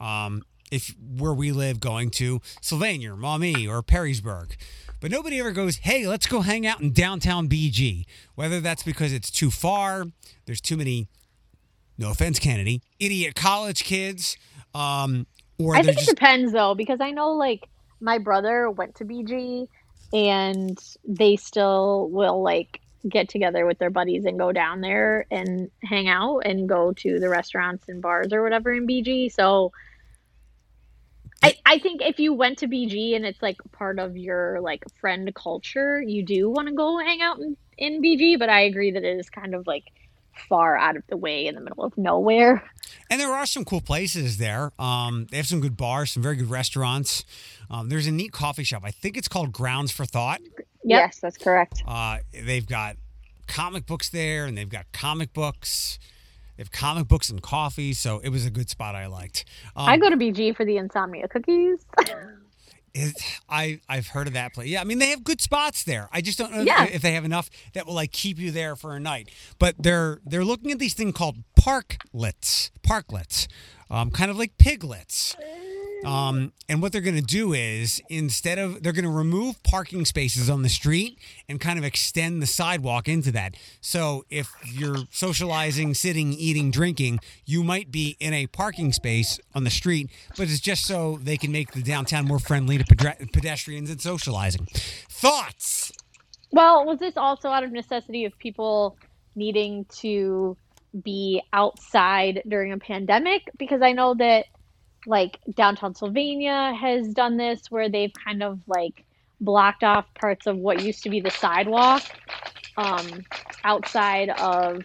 um, 0.00 0.42
if 0.70 0.94
where 0.98 1.32
we 1.32 1.52
live 1.52 1.80
going 1.80 2.10
to 2.10 2.40
Sylvania 2.60 3.12
or 3.12 3.16
Maumee 3.16 3.66
or 3.66 3.82
Perrysburg. 3.82 4.56
But 5.00 5.10
nobody 5.10 5.40
ever 5.40 5.52
goes, 5.52 5.76
hey, 5.78 6.06
let's 6.06 6.26
go 6.26 6.42
hang 6.42 6.66
out 6.66 6.80
in 6.80 6.92
downtown 6.92 7.48
BG. 7.48 8.04
Whether 8.34 8.60
that's 8.60 8.82
because 8.82 9.12
it's 9.12 9.30
too 9.30 9.50
far, 9.50 10.06
there's 10.44 10.60
too 10.60 10.76
many, 10.76 11.08
no 11.96 12.10
offense, 12.10 12.38
Kennedy, 12.38 12.82
idiot 12.98 13.34
college 13.34 13.84
kids, 13.84 14.36
um, 14.74 15.26
or 15.58 15.74
I 15.74 15.82
think 15.82 16.00
it 16.00 16.06
depends 16.06 16.52
though, 16.52 16.74
because 16.74 17.00
I 17.00 17.10
know 17.10 17.32
like 17.32 17.68
my 18.00 18.18
brother 18.18 18.70
went 18.70 18.96
to 18.96 19.04
BG 19.04 19.68
and 20.12 20.78
they 21.06 21.36
still 21.36 22.08
will 22.10 22.42
like 22.42 22.80
get 23.08 23.28
together 23.28 23.66
with 23.66 23.78
their 23.78 23.90
buddies 23.90 24.24
and 24.24 24.38
go 24.38 24.52
down 24.52 24.80
there 24.80 25.26
and 25.30 25.70
hang 25.82 26.08
out 26.08 26.40
and 26.40 26.68
go 26.68 26.92
to 26.92 27.18
the 27.18 27.28
restaurants 27.28 27.88
and 27.88 28.02
bars 28.02 28.32
or 28.32 28.42
whatever 28.42 28.72
in 28.72 28.86
BG. 28.86 29.32
So 29.32 29.72
I, 31.42 31.54
I 31.64 31.78
think 31.78 32.02
if 32.02 32.18
you 32.18 32.32
went 32.34 32.58
to 32.58 32.66
BG 32.66 33.16
and 33.16 33.24
it's 33.24 33.40
like 33.40 33.58
part 33.72 33.98
of 33.98 34.16
your 34.16 34.60
like 34.60 34.84
friend 35.00 35.34
culture, 35.34 36.02
you 36.02 36.22
do 36.22 36.50
want 36.50 36.68
to 36.68 36.74
go 36.74 36.98
hang 36.98 37.22
out 37.22 37.38
in, 37.38 37.56
in 37.78 38.02
BG, 38.02 38.38
but 38.38 38.48
I 38.48 38.62
agree 38.62 38.90
that 38.90 39.02
it 39.04 39.18
is 39.18 39.30
kind 39.30 39.54
of 39.54 39.66
like 39.66 39.84
far 40.48 40.76
out 40.76 40.96
of 40.96 41.02
the 41.08 41.16
way 41.16 41.46
in 41.46 41.54
the 41.54 41.60
middle 41.60 41.84
of 41.84 41.96
nowhere. 41.96 42.62
And 43.10 43.20
there 43.20 43.32
are 43.32 43.46
some 43.46 43.64
cool 43.64 43.80
places 43.80 44.38
there. 44.38 44.70
Um, 44.78 45.26
they 45.30 45.36
have 45.36 45.46
some 45.46 45.60
good 45.60 45.76
bars, 45.76 46.12
some 46.12 46.22
very 46.22 46.36
good 46.36 46.50
restaurants. 46.50 47.24
Um, 47.70 47.88
there's 47.88 48.06
a 48.06 48.12
neat 48.12 48.32
coffee 48.32 48.64
shop. 48.64 48.82
I 48.84 48.90
think 48.90 49.16
it's 49.16 49.28
called 49.28 49.52
Grounds 49.52 49.90
for 49.90 50.04
Thought. 50.04 50.40
Yes, 50.84 51.20
that's 51.20 51.36
correct. 51.36 51.82
Uh, 51.86 52.18
they've 52.32 52.66
got 52.66 52.96
comic 53.46 53.86
books 53.86 54.08
there, 54.08 54.46
and 54.46 54.56
they've 54.56 54.68
got 54.68 54.90
comic 54.92 55.32
books. 55.32 55.98
They 56.60 56.64
have 56.64 56.72
comic 56.72 57.08
books 57.08 57.30
and 57.30 57.40
coffee, 57.40 57.94
so 57.94 58.18
it 58.18 58.28
was 58.28 58.44
a 58.44 58.50
good 58.50 58.68
spot. 58.68 58.94
I 58.94 59.06
liked. 59.06 59.46
Um, 59.74 59.88
I 59.88 59.96
go 59.96 60.10
to 60.10 60.16
BG 60.18 60.54
for 60.54 60.66
the 60.66 60.76
insomnia 60.76 61.26
cookies. 61.26 61.86
it, 62.92 63.14
I 63.48 63.80
I've 63.88 64.08
heard 64.08 64.26
of 64.26 64.34
that 64.34 64.52
place. 64.52 64.68
Yeah, 64.68 64.82
I 64.82 64.84
mean 64.84 64.98
they 64.98 65.08
have 65.08 65.24
good 65.24 65.40
spots 65.40 65.84
there. 65.84 66.10
I 66.12 66.20
just 66.20 66.36
don't 66.36 66.52
know 66.52 66.60
Yeah. 66.60 66.84
if 66.84 67.00
they 67.00 67.12
have 67.12 67.24
enough 67.24 67.48
that 67.72 67.86
will 67.86 67.94
like 67.94 68.12
keep 68.12 68.38
you 68.38 68.50
there 68.50 68.76
for 68.76 68.94
a 68.94 69.00
night. 69.00 69.30
But 69.58 69.76
they're 69.78 70.20
they're 70.26 70.44
looking 70.44 70.70
at 70.70 70.78
these 70.78 70.92
thing 70.92 71.14
called 71.14 71.36
parklets, 71.58 72.70
parklets, 72.82 73.46
um, 73.90 74.10
kind 74.10 74.30
of 74.30 74.36
like 74.36 74.58
piglets. 74.58 75.36
Um, 76.04 76.52
and 76.68 76.80
what 76.80 76.92
they're 76.92 77.00
going 77.00 77.16
to 77.16 77.22
do 77.22 77.52
is 77.52 78.00
instead 78.08 78.58
of 78.58 78.82
they're 78.82 78.92
going 78.92 79.04
to 79.04 79.10
remove 79.10 79.62
parking 79.62 80.04
spaces 80.04 80.48
on 80.48 80.62
the 80.62 80.68
street 80.68 81.18
and 81.48 81.60
kind 81.60 81.78
of 81.78 81.84
extend 81.84 82.42
the 82.42 82.46
sidewalk 82.46 83.08
into 83.08 83.30
that. 83.32 83.56
So 83.80 84.24
if 84.30 84.50
you're 84.64 85.04
socializing, 85.10 85.94
sitting, 85.94 86.32
eating, 86.32 86.70
drinking, 86.70 87.20
you 87.44 87.62
might 87.62 87.90
be 87.90 88.16
in 88.20 88.32
a 88.32 88.46
parking 88.46 88.92
space 88.92 89.38
on 89.54 89.64
the 89.64 89.70
street, 89.70 90.10
but 90.36 90.44
it's 90.44 90.60
just 90.60 90.86
so 90.86 91.18
they 91.22 91.36
can 91.36 91.52
make 91.52 91.72
the 91.72 91.82
downtown 91.82 92.26
more 92.26 92.38
friendly 92.38 92.78
to 92.78 92.84
pedra- 92.84 93.30
pedestrians 93.32 93.90
and 93.90 94.00
socializing. 94.00 94.66
Thoughts? 95.08 95.92
Well, 96.52 96.84
was 96.84 96.98
this 96.98 97.16
also 97.16 97.48
out 97.48 97.62
of 97.62 97.72
necessity 97.72 98.24
of 98.24 98.36
people 98.38 98.96
needing 99.34 99.84
to 99.98 100.56
be 101.04 101.42
outside 101.52 102.42
during 102.48 102.72
a 102.72 102.78
pandemic? 102.78 103.50
Because 103.58 103.82
I 103.82 103.92
know 103.92 104.14
that 104.14 104.46
like 105.06 105.38
downtown 105.54 105.94
Sylvania 105.94 106.74
has 106.78 107.12
done 107.14 107.36
this 107.36 107.70
where 107.70 107.88
they've 107.88 108.12
kind 108.24 108.42
of 108.42 108.60
like 108.66 109.04
blocked 109.40 109.82
off 109.84 110.06
parts 110.14 110.46
of 110.46 110.56
what 110.56 110.82
used 110.82 111.02
to 111.04 111.10
be 111.10 111.20
the 111.20 111.30
sidewalk 111.30 112.02
um, 112.76 113.24
outside 113.64 114.30
of 114.30 114.84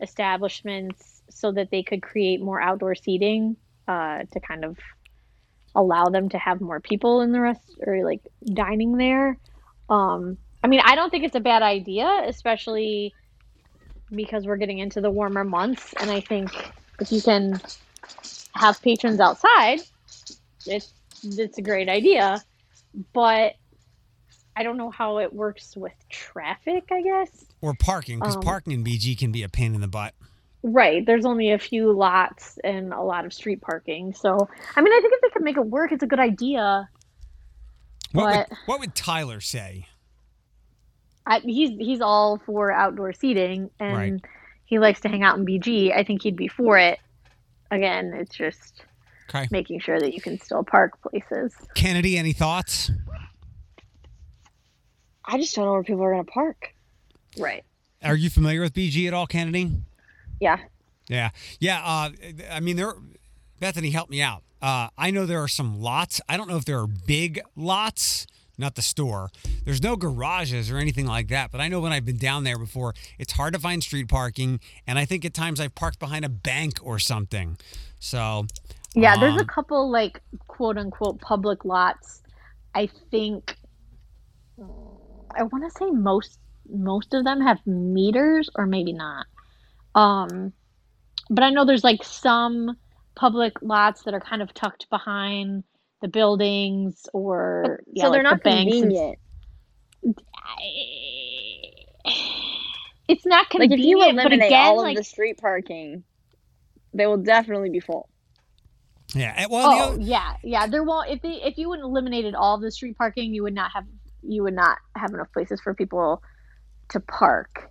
establishments 0.00 1.22
so 1.30 1.52
that 1.52 1.70
they 1.70 1.82
could 1.82 2.02
create 2.02 2.40
more 2.40 2.60
outdoor 2.60 2.94
seating 2.94 3.56
uh, 3.86 4.24
to 4.32 4.40
kind 4.40 4.64
of 4.64 4.76
allow 5.74 6.06
them 6.06 6.28
to 6.28 6.38
have 6.38 6.60
more 6.60 6.80
people 6.80 7.20
in 7.20 7.32
the 7.32 7.40
rest 7.40 7.78
or 7.86 8.04
like 8.04 8.20
dining 8.44 8.96
there. 8.96 9.38
Um, 9.88 10.36
I 10.62 10.66
mean, 10.66 10.80
I 10.84 10.94
don't 10.94 11.10
think 11.10 11.24
it's 11.24 11.36
a 11.36 11.40
bad 11.40 11.62
idea, 11.62 12.22
especially 12.26 13.14
because 14.10 14.46
we're 14.46 14.56
getting 14.56 14.78
into 14.78 15.00
the 15.00 15.10
warmer 15.10 15.44
months. 15.44 15.94
And 16.00 16.10
I 16.10 16.20
think 16.20 16.50
if 17.00 17.12
you 17.12 17.22
can 17.22 17.60
have 18.54 18.80
patrons 18.82 19.20
outside, 19.20 19.80
it's 20.66 20.92
it's 21.22 21.58
a 21.58 21.62
great 21.62 21.88
idea. 21.88 22.42
But 23.12 23.54
I 24.56 24.62
don't 24.62 24.76
know 24.76 24.90
how 24.90 25.18
it 25.18 25.32
works 25.32 25.76
with 25.76 25.92
traffic. 26.08 26.84
I 26.90 27.02
guess. 27.02 27.44
Or 27.60 27.74
parking? 27.74 28.18
Because 28.18 28.36
Um, 28.36 28.42
parking 28.42 28.72
in 28.72 28.84
BG 28.84 29.16
can 29.18 29.32
be 29.32 29.42
a 29.42 29.48
pain 29.48 29.74
in 29.74 29.80
the 29.80 29.88
butt. 29.88 30.14
Right. 30.62 31.04
There's 31.06 31.24
only 31.24 31.52
a 31.52 31.58
few 31.58 31.90
lots 31.92 32.58
and 32.64 32.92
a 32.92 33.00
lot 33.00 33.24
of 33.24 33.32
street 33.32 33.60
parking. 33.62 34.12
So, 34.12 34.48
I 34.76 34.80
mean, 34.82 34.92
I 34.92 35.00
think 35.00 35.14
if 35.14 35.20
they 35.22 35.28
could 35.30 35.42
make 35.42 35.56
it 35.56 35.64
work, 35.66 35.90
it's 35.92 36.02
a 36.02 36.06
good 36.06 36.20
idea. 36.20 36.88
What 38.12 38.36
would, 38.48 38.58
what 38.66 38.80
would 38.80 38.94
Tyler 38.94 39.40
say? 39.40 39.86
I, 41.26 41.38
he's 41.40 41.70
he's 41.78 42.00
all 42.00 42.38
for 42.44 42.72
outdoor 42.72 43.12
seating 43.12 43.70
and 43.78 43.96
Right. 43.96 44.24
he 44.64 44.78
likes 44.78 45.00
to 45.00 45.08
hang 45.08 45.22
out 45.22 45.38
in 45.38 45.46
BG. 45.46 45.94
I 45.96 46.02
think 46.02 46.22
he'd 46.22 46.36
be 46.36 46.48
for 46.48 46.76
it. 46.76 46.98
Again, 47.70 48.12
it's 48.14 48.34
just 48.36 48.82
Okay. 49.28 49.46
making 49.50 49.78
sure 49.80 50.00
that 50.00 50.12
you 50.12 50.20
can 50.20 50.40
still 50.40 50.64
park 50.64 51.00
places. 51.02 51.54
Kennedy, 51.74 52.18
any 52.18 52.32
thoughts? 52.32 52.90
I 55.24 55.38
just 55.38 55.54
don't 55.54 55.64
know 55.66 55.72
where 55.72 55.82
people 55.84 56.02
are 56.02 56.10
gonna 56.10 56.24
park. 56.24 56.74
Right. 57.38 57.64
Are 58.02 58.16
you 58.16 58.30
familiar 58.30 58.60
with 58.60 58.74
BG 58.74 59.06
at 59.06 59.14
all, 59.14 59.26
Kennedy? 59.26 59.70
Yeah. 60.40 60.58
Yeah, 61.08 61.30
yeah. 61.58 61.80
Uh, 61.84 62.10
I 62.50 62.60
mean, 62.60 62.76
there. 62.76 62.94
Bethany, 63.60 63.90
help 63.90 64.08
me 64.08 64.22
out. 64.22 64.42
Uh, 64.62 64.88
I 64.96 65.10
know 65.10 65.26
there 65.26 65.42
are 65.42 65.48
some 65.48 65.80
lots. 65.80 66.20
I 66.28 66.36
don't 66.36 66.48
know 66.48 66.56
if 66.56 66.64
there 66.64 66.78
are 66.80 66.86
big 66.86 67.40
lots, 67.56 68.26
not 68.60 68.76
the 68.76 68.82
store. 68.82 69.30
There's 69.64 69.82
no 69.82 69.96
garages 69.96 70.70
or 70.70 70.78
anything 70.78 71.06
like 71.06 71.28
that. 71.28 71.50
But 71.52 71.60
I 71.62 71.68
know 71.68 71.80
when 71.80 71.92
I've 71.92 72.06
been 72.06 72.18
down 72.18 72.44
there 72.44 72.58
before, 72.58 72.94
it's 73.18 73.32
hard 73.34 73.54
to 73.54 73.60
find 73.60 73.82
street 73.82 74.08
parking, 74.08 74.60
and 74.86 74.98
I 74.98 75.06
think 75.06 75.24
at 75.24 75.34
times 75.34 75.60
I've 75.60 75.74
parked 75.74 75.98
behind 76.00 76.24
a 76.24 76.30
bank 76.30 76.80
or 76.82 76.98
something. 77.00 77.58
So, 78.00 78.46
Yeah, 78.94 79.16
there's 79.16 79.36
a 79.40 79.44
Um, 79.44 79.46
couple 79.46 79.90
like 79.90 80.22
quote 80.48 80.78
unquote 80.78 81.20
public 81.20 81.64
lots. 81.64 82.22
I 82.74 82.88
think 83.10 83.56
mm, 84.58 85.26
I 85.36 85.44
want 85.44 85.64
to 85.64 85.70
say 85.70 85.90
most 85.90 86.38
most 86.68 87.14
of 87.14 87.24
them 87.24 87.40
have 87.40 87.58
meters 87.66 88.48
or 88.56 88.66
maybe 88.66 88.92
not. 88.92 89.26
Um 89.94 90.52
but 91.30 91.44
I 91.44 91.50
know 91.50 91.64
there's 91.64 91.84
like 91.84 92.04
some 92.04 92.76
public 93.16 93.54
lots 93.62 94.04
that 94.04 94.14
are 94.14 94.20
kind 94.20 94.42
of 94.42 94.54
tucked 94.54 94.88
behind 94.90 95.64
the 96.00 96.08
buildings 96.08 97.06
or 97.12 97.82
yeah, 97.92 98.04
so 98.04 98.10
they're 98.10 98.22
like 98.22 98.30
not 98.32 98.42
the 98.42 98.50
banks 98.50 98.72
and- 98.76 98.82
convenient. 98.82 99.18
It's 103.08 103.26
not 103.26 103.46
Like 103.52 103.70
convenient, 103.70 103.80
if 103.80 103.86
you 103.86 103.98
but 103.98 104.08
eliminate 104.10 104.46
again, 104.46 104.66
all 104.66 104.78
of 104.80 104.84
like 104.84 104.96
the 104.96 105.02
street 105.02 105.38
parking, 105.38 106.04
they 106.94 107.06
will 107.08 107.16
definitely 107.16 107.68
be 107.70 107.80
full. 107.80 108.08
yeah. 109.16 109.34
and- 109.36 109.50
Well, 109.50 109.68
Oh 109.68 109.92
other- 109.94 110.00
yeah, 110.00 110.36
yeah. 110.44 110.68
There 110.68 110.84
won't 110.84 111.10
if 111.10 111.20
they 111.20 111.42
if 111.42 111.58
you 111.58 111.68
wouldn't 111.68 111.84
eliminated 111.86 112.36
all 112.36 112.58
the 112.58 112.70
street 112.70 112.96
parking, 112.96 113.34
you 113.34 113.42
would 113.42 113.54
not 113.54 113.72
have 113.72 113.84
you 114.22 114.44
would 114.44 114.54
not 114.54 114.78
have 114.94 115.12
enough 115.12 115.32
places 115.32 115.60
for 115.60 115.74
people 115.74 116.22
to 116.90 117.00
park. 117.00 117.68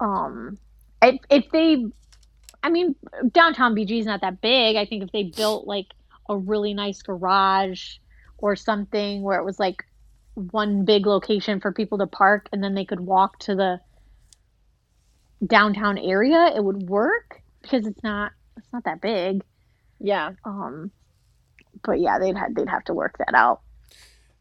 Um, 0.00 0.58
if 1.00 1.16
if 1.30 1.50
they, 1.50 1.86
I 2.62 2.68
mean, 2.68 2.94
downtown 3.32 3.74
BG 3.74 4.00
is 4.00 4.06
not 4.06 4.20
that 4.20 4.42
big. 4.42 4.76
I 4.76 4.84
think 4.84 5.02
if 5.02 5.10
they 5.12 5.24
built 5.34 5.66
like 5.66 5.86
a 6.28 6.36
really 6.36 6.74
nice 6.74 7.02
garage 7.02 7.96
or 8.38 8.56
something 8.56 9.22
where 9.22 9.38
it 9.38 9.44
was 9.44 9.58
like 9.58 9.84
one 10.34 10.84
big 10.84 11.06
location 11.06 11.60
for 11.60 11.72
people 11.72 11.98
to 11.98 12.06
park 12.06 12.48
and 12.52 12.62
then 12.62 12.74
they 12.74 12.84
could 12.84 13.00
walk 13.00 13.38
to 13.40 13.54
the 13.54 13.80
downtown 15.44 15.98
area, 15.98 16.52
it 16.54 16.62
would 16.62 16.88
work 16.88 17.42
because 17.62 17.86
it's 17.86 18.02
not 18.02 18.32
it's 18.56 18.72
not 18.72 18.84
that 18.84 19.00
big. 19.00 19.42
Yeah. 20.00 20.32
Um, 20.44 20.90
but 21.84 22.00
yeah, 22.00 22.18
they'd 22.18 22.36
have 22.36 22.54
they'd 22.54 22.68
have 22.68 22.84
to 22.84 22.94
work 22.94 23.18
that 23.18 23.34
out. 23.34 23.60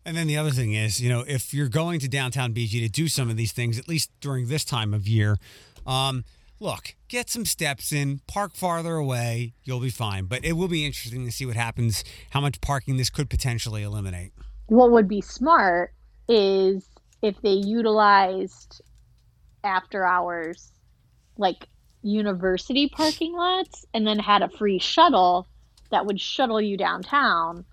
And 0.06 0.16
then 0.16 0.28
the 0.28 0.38
other 0.38 0.52
thing 0.52 0.74
is, 0.74 1.02
you 1.02 1.10
know, 1.10 1.26
if 1.28 1.54
you're 1.54 1.68
going 1.68 2.00
to 2.00 2.08
downtown 2.08 2.54
BG 2.54 2.82
to 2.82 2.88
do 2.88 3.10
some 3.10 3.30
of 3.30 3.36
these 3.36 3.52
things, 3.52 3.78
at 3.78 3.90
least 3.90 4.10
during 4.22 4.48
this 4.48 4.64
time 4.64 4.94
of 4.94 5.06
year, 5.06 5.38
um, 5.86 6.24
look, 6.60 6.96
get 7.08 7.30
some 7.30 7.46
steps 7.46 7.92
in, 7.92 8.22
park 8.28 8.56
farther 8.56 8.96
away, 8.96 9.54
you'll 9.64 9.80
be 9.80 9.90
fine. 9.90 10.26
But 10.26 10.44
it 10.46 10.54
will 10.54 10.68
be 10.68 10.86
interesting 10.86 11.26
to 11.26 11.32
see 11.32 11.46
what 11.46 11.56
happens, 11.56 12.04
how 12.32 12.42
much 12.42 12.62
parking 12.62 12.98
this 12.98 13.10
could 13.10 13.30
potentially 13.30 13.84
eliminate. 13.84 14.32
What 14.68 14.92
would 14.92 15.08
be 15.08 15.22
smart 15.22 15.94
is 16.28 16.88
if 17.22 17.42
they 17.42 17.52
utilized 17.52 18.82
after 19.64 20.06
hours, 20.06 20.72
like 21.38 21.68
university 22.02 22.90
parking 22.90 23.34
lots, 23.34 23.86
and 23.94 24.06
then 24.06 24.20
had 24.20 24.42
a 24.42 24.50
free 24.50 24.80
shuttle 24.80 25.48
that 25.92 26.06
would 26.06 26.20
shuttle 26.20 26.62
you 26.62 26.78
downtown. 26.78 27.66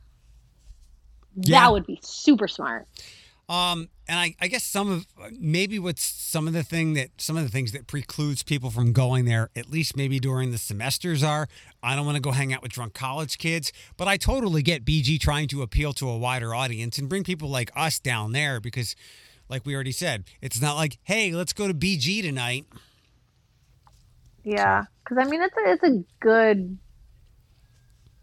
Yeah. 1.36 1.60
That 1.60 1.72
would 1.72 1.86
be 1.86 1.98
super 2.02 2.46
smart. 2.46 2.86
Um, 3.48 3.90
and 4.08 4.18
I, 4.18 4.34
I 4.40 4.48
guess 4.48 4.64
some 4.64 4.90
of 4.90 5.06
maybe 5.38 5.78
what's 5.78 6.02
some 6.02 6.46
of 6.46 6.54
the 6.54 6.62
thing 6.62 6.94
that 6.94 7.10
some 7.18 7.36
of 7.36 7.42
the 7.42 7.50
things 7.50 7.72
that 7.72 7.86
precludes 7.86 8.42
people 8.42 8.70
from 8.70 8.92
going 8.92 9.26
there, 9.26 9.50
at 9.54 9.70
least 9.70 9.96
maybe 9.96 10.18
during 10.18 10.50
the 10.50 10.58
semesters, 10.58 11.22
are 11.22 11.46
I 11.82 11.94
don't 11.94 12.06
want 12.06 12.16
to 12.16 12.22
go 12.22 12.32
hang 12.32 12.52
out 12.52 12.62
with 12.62 12.72
drunk 12.72 12.94
college 12.94 13.36
kids. 13.36 13.72
But 13.96 14.08
I 14.08 14.16
totally 14.16 14.62
get 14.62 14.84
BG 14.84 15.20
trying 15.20 15.48
to 15.48 15.62
appeal 15.62 15.92
to 15.94 16.08
a 16.08 16.16
wider 16.16 16.54
audience 16.54 16.98
and 16.98 17.08
bring 17.08 17.22
people 17.22 17.48
like 17.48 17.70
us 17.76 17.98
down 17.98 18.32
there 18.32 18.60
because, 18.60 18.96
like 19.48 19.66
we 19.66 19.74
already 19.74 19.92
said, 19.92 20.24
it's 20.40 20.60
not 20.60 20.76
like 20.76 20.98
hey, 21.04 21.32
let's 21.32 21.52
go 21.52 21.68
to 21.68 21.74
BG 21.74 22.22
tonight. 22.22 22.64
Yeah, 24.42 24.84
because 25.02 25.18
I 25.18 25.28
mean 25.28 25.42
it's 25.42 25.56
a, 25.56 25.70
it's 25.70 25.82
a 25.82 26.04
good 26.20 26.78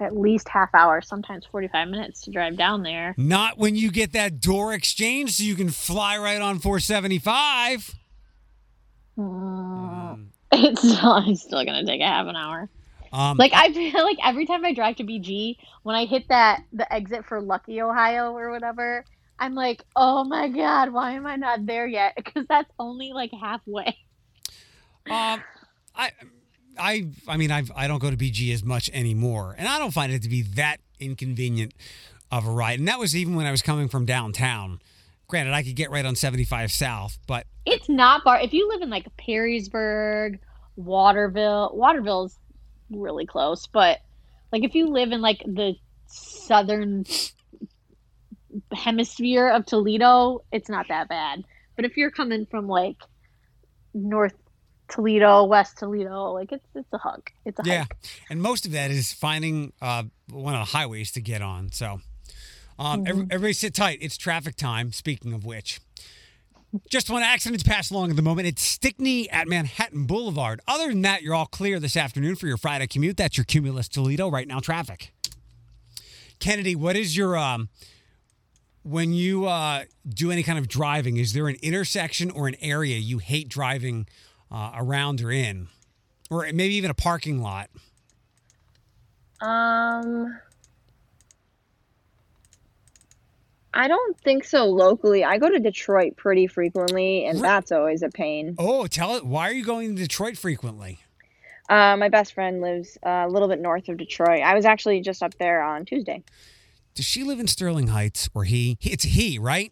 at 0.01 0.17
least 0.17 0.49
half 0.49 0.69
hour, 0.73 1.01
sometimes 1.01 1.45
forty 1.45 1.67
five 1.67 1.87
minutes 1.87 2.21
to 2.21 2.31
drive 2.31 2.57
down 2.57 2.83
there. 2.83 3.13
Not 3.17 3.57
when 3.57 3.75
you 3.75 3.91
get 3.91 4.13
that 4.13 4.39
Dorr 4.41 4.73
exchange, 4.73 5.31
so 5.33 5.43
you 5.43 5.55
can 5.55 5.69
fly 5.69 6.17
right 6.17 6.41
on 6.41 6.59
475. 6.59 7.95
Mm, 9.17 10.27
It's 10.53 10.81
still, 10.81 11.23
it's 11.27 11.41
still 11.43 11.63
gonna 11.65 11.85
take 11.85 12.01
a 12.01 12.05
half 12.05 12.27
an 12.27 12.35
hour. 12.35 12.69
Um, 13.13 13.37
Like 13.37 13.51
I 13.53 13.71
feel 13.73 14.03
like 14.03 14.17
every 14.23 14.45
time 14.45 14.63
I 14.65 14.73
drive 14.73 14.95
to 14.97 15.03
BG, 15.03 15.57
when 15.83 15.95
I 15.95 16.05
hit 16.05 16.27
that 16.29 16.63
the 16.73 16.91
exit 16.91 17.25
for 17.25 17.41
Luckey, 17.41 17.81
Ohio 17.81 18.31
or 18.31 18.51
whatever, 18.51 19.05
I'm 19.39 19.55
like, 19.55 19.83
oh 19.95 20.23
my 20.23 20.47
god, 20.47 20.91
why 20.93 21.11
am 21.13 21.25
I 21.25 21.35
not 21.35 21.65
there 21.65 21.87
yet? 21.87 22.13
Because 22.15 22.45
that's 22.47 22.71
only 22.79 23.11
like 23.13 23.31
halfway. 23.33 23.97
Um, 25.09 25.41
I, 25.95 26.11
I, 26.81 27.07
I 27.27 27.37
mean, 27.37 27.51
I've, 27.51 27.71
I 27.75 27.87
don't 27.87 27.99
go 27.99 28.09
to 28.09 28.17
BG 28.17 28.53
as 28.53 28.63
much 28.63 28.89
anymore, 28.91 29.55
and 29.57 29.67
I 29.67 29.77
don't 29.77 29.91
find 29.91 30.11
it 30.11 30.23
to 30.23 30.29
be 30.29 30.41
that 30.41 30.77
inconvenient 30.99 31.73
of 32.31 32.47
a 32.47 32.51
ride. 32.51 32.79
And 32.79 32.87
that 32.87 32.99
was 32.99 33.15
even 33.15 33.35
when 33.35 33.45
I 33.45 33.51
was 33.51 33.61
coming 33.61 33.87
from 33.87 34.05
downtown. 34.05 34.81
Granted, 35.27 35.53
I 35.53 35.63
could 35.63 35.75
get 35.75 35.91
right 35.91 36.05
on 36.05 36.15
75 36.15 36.71
South, 36.71 37.17
but 37.27 37.45
It's 37.65 37.87
not 37.87 38.23
far. 38.23 38.39
If 38.41 38.51
you 38.53 38.67
live 38.67 38.81
in 38.81 38.89
like 38.89 39.05
Perrysburg, 39.17 40.39
Waterville, 40.75 41.71
Waterville's 41.73 42.37
really 42.89 43.25
close, 43.25 43.67
but 43.67 43.99
like 44.51 44.63
if 44.63 44.75
you 44.75 44.87
live 44.87 45.11
in 45.11 45.21
like 45.21 45.39
the 45.45 45.75
southern 46.07 47.05
hemisphere 48.73 49.49
of 49.49 49.65
Toledo, 49.65 50.43
it's 50.51 50.69
not 50.69 50.87
that 50.89 51.07
bad. 51.07 51.43
But 51.75 51.85
if 51.85 51.95
you're 51.95 52.11
coming 52.11 52.45
from 52.45 52.67
like 52.67 52.97
North 53.93 54.35
Toledo, 54.91 55.45
West 55.45 55.77
Toledo, 55.77 56.33
like 56.33 56.51
it's 56.51 56.65
it's 56.75 56.91
a 56.93 56.97
hug. 56.97 57.29
It's 57.45 57.59
a 57.59 57.63
yeah. 57.65 57.85
And 58.29 58.41
most 58.41 58.65
of 58.65 58.73
that 58.73 58.91
is 58.91 59.13
finding 59.13 59.73
uh, 59.81 60.03
one 60.29 60.53
of 60.53 60.59
the 60.59 60.71
highways 60.77 61.11
to 61.13 61.21
get 61.21 61.41
on. 61.41 61.71
So, 61.71 62.01
um, 62.77 63.05
every, 63.07 63.23
everybody 63.31 63.53
sit 63.53 63.73
tight. 63.73 63.99
It's 64.01 64.17
traffic 64.17 64.55
time. 64.55 64.91
Speaking 64.91 65.33
of 65.33 65.45
which, 65.45 65.79
just 66.89 67.09
one 67.09 67.23
accident 67.23 67.63
to 67.63 67.69
pass 67.69 67.89
along 67.89 68.09
at 68.09 68.15
the 68.15 68.21
moment. 68.21 68.47
It's 68.47 68.61
Stickney 68.61 69.29
at 69.29 69.47
Manhattan 69.47 70.05
Boulevard. 70.05 70.59
Other 70.67 70.89
than 70.89 71.01
that, 71.03 71.21
you're 71.21 71.35
all 71.35 71.45
clear 71.45 71.79
this 71.79 71.95
afternoon 71.95 72.35
for 72.35 72.47
your 72.47 72.57
Friday 72.57 72.87
commute. 72.87 73.17
That's 73.17 73.37
your 73.37 73.45
Cumulus 73.45 73.87
Toledo 73.87 74.29
right 74.29 74.47
now 74.47 74.59
traffic. 74.59 75.13
Kennedy, 76.39 76.75
what 76.75 76.95
is 76.95 77.15
your 77.15 77.37
um 77.37 77.69
when 78.83 79.13
you 79.13 79.45
uh, 79.45 79.83
do 80.07 80.31
any 80.31 80.43
kind 80.43 80.59
of 80.59 80.67
driving? 80.67 81.17
Is 81.17 81.33
there 81.33 81.47
an 81.47 81.57
intersection 81.61 82.31
or 82.31 82.47
an 82.47 82.55
area 82.61 82.97
you 82.97 83.19
hate 83.19 83.47
driving 83.47 84.07
uh, 84.51 84.71
around 84.75 85.21
or 85.21 85.31
in, 85.31 85.67
or 86.29 86.43
maybe 86.53 86.75
even 86.75 86.91
a 86.91 86.95
parking 86.95 87.41
lot? 87.41 87.69
Um, 89.39 90.39
I 93.73 93.87
don't 93.87 94.19
think 94.19 94.43
so 94.43 94.65
locally. 94.65 95.23
I 95.23 95.37
go 95.37 95.49
to 95.49 95.59
Detroit 95.59 96.17
pretty 96.17 96.47
frequently, 96.47 97.25
and 97.25 97.39
that's 97.39 97.71
always 97.71 98.03
a 98.03 98.09
pain. 98.09 98.55
Oh, 98.59 98.85
tell 98.87 99.15
it. 99.15 99.25
Why 99.25 99.49
are 99.49 99.53
you 99.53 99.63
going 99.63 99.95
to 99.95 100.01
Detroit 100.01 100.37
frequently? 100.37 100.99
Uh, 101.69 101.95
my 101.95 102.09
best 102.09 102.33
friend 102.33 102.59
lives 102.61 102.97
uh, 103.05 103.25
a 103.25 103.29
little 103.29 103.47
bit 103.47 103.59
north 103.61 103.87
of 103.87 103.97
Detroit. 103.97 104.41
I 104.41 104.53
was 104.53 104.65
actually 104.65 104.99
just 105.01 105.23
up 105.23 105.35
there 105.37 105.63
on 105.63 105.85
Tuesday. 105.85 106.23
Does 106.95 107.05
she 107.05 107.23
live 107.23 107.39
in 107.39 107.47
Sterling 107.47 107.87
Heights 107.87 108.29
or 108.33 108.43
he? 108.43 108.77
It's 108.81 109.05
he, 109.05 109.39
right? 109.39 109.71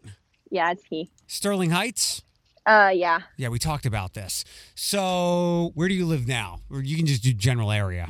Yeah, 0.50 0.72
it's 0.72 0.86
he. 0.86 1.12
Sterling 1.28 1.72
Heights? 1.72 2.24
Uh, 2.70 2.90
yeah. 2.94 3.22
Yeah, 3.38 3.48
we 3.50 3.58
talked 3.58 3.86
about 3.88 4.14
this. 4.14 4.46
So, 4.76 5.72
where 5.74 5.88
do 5.88 5.96
you 5.96 6.06
live 6.06 6.28
now? 6.28 6.60
Or 6.70 6.82
you 6.84 6.96
can 6.98 7.06
just 7.08 7.24
do 7.24 7.34
general 7.34 7.72
area. 7.72 8.10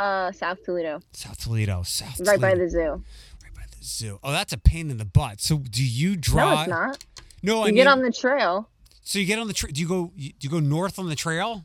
Uh, 0.00 0.32
South 0.32 0.64
Toledo, 0.64 1.00
South 1.12 1.38
Toledo, 1.38 1.82
South 1.84 2.18
right 2.26 2.40
by 2.40 2.54
the 2.54 2.68
zoo. 2.68 3.02
right 3.42 3.54
by 3.54 3.62
the 3.78 3.84
zoo. 3.84 4.18
Oh, 4.24 4.32
that's 4.32 4.52
a 4.52 4.58
pain 4.58 4.90
in 4.90 4.96
the 4.96 5.04
butt. 5.04 5.40
So, 5.40 5.58
do 5.58 5.84
you 5.84 6.16
drive? 6.16 6.66
No, 6.68 6.74
drive? 6.74 6.90
it's 6.94 7.06
not. 7.18 7.22
No, 7.42 7.56
I 7.62 7.66
You 7.66 7.72
mean, 7.72 7.74
get 7.74 7.86
on 7.88 8.02
the 8.02 8.10
trail. 8.12 8.68
so 9.02 9.18
you 9.18 9.26
get 9.26 9.38
on 9.38 9.46
the 9.48 9.52
trail. 9.52 9.72
do 9.72 9.80
you 9.80 9.86
go 9.88 10.12
you, 10.16 10.30
do 10.30 10.36
you 10.46 10.50
go 10.50 10.58
north 10.60 10.98
on 10.98 11.08
the 11.08 11.14
trail? 11.16 11.64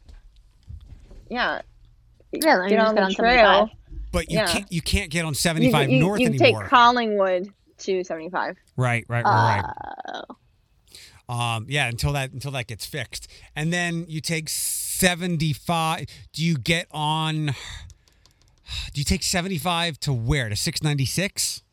yeah. 1.30 1.62
Yeah, 2.34 2.58
then 2.58 2.64
you 2.66 2.70
get 2.72 2.80
just 2.80 2.98
on 2.98 3.08
the 3.10 3.16
trail. 3.16 3.70
But 4.12 4.30
you 4.30 4.38
Yeah. 4.40 4.48
can't 4.48 4.72
you 4.72 4.82
can't 4.82 5.10
get 5.10 5.24
on 5.26 5.34
75 5.34 5.90
you, 5.90 6.00
north 6.00 6.20
you 6.20 6.28
anymore. 6.28 6.62
take 6.64 6.70
Collingwood 6.70 7.48
to 7.80 8.04
75. 8.04 8.58
right, 8.76 9.06
right, 9.08 9.24
right, 9.24 9.62
right. 9.64 9.74
Uh, 10.14 10.22
Um, 11.30 11.66
yeah, 11.70 11.88
until 11.88 12.14
that 12.14 12.32
until 12.32 12.52
that 12.52 12.68
gets 12.68 12.86
fixed, 12.86 13.28
and 13.56 13.74
then 13.74 14.06
you 14.08 14.22
take 14.22 14.50
seventy 14.50 15.54
five. 15.54 16.06
Do 16.34 16.44
you 16.44 16.58
get 16.58 16.88
on? 16.92 17.48
Do 18.94 19.00
you 19.00 19.04
take 19.04 19.24
seventy 19.24 19.58
five 19.58 20.00
to 20.02 20.14
where? 20.14 20.50
To 20.50 20.56
six 20.56 20.82
ninety 20.82 21.06
six? 21.06 21.64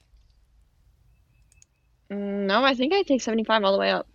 No, 2.10 2.64
I 2.64 2.74
think 2.74 2.92
I 2.92 3.02
take 3.02 3.22
75 3.22 3.64
all 3.64 3.72
the 3.72 3.78
way 3.78 3.90
up. 3.90 4.06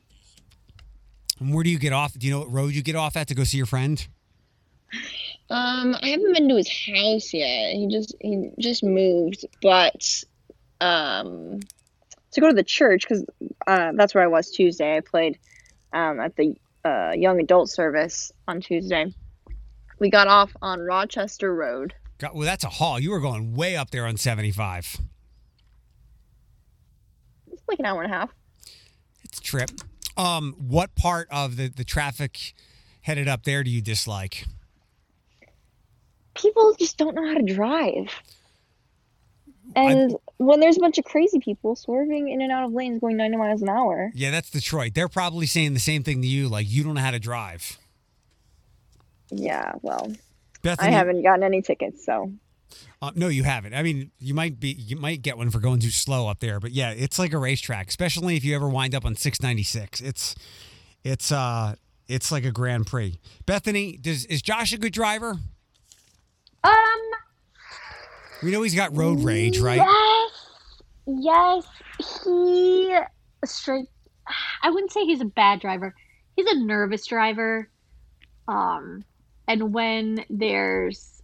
And 1.39 1.53
where 1.53 1.63
do 1.63 1.69
you 1.69 1.79
get 1.79 1.93
off? 1.93 2.13
Do 2.13 2.27
you 2.27 2.33
know 2.33 2.39
what 2.39 2.51
road 2.51 2.73
you 2.73 2.83
get 2.83 2.95
off 2.95 3.15
at 3.15 3.27
to 3.29 3.35
go 3.35 3.43
see 3.43 3.57
your 3.57 3.65
friend? 3.65 4.05
Um, 5.49 5.95
I 6.01 6.09
haven't 6.09 6.33
been 6.33 6.49
to 6.49 6.55
his 6.55 6.69
house 6.69 7.33
yet. 7.33 7.73
He 7.73 7.87
just 7.89 8.15
he 8.19 8.51
just 8.59 8.83
moved, 8.83 9.45
but 9.61 10.23
um, 10.81 11.59
to 12.31 12.41
go 12.41 12.47
to 12.47 12.53
the 12.53 12.63
church 12.63 13.07
because 13.07 13.25
uh, 13.67 13.91
that's 13.95 14.13
where 14.13 14.23
I 14.23 14.27
was 14.27 14.51
Tuesday. 14.51 14.97
I 14.97 14.99
played 15.01 15.37
um, 15.93 16.19
at 16.19 16.35
the 16.35 16.55
uh, 16.85 17.11
young 17.15 17.39
adult 17.39 17.69
service 17.69 18.31
on 18.47 18.61
Tuesday. 18.61 19.13
We 19.99 20.09
got 20.09 20.27
off 20.27 20.55
on 20.61 20.79
Rochester 20.79 21.53
Road. 21.53 21.93
God, 22.19 22.31
well, 22.33 22.45
that's 22.45 22.63
a 22.63 22.69
haul. 22.69 22.99
You 22.99 23.11
were 23.11 23.19
going 23.19 23.53
way 23.53 23.75
up 23.75 23.91
there 23.91 24.05
on 24.05 24.17
seventy 24.17 24.51
five. 24.51 24.97
It's 27.51 27.63
like 27.67 27.79
an 27.79 27.85
hour 27.85 28.01
and 28.03 28.13
a 28.13 28.15
half. 28.15 28.29
It's 29.23 29.39
a 29.39 29.41
trip. 29.41 29.71
Um, 30.17 30.55
what 30.57 30.95
part 30.95 31.27
of 31.31 31.57
the 31.57 31.67
the 31.69 31.83
traffic 31.83 32.53
headed 33.01 33.27
up 33.27 33.43
there 33.43 33.63
do 33.63 33.71
you 33.71 33.81
dislike? 33.81 34.45
People 36.35 36.75
just 36.79 36.97
don't 36.97 37.15
know 37.15 37.27
how 37.27 37.35
to 37.35 37.53
drive. 37.53 38.09
And 39.75 40.15
when 40.37 40.59
there's 40.59 40.77
a 40.77 40.79
bunch 40.79 40.97
of 40.97 41.05
crazy 41.05 41.39
people 41.39 41.75
swerving 41.75 42.29
in 42.29 42.41
and 42.41 42.51
out 42.51 42.63
of 42.65 42.71
lanes 42.73 42.99
going 43.01 43.17
90 43.17 43.37
miles 43.37 43.61
an 43.61 43.69
hour, 43.69 44.11
Yeah, 44.15 44.31
that's 44.31 44.49
Detroit. 44.49 44.93
They're 44.95 45.07
probably 45.09 45.45
saying 45.45 45.73
the 45.73 45.79
same 45.79 46.03
thing 46.03 46.21
to 46.21 46.27
you, 46.27 46.47
like 46.49 46.65
you 46.69 46.83
don't 46.83 46.95
know 46.95 47.01
how 47.01 47.11
to 47.11 47.19
drive. 47.19 47.77
yeah, 49.31 49.73
well, 49.81 50.11
Bethany, 50.61 50.89
I 50.89 50.91
haven't 50.91 51.21
gotten 51.23 51.43
any 51.43 51.61
tickets, 51.61 52.03
so 52.05 52.31
Uh, 53.01 53.11
no, 53.15 53.27
you 53.27 53.43
haven't. 53.43 53.73
I 53.73 53.83
mean, 53.83 54.11
you 54.19 54.33
might 54.33 54.59
be, 54.59 54.69
you 54.71 54.95
might 54.97 55.21
get 55.21 55.37
one 55.37 55.51
for 55.51 55.59
going 55.59 55.79
too 55.79 55.89
slow 55.91 56.27
up 56.27 56.39
there, 56.39 56.59
but 56.59 56.71
yeah, 56.71 56.91
it's 56.91 57.17
like 57.19 57.31
a 57.33 57.37
racetrack, 57.37 57.87
especially 57.87 58.35
if 58.35 58.43
you 58.43 58.55
ever 58.55 58.67
wind 58.67 58.93
up 58.95 59.05
on 59.05 59.15
696. 59.15 60.01
It's, 60.01 60.35
it's, 61.03 61.31
uh, 61.31 61.75
it's 62.07 62.31
like 62.31 62.43
a 62.43 62.51
Grand 62.51 62.87
Prix. 62.87 63.19
Bethany, 63.45 63.97
does 63.97 64.25
is 64.25 64.41
Josh 64.41 64.73
a 64.73 64.77
good 64.77 64.93
driver? 64.93 65.37
um, 66.63 67.01
We 68.41 68.51
know 68.51 68.61
he's 68.61 68.75
got 68.75 68.95
road 68.95 69.23
rage, 69.23 69.59
right? 69.59 69.77
Yes, 69.77 70.51
yes. 71.07 71.65
He 72.23 72.97
straight. 73.45 73.87
I 74.63 74.69
wouldn't 74.69 74.91
say 74.91 75.03
he's 75.05 75.21
a 75.21 75.25
bad 75.25 75.59
driver. 75.59 75.93
He's 76.35 76.45
a 76.47 76.59
nervous 76.59 77.05
driver. 77.05 77.69
Um, 78.47 79.03
and 79.47 79.73
when 79.73 80.23
there's 80.29 81.21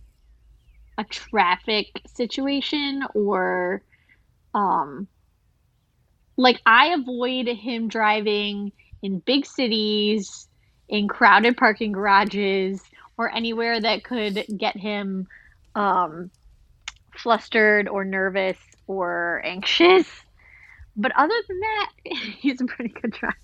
a 0.98 1.04
traffic 1.06 2.02
situation 2.14 3.04
or, 3.14 3.82
um, 4.54 5.08
like 6.38 6.62
I 6.66 6.88
avoid 6.88 7.48
him 7.48 7.88
driving 7.88 8.72
in 9.02 9.20
big 9.20 9.46
cities, 9.46 10.48
in 10.90 11.08
crowded 11.08 11.56
parking 11.58 11.92
garages, 11.94 12.82
or 13.18 13.34
anywhere 13.34 13.80
that 13.80 14.04
could 14.04 14.46
get 14.58 14.76
him, 14.76 15.28
um, 15.76 16.30
flustered 17.18 17.88
or 17.88 18.04
nervous 18.04 18.58
or 18.88 19.42
anxious. 19.46 20.08
But 20.96 21.12
other 21.16 21.36
than 21.48 21.60
that, 21.60 21.92
he's 22.40 22.62
a 22.62 22.66
pretty 22.66 22.94
good 22.94 23.12
driver. 23.12 23.36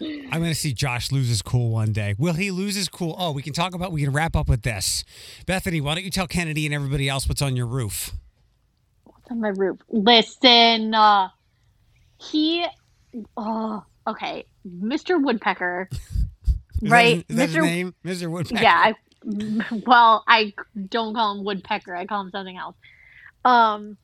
I'm 0.00 0.40
going 0.40 0.44
to 0.44 0.54
see 0.54 0.72
Josh 0.72 1.10
lose 1.10 1.28
his 1.28 1.42
cool 1.42 1.70
one 1.70 1.92
day. 1.92 2.14
Will 2.18 2.34
he 2.34 2.50
lose 2.50 2.76
his 2.76 2.88
cool? 2.88 3.16
Oh, 3.18 3.32
we 3.32 3.42
can 3.42 3.52
talk 3.52 3.74
about. 3.74 3.90
We 3.90 4.02
can 4.02 4.12
wrap 4.12 4.36
up 4.36 4.48
with 4.48 4.62
this. 4.62 5.04
Bethany, 5.46 5.80
why 5.80 5.94
don't 5.94 6.04
you 6.04 6.10
tell 6.10 6.28
Kennedy 6.28 6.66
and 6.66 6.74
everybody 6.74 7.08
else 7.08 7.28
what's 7.28 7.42
on 7.42 7.56
your 7.56 7.66
roof? 7.66 8.12
What's 9.04 9.30
on 9.30 9.40
my 9.40 9.48
roof? 9.48 9.80
Listen, 9.88 10.94
uh, 10.94 11.30
he, 12.20 12.64
oh, 13.36 13.84
okay, 14.06 14.44
Mr. 14.66 15.22
Woodpecker, 15.22 15.88
right? 16.82 17.26
That, 17.28 17.32
is 17.32 17.36
that 17.36 17.48
his 17.48 17.56
Mr. 17.56 17.62
name, 17.62 17.94
Mr. 18.04 18.30
Woodpecker. 18.30 18.62
Yeah, 18.62 18.74
I, 18.76 18.94
well, 19.86 20.24
I 20.26 20.54
don't 20.88 21.14
call 21.14 21.38
him 21.38 21.44
Woodpecker. 21.44 21.94
I 21.94 22.06
call 22.06 22.22
him 22.22 22.30
something 22.30 22.56
else. 22.56 22.76
Um, 23.44 23.96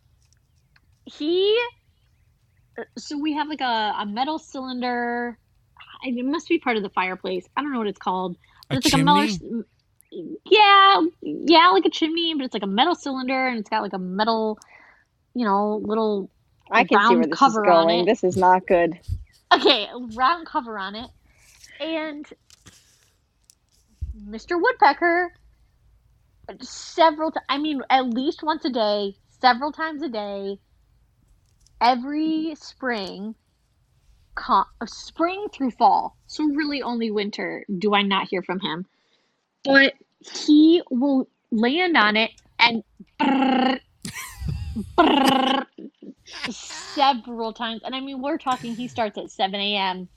he. 1.04 1.58
So 2.98 3.18
we 3.18 3.34
have 3.34 3.48
like 3.48 3.60
a, 3.60 3.94
a 4.00 4.06
metal 4.06 4.38
cylinder. 4.38 5.38
It 6.02 6.24
must 6.24 6.48
be 6.48 6.58
part 6.58 6.76
of 6.76 6.82
the 6.82 6.90
fireplace. 6.90 7.46
I 7.56 7.62
don't 7.62 7.72
know 7.72 7.78
what 7.78 7.86
it's 7.86 7.98
called. 7.98 8.36
A 8.36 8.74
But 8.74 8.78
it's 8.78 8.92
like 8.92 9.00
a 9.00 9.04
metal. 9.04 9.64
Yeah, 10.44 11.02
yeah, 11.22 11.68
like 11.68 11.86
a 11.86 11.90
chimney, 11.90 12.34
but 12.34 12.44
it's 12.44 12.54
like 12.54 12.62
a 12.62 12.68
metal 12.68 12.94
cylinder, 12.94 13.48
and 13.48 13.58
it's 13.58 13.70
got 13.70 13.82
like 13.82 13.94
a 13.94 13.98
metal, 13.98 14.58
you 15.34 15.44
know, 15.44 15.80
little 15.84 16.30
I 16.70 16.84
can 16.84 16.88
see 16.88 16.96
round 16.96 17.16
where 17.16 17.26
this 17.26 17.32
is 17.32 17.38
cover 17.38 17.66
on 17.66 17.86
going. 17.86 18.00
it. 18.00 18.06
This 18.06 18.22
is 18.24 18.36
not 18.36 18.66
good. 18.66 18.98
okay, 19.52 19.88
a 19.92 19.98
round 20.14 20.46
cover 20.46 20.78
on 20.78 20.94
it, 20.94 21.10
and 21.80 22.26
Mr. 24.16 24.60
Woodpecker 24.60 25.32
several 26.60 27.30
times. 27.32 27.46
I 27.48 27.58
mean, 27.58 27.82
at 27.90 28.06
least 28.06 28.42
once 28.42 28.64
a 28.64 28.70
day, 28.70 29.16
several 29.40 29.72
times 29.72 30.02
a 30.02 30.08
day, 30.08 30.58
every 31.80 32.54
spring, 32.56 33.34
co- 34.34 34.64
uh, 34.80 34.86
spring 34.86 35.46
through 35.52 35.72
fall. 35.72 36.16
So 36.26 36.44
really, 36.44 36.82
only 36.82 37.10
winter 37.10 37.64
do 37.78 37.94
I 37.94 38.02
not 38.02 38.28
hear 38.28 38.42
from 38.42 38.60
him. 38.60 38.86
But 39.64 39.94
he 40.20 40.82
will 40.90 41.28
land 41.50 41.96
on 41.96 42.16
it 42.16 42.30
and. 42.58 42.82
brrr, 43.20 43.80
brrr, 44.98 45.66
several 46.50 47.52
times. 47.52 47.82
And 47.84 47.94
I 47.94 48.00
mean, 48.00 48.20
we're 48.20 48.38
talking, 48.38 48.74
he 48.74 48.88
starts 48.88 49.18
at 49.18 49.30
7 49.30 49.54
a.m. 49.58 50.08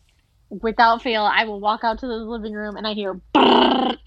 Without 0.49 1.01
fail, 1.01 1.23
I 1.23 1.45
will 1.45 1.59
walk 1.59 1.83
out 1.83 1.99
to 1.99 2.07
the 2.07 2.15
living 2.15 2.53
room 2.53 2.77
and 2.77 2.87
I 2.87 2.93
hear. 2.93 3.19
brrr, 3.35 3.97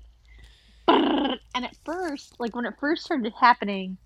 brrr. 0.88 1.38
And 1.54 1.64
at 1.64 1.76
first, 1.84 2.34
like 2.38 2.54
when 2.54 2.64
it 2.64 2.74
first 2.80 3.04
started 3.04 3.32
happening, 3.38 3.98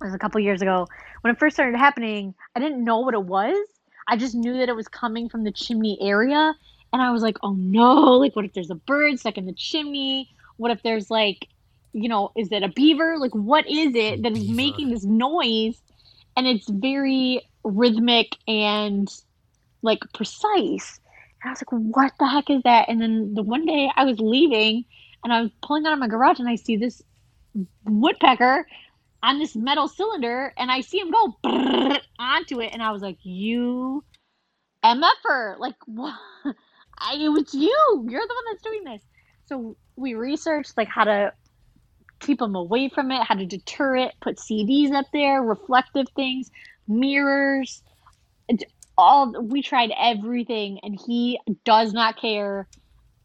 it 0.00 0.04
was 0.04 0.14
a 0.14 0.18
couple 0.18 0.40
years 0.40 0.62
ago, 0.62 0.86
when 1.22 1.32
it 1.32 1.38
first 1.38 1.56
started 1.56 1.76
happening, 1.76 2.34
I 2.54 2.60
didn't 2.60 2.84
know 2.84 3.00
what 3.00 3.14
it 3.14 3.24
was. 3.24 3.56
I 4.06 4.16
just 4.16 4.34
knew 4.34 4.58
that 4.58 4.68
it 4.68 4.76
was 4.76 4.88
coming 4.88 5.28
from 5.28 5.44
the 5.44 5.50
chimney 5.50 5.98
area. 6.00 6.54
And 6.92 7.02
I 7.02 7.10
was 7.10 7.22
like, 7.22 7.36
oh 7.42 7.52
no, 7.52 7.94
like 8.12 8.36
what 8.36 8.44
if 8.44 8.52
there's 8.52 8.70
a 8.70 8.76
bird 8.76 9.18
stuck 9.18 9.36
in 9.36 9.46
the 9.46 9.52
chimney? 9.52 10.30
What 10.56 10.70
if 10.70 10.82
there's 10.82 11.10
like, 11.10 11.48
you 11.92 12.08
know, 12.08 12.30
is 12.36 12.52
it 12.52 12.62
a 12.62 12.68
beaver? 12.68 13.18
Like, 13.18 13.32
what 13.32 13.68
is 13.68 13.94
it 13.94 14.22
that 14.22 14.32
is 14.32 14.48
making 14.48 14.90
this 14.90 15.04
noise? 15.04 15.80
And 16.36 16.46
it's 16.46 16.68
very 16.68 17.42
rhythmic 17.64 18.36
and 18.46 19.08
like 19.82 20.00
precise. 20.14 21.00
And 21.42 21.50
I 21.50 21.52
was 21.52 21.62
like, 21.62 21.70
what 21.70 22.12
the 22.18 22.28
heck 22.28 22.50
is 22.50 22.62
that? 22.64 22.88
And 22.88 23.00
then 23.00 23.34
the 23.34 23.42
one 23.42 23.64
day 23.64 23.90
I 23.94 24.04
was 24.04 24.18
leaving 24.18 24.84
and 25.22 25.32
I 25.32 25.42
was 25.42 25.50
pulling 25.62 25.86
out 25.86 25.92
of 25.92 25.98
my 25.98 26.08
garage 26.08 26.38
and 26.38 26.48
I 26.48 26.56
see 26.56 26.76
this 26.76 27.02
woodpecker 27.84 28.66
on 29.22 29.38
this 29.38 29.56
metal 29.56 29.88
cylinder 29.88 30.52
and 30.56 30.70
I 30.70 30.80
see 30.80 30.98
him 30.98 31.10
go 31.10 31.34
onto 32.18 32.60
it. 32.60 32.70
And 32.72 32.82
I 32.82 32.90
was 32.90 33.02
like, 33.02 33.18
you 33.22 34.04
MFer. 34.84 35.58
Like, 35.58 35.76
what? 35.86 36.14
I, 36.98 37.14
it 37.14 37.28
was 37.28 37.54
you. 37.54 38.06
You're 38.08 38.26
the 38.26 38.34
one 38.34 38.44
that's 38.50 38.62
doing 38.62 38.84
this. 38.84 39.02
So 39.46 39.76
we 39.96 40.14
researched 40.14 40.76
like 40.76 40.88
how 40.88 41.04
to 41.04 41.32
keep 42.20 42.40
them 42.40 42.56
away 42.56 42.88
from 42.88 43.10
it, 43.12 43.22
how 43.22 43.34
to 43.34 43.46
deter 43.46 43.96
it, 43.96 44.14
put 44.20 44.36
CDs 44.36 44.92
up 44.92 45.06
there, 45.12 45.42
reflective 45.42 46.06
things, 46.16 46.50
mirrors, 46.88 47.82
all 48.98 49.32
we 49.40 49.62
tried 49.62 49.92
everything 49.98 50.80
and 50.82 51.00
he 51.06 51.40
does 51.64 51.92
not 51.92 52.20
care. 52.20 52.68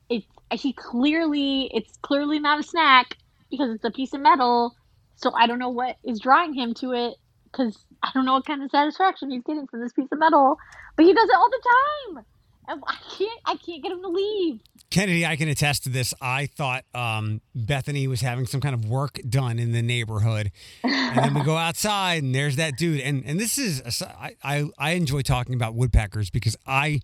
It 0.10 0.24
he 0.52 0.72
clearly 0.72 1.70
it's 1.74 1.98
clearly 2.04 2.40
not 2.40 2.60
a 2.60 2.64
snack 2.64 3.18
because 3.50 3.74
it's 3.74 3.84
a 3.84 3.92
piece 3.92 4.14
of 4.14 4.22
metal. 4.22 4.76
So 5.16 5.34
I 5.34 5.48
don't 5.48 5.60
know 5.60 5.70
what 5.70 5.98
is 6.04 6.20
drawing 6.20 6.54
him 6.54 6.74
to 6.76 6.92
it 6.92 7.16
because 7.46 7.84
I 8.04 8.10
don't 8.14 8.26
know 8.26 8.34
what 8.34 8.46
kind 8.46 8.64
of 8.64 8.70
satisfaction 8.70 9.32
he's 9.32 9.44
getting 9.44 9.68
from 9.68 9.82
this 9.82 9.94
piece 9.94 10.10
of 10.12 10.20
metal. 10.20 10.58
But 10.96 11.06
he 11.06 11.14
does 11.14 11.28
it 11.28 11.36
all 11.36 11.50
the 11.50 12.16
time. 12.16 12.26
I 12.68 12.96
can't 13.18 13.40
I 13.46 13.56
can't 13.56 13.84
get 13.84 13.92
him 13.92 14.02
to 14.02 14.08
leave. 14.08 14.60
Kennedy, 14.90 15.26
I 15.26 15.36
can 15.36 15.50
attest 15.50 15.84
to 15.84 15.90
this. 15.90 16.14
I 16.22 16.46
thought 16.46 16.86
um, 16.94 17.42
Bethany 17.56 18.08
was 18.08 18.22
having 18.22 18.46
some 18.46 18.62
kind 18.62 18.76
of 18.76 18.86
work 18.86 19.20
done 19.28 19.58
in 19.58 19.72
the 19.72 19.82
neighborhood, 19.82 20.52
and 20.84 21.18
then 21.18 21.34
we 21.34 21.42
go 21.42 21.58
outside, 21.68 22.24
and 22.24 22.34
there's 22.34 22.58
that 22.58 22.78
dude. 22.78 23.02
And 23.02 23.24
and 23.26 23.40
this 23.40 23.58
is 23.58 24.04
I 24.44 24.66
I 24.78 24.92
enjoy 24.92 25.22
talking 25.22 25.56
about 25.56 25.74
woodpeckers 25.74 26.30
because 26.30 26.56
I 26.68 27.02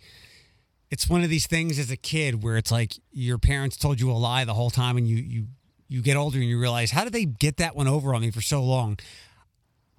it's 0.92 1.10
one 1.10 1.24
of 1.24 1.30
these 1.30 1.48
things 1.48 1.78
as 1.80 1.92
a 1.92 1.98
kid 1.98 2.44
where 2.44 2.58
it's 2.58 2.72
like 2.72 2.94
your 3.12 3.38
parents 3.38 3.76
told 3.78 4.00
you 4.00 4.12
a 4.12 4.14
lie 4.14 4.46
the 4.46 4.54
whole 4.54 4.70
time, 4.70 4.98
and 4.98 5.08
you 5.08 5.18
you 5.18 5.48
you 5.88 6.02
get 6.02 6.16
older 6.16 6.38
and 6.38 6.48
you 6.48 6.60
realize 6.60 6.92
how 6.92 7.04
did 7.04 7.14
they 7.14 7.26
get 7.26 7.58
that 7.58 7.76
one 7.76 7.88
over 7.88 8.14
on 8.14 8.22
me 8.22 8.32
for 8.32 8.42
so 8.42 8.64
long. 8.64 8.98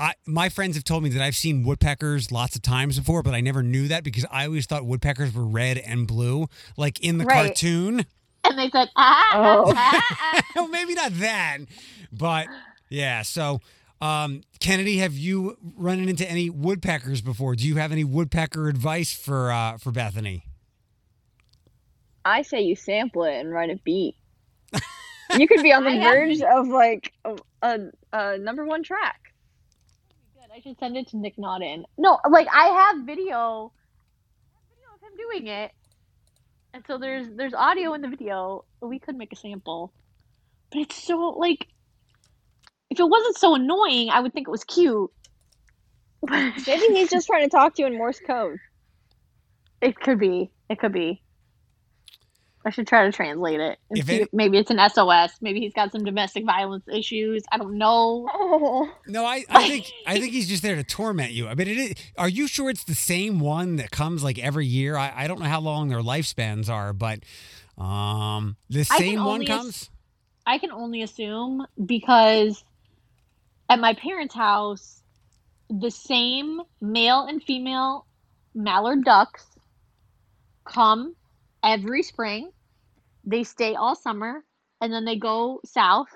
I, 0.01 0.15
my 0.27 0.49
friends 0.49 0.77
have 0.77 0.85
told 0.85 1.03
me 1.03 1.11
that 1.11 1.23
I've 1.23 1.37
seen 1.37 1.63
woodpeckers 1.63 2.33
lots 2.33 2.57
of 2.57 2.63
times 2.63 2.99
before, 2.99 3.23
but 3.23 3.35
I 3.35 3.41
never 3.41 3.63
knew 3.63 3.87
that 3.89 4.03
because 4.03 4.25
I 4.31 4.47
always 4.47 4.65
thought 4.67 4.87
woodpeckers 4.87 5.35
were 5.35 5.45
red 5.47 5.77
and 5.79 6.07
blue, 6.07 6.47
like 6.77 6.99
in 7.01 7.19
the 7.19 7.25
Right. 7.27 7.47
cartoon. 7.47 8.07
And 8.43 8.59
they 8.59 8.71
said, 8.71 8.89
ah, 8.97 9.31
Oh. 9.35 9.73
ah, 9.77 10.01
ah. 10.23 10.43
well, 10.57 10.69
maybe 10.69 10.95
not 10.95 11.13
that, 11.19 11.59
but 12.11 12.47
yeah. 12.89 13.21
So, 13.23 13.61
um, 14.01 14.41
Kennedy, 14.61 14.97
have 14.99 15.13
you 15.13 15.59
run 15.77 16.09
into 16.09 16.29
any 16.29 16.49
woodpeckers 16.49 17.21
before? 17.21 17.55
Do 17.55 17.69
you 17.69 17.77
have 17.77 17.93
any 17.93 18.03
woodpecker 18.05 18.69
advice 18.69 19.13
for 19.13 19.53
uh, 19.53 19.77
for 19.77 19.91
Bethany? 19.93 20.45
I 22.25 22.43
say 22.43 22.63
you 22.63 22.77
sample 22.77 23.25
it 23.25 23.35
and 23.39 23.51
write 23.51 23.69
a 23.71 23.77
beat. 23.85 24.17
you 25.39 25.47
could 25.47 25.63
be 25.63 25.73
on 25.73 25.85
the 25.85 25.91
I 25.91 25.95
have- 25.97 26.15
verge 26.15 26.41
of 26.41 26.69
like 26.69 27.13
a, 27.27 27.37
a, 27.63 27.79
a 28.15 28.39
number 28.39 28.65
one 28.65 28.83
track. 28.83 29.20
Good. 30.63 30.69
I 30.69 30.73
should 30.73 30.79
send 30.79 30.97
it 30.97 31.09
to 31.09 31.17
Nick 31.17 31.39
Naughton. 31.39 31.85
No, 31.99 32.19
like 32.29 32.47
I 32.53 32.67
have 32.67 33.07
video, 33.07 33.73
I 34.55 34.59
have 34.59 34.65
video 34.69 34.89
of 34.95 35.01
him 35.03 35.17
doing 35.17 35.47
it, 35.47 35.73
and 36.75 36.85
so 36.87 36.99
there's 36.99 37.29
there's 37.37 37.55
audio 37.55 37.95
in 37.95 38.01
the 38.01 38.09
video. 38.09 38.65
We 38.81 38.99
could 38.99 39.17
make 39.17 39.33
a 39.33 39.37
sample, 39.37 39.93
but 40.71 40.81
it's 40.83 41.03
so 41.03 41.17
like, 41.39 41.67
if 42.91 42.99
it 43.01 43.09
wasn't 43.09 43.39
so 43.39 43.55
annoying, 43.55 44.11
I 44.11 44.21
would 44.21 44.33
think 44.33 44.49
it 44.49 44.51
was 44.51 44.65
cute. 44.65 45.11
Maybe 46.29 46.87
he's 46.95 47.11
just 47.11 47.27
trying 47.27 47.45
to 47.45 47.51
talk 47.51 47.75
to 47.77 47.83
you 47.83 47.87
in 47.87 47.97
Morse 47.97 48.21
code. 48.27 48.59
It 49.81 49.99
could 49.99 50.19
be. 50.19 50.51
It 50.69 50.79
could 50.79 50.93
be. 50.93 51.23
I 52.65 52.69
should 52.71 52.87
try 52.87 53.07
to 53.07 53.13
translate 53.13 53.59
it. 53.59 53.79
If 53.91 54.11
it- 54.11 54.23
if 54.23 54.29
maybe 54.35 54.59
it's 54.59 54.71
an 54.71 54.79
SOS. 54.79 55.33
Maybe 55.41 55.61
he's 55.61 55.73
got 55.73 55.93
some 55.93 56.05
domestic 56.05 56.45
violence 56.45 56.87
issues. 56.89 57.43
I 57.51 57.57
don't 57.59 57.79
know. 57.79 58.29
No, 59.07 59.25
I, 59.25 59.45
I 59.49 59.67
think 59.69 59.91
I 60.07 60.21
think 60.21 60.33
he's 60.33 60.47
just 60.49 60.63
there 60.63 60.77
to 60.77 60.85
torment 60.85 61.33
you. 61.33 61.49
I 61.49 61.55
mean, 61.55 61.69
it 61.69 61.77
is, 61.79 61.95
are 62.19 62.29
you 62.29 62.47
sure 62.47 62.69
it's 62.71 62.85
the 62.85 62.95
same 62.95 63.41
one 63.41 63.77
that 63.77 63.91
comes 63.91 64.23
like 64.23 64.39
every 64.39 64.67
year? 64.67 64.97
I, 64.97 65.13
I 65.17 65.27
don't 65.27 65.41
know 65.41 65.47
how 65.47 65.61
long 65.61 65.89
their 65.89 66.01
lifespans 66.01 66.69
are, 66.69 66.93
but 66.93 67.21
um, 67.79 68.57
the 68.69 68.85
same 68.85 69.19
one 69.19 69.29
only 69.29 69.49
ass- 69.49 69.59
comes. 69.59 69.91
I 70.47 70.59
can 70.59 70.71
only 70.71 71.03
assume 71.03 71.67
because 71.85 72.63
at 73.69 73.79
my 73.81 73.95
parents' 73.95 74.35
house, 74.35 75.03
the 75.71 75.91
same 75.91 76.61
male 76.81 77.23
and 77.23 77.43
female 77.43 78.07
mallard 78.55 79.05
ducks 79.05 79.47
come 80.65 81.15
every 81.63 82.03
spring. 82.03 82.51
They 83.25 83.45
stay 83.45 83.75
all 83.75 83.95
summer 83.95 84.45
and 84.81 84.93
then 84.93 85.05
they 85.05 85.17
go 85.17 85.61
south. 85.65 86.09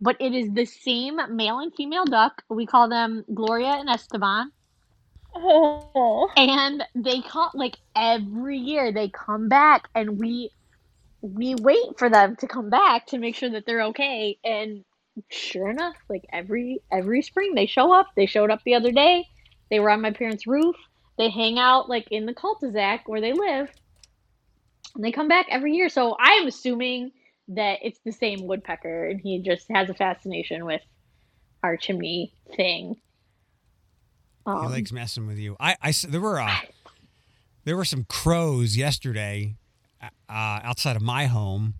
But 0.00 0.16
it 0.20 0.34
is 0.34 0.50
the 0.52 0.64
same 0.64 1.20
male 1.30 1.60
and 1.60 1.72
female 1.74 2.04
duck. 2.04 2.42
We 2.48 2.66
call 2.66 2.88
them 2.88 3.24
Gloria 3.32 3.76
and 3.78 3.88
Esteban. 3.88 4.52
oh. 5.34 6.28
And 6.36 6.84
they 6.94 7.20
come 7.22 7.50
like 7.54 7.76
every 7.94 8.58
year 8.58 8.92
they 8.92 9.08
come 9.08 9.48
back 9.48 9.88
and 9.94 10.18
we 10.18 10.50
we 11.22 11.54
wait 11.54 11.98
for 11.98 12.10
them 12.10 12.36
to 12.36 12.48
come 12.48 12.68
back 12.68 13.06
to 13.06 13.18
make 13.18 13.36
sure 13.36 13.50
that 13.50 13.64
they're 13.64 13.84
okay 13.84 14.38
and 14.44 14.84
sure 15.30 15.70
enough 15.70 15.94
like 16.10 16.24
every 16.32 16.80
every 16.90 17.22
spring 17.22 17.54
they 17.54 17.66
show 17.66 17.92
up 17.92 18.08
they 18.16 18.26
showed 18.26 18.50
up 18.50 18.60
the 18.64 18.74
other 18.74 18.90
day 18.90 19.24
they 19.70 19.78
were 19.78 19.90
on 19.90 20.00
my 20.00 20.10
parents 20.10 20.46
roof 20.46 20.74
they 21.18 21.30
hang 21.30 21.58
out 21.58 21.88
like 21.88 22.08
in 22.10 22.26
the 22.26 22.34
cul-de-sac 22.34 23.06
where 23.08 23.20
they 23.20 23.32
live 23.32 23.68
and 24.94 25.04
they 25.04 25.12
come 25.12 25.28
back 25.28 25.46
every 25.50 25.72
year 25.72 25.88
so 25.88 26.16
i 26.18 26.32
am 26.34 26.46
assuming 26.46 27.12
that 27.48 27.78
it's 27.82 27.98
the 28.04 28.12
same 28.12 28.46
woodpecker 28.46 29.06
and 29.06 29.20
he 29.20 29.40
just 29.40 29.66
has 29.70 29.90
a 29.90 29.94
fascination 29.94 30.64
with 30.64 30.82
our 31.62 31.76
chimney 31.76 32.34
thing 32.56 32.96
He 34.46 34.52
um, 34.52 34.72
likes 34.72 34.92
messing 34.92 35.26
with 35.26 35.38
you. 35.38 35.56
I, 35.60 35.76
I 35.80 35.92
there 36.08 36.20
were 36.20 36.40
uh, 36.40 36.54
there 37.64 37.76
were 37.76 37.84
some 37.84 38.04
crows 38.04 38.76
yesterday 38.76 39.56
uh, 40.02 40.10
outside 40.28 40.96
of 40.96 41.02
my 41.02 41.26
home. 41.26 41.74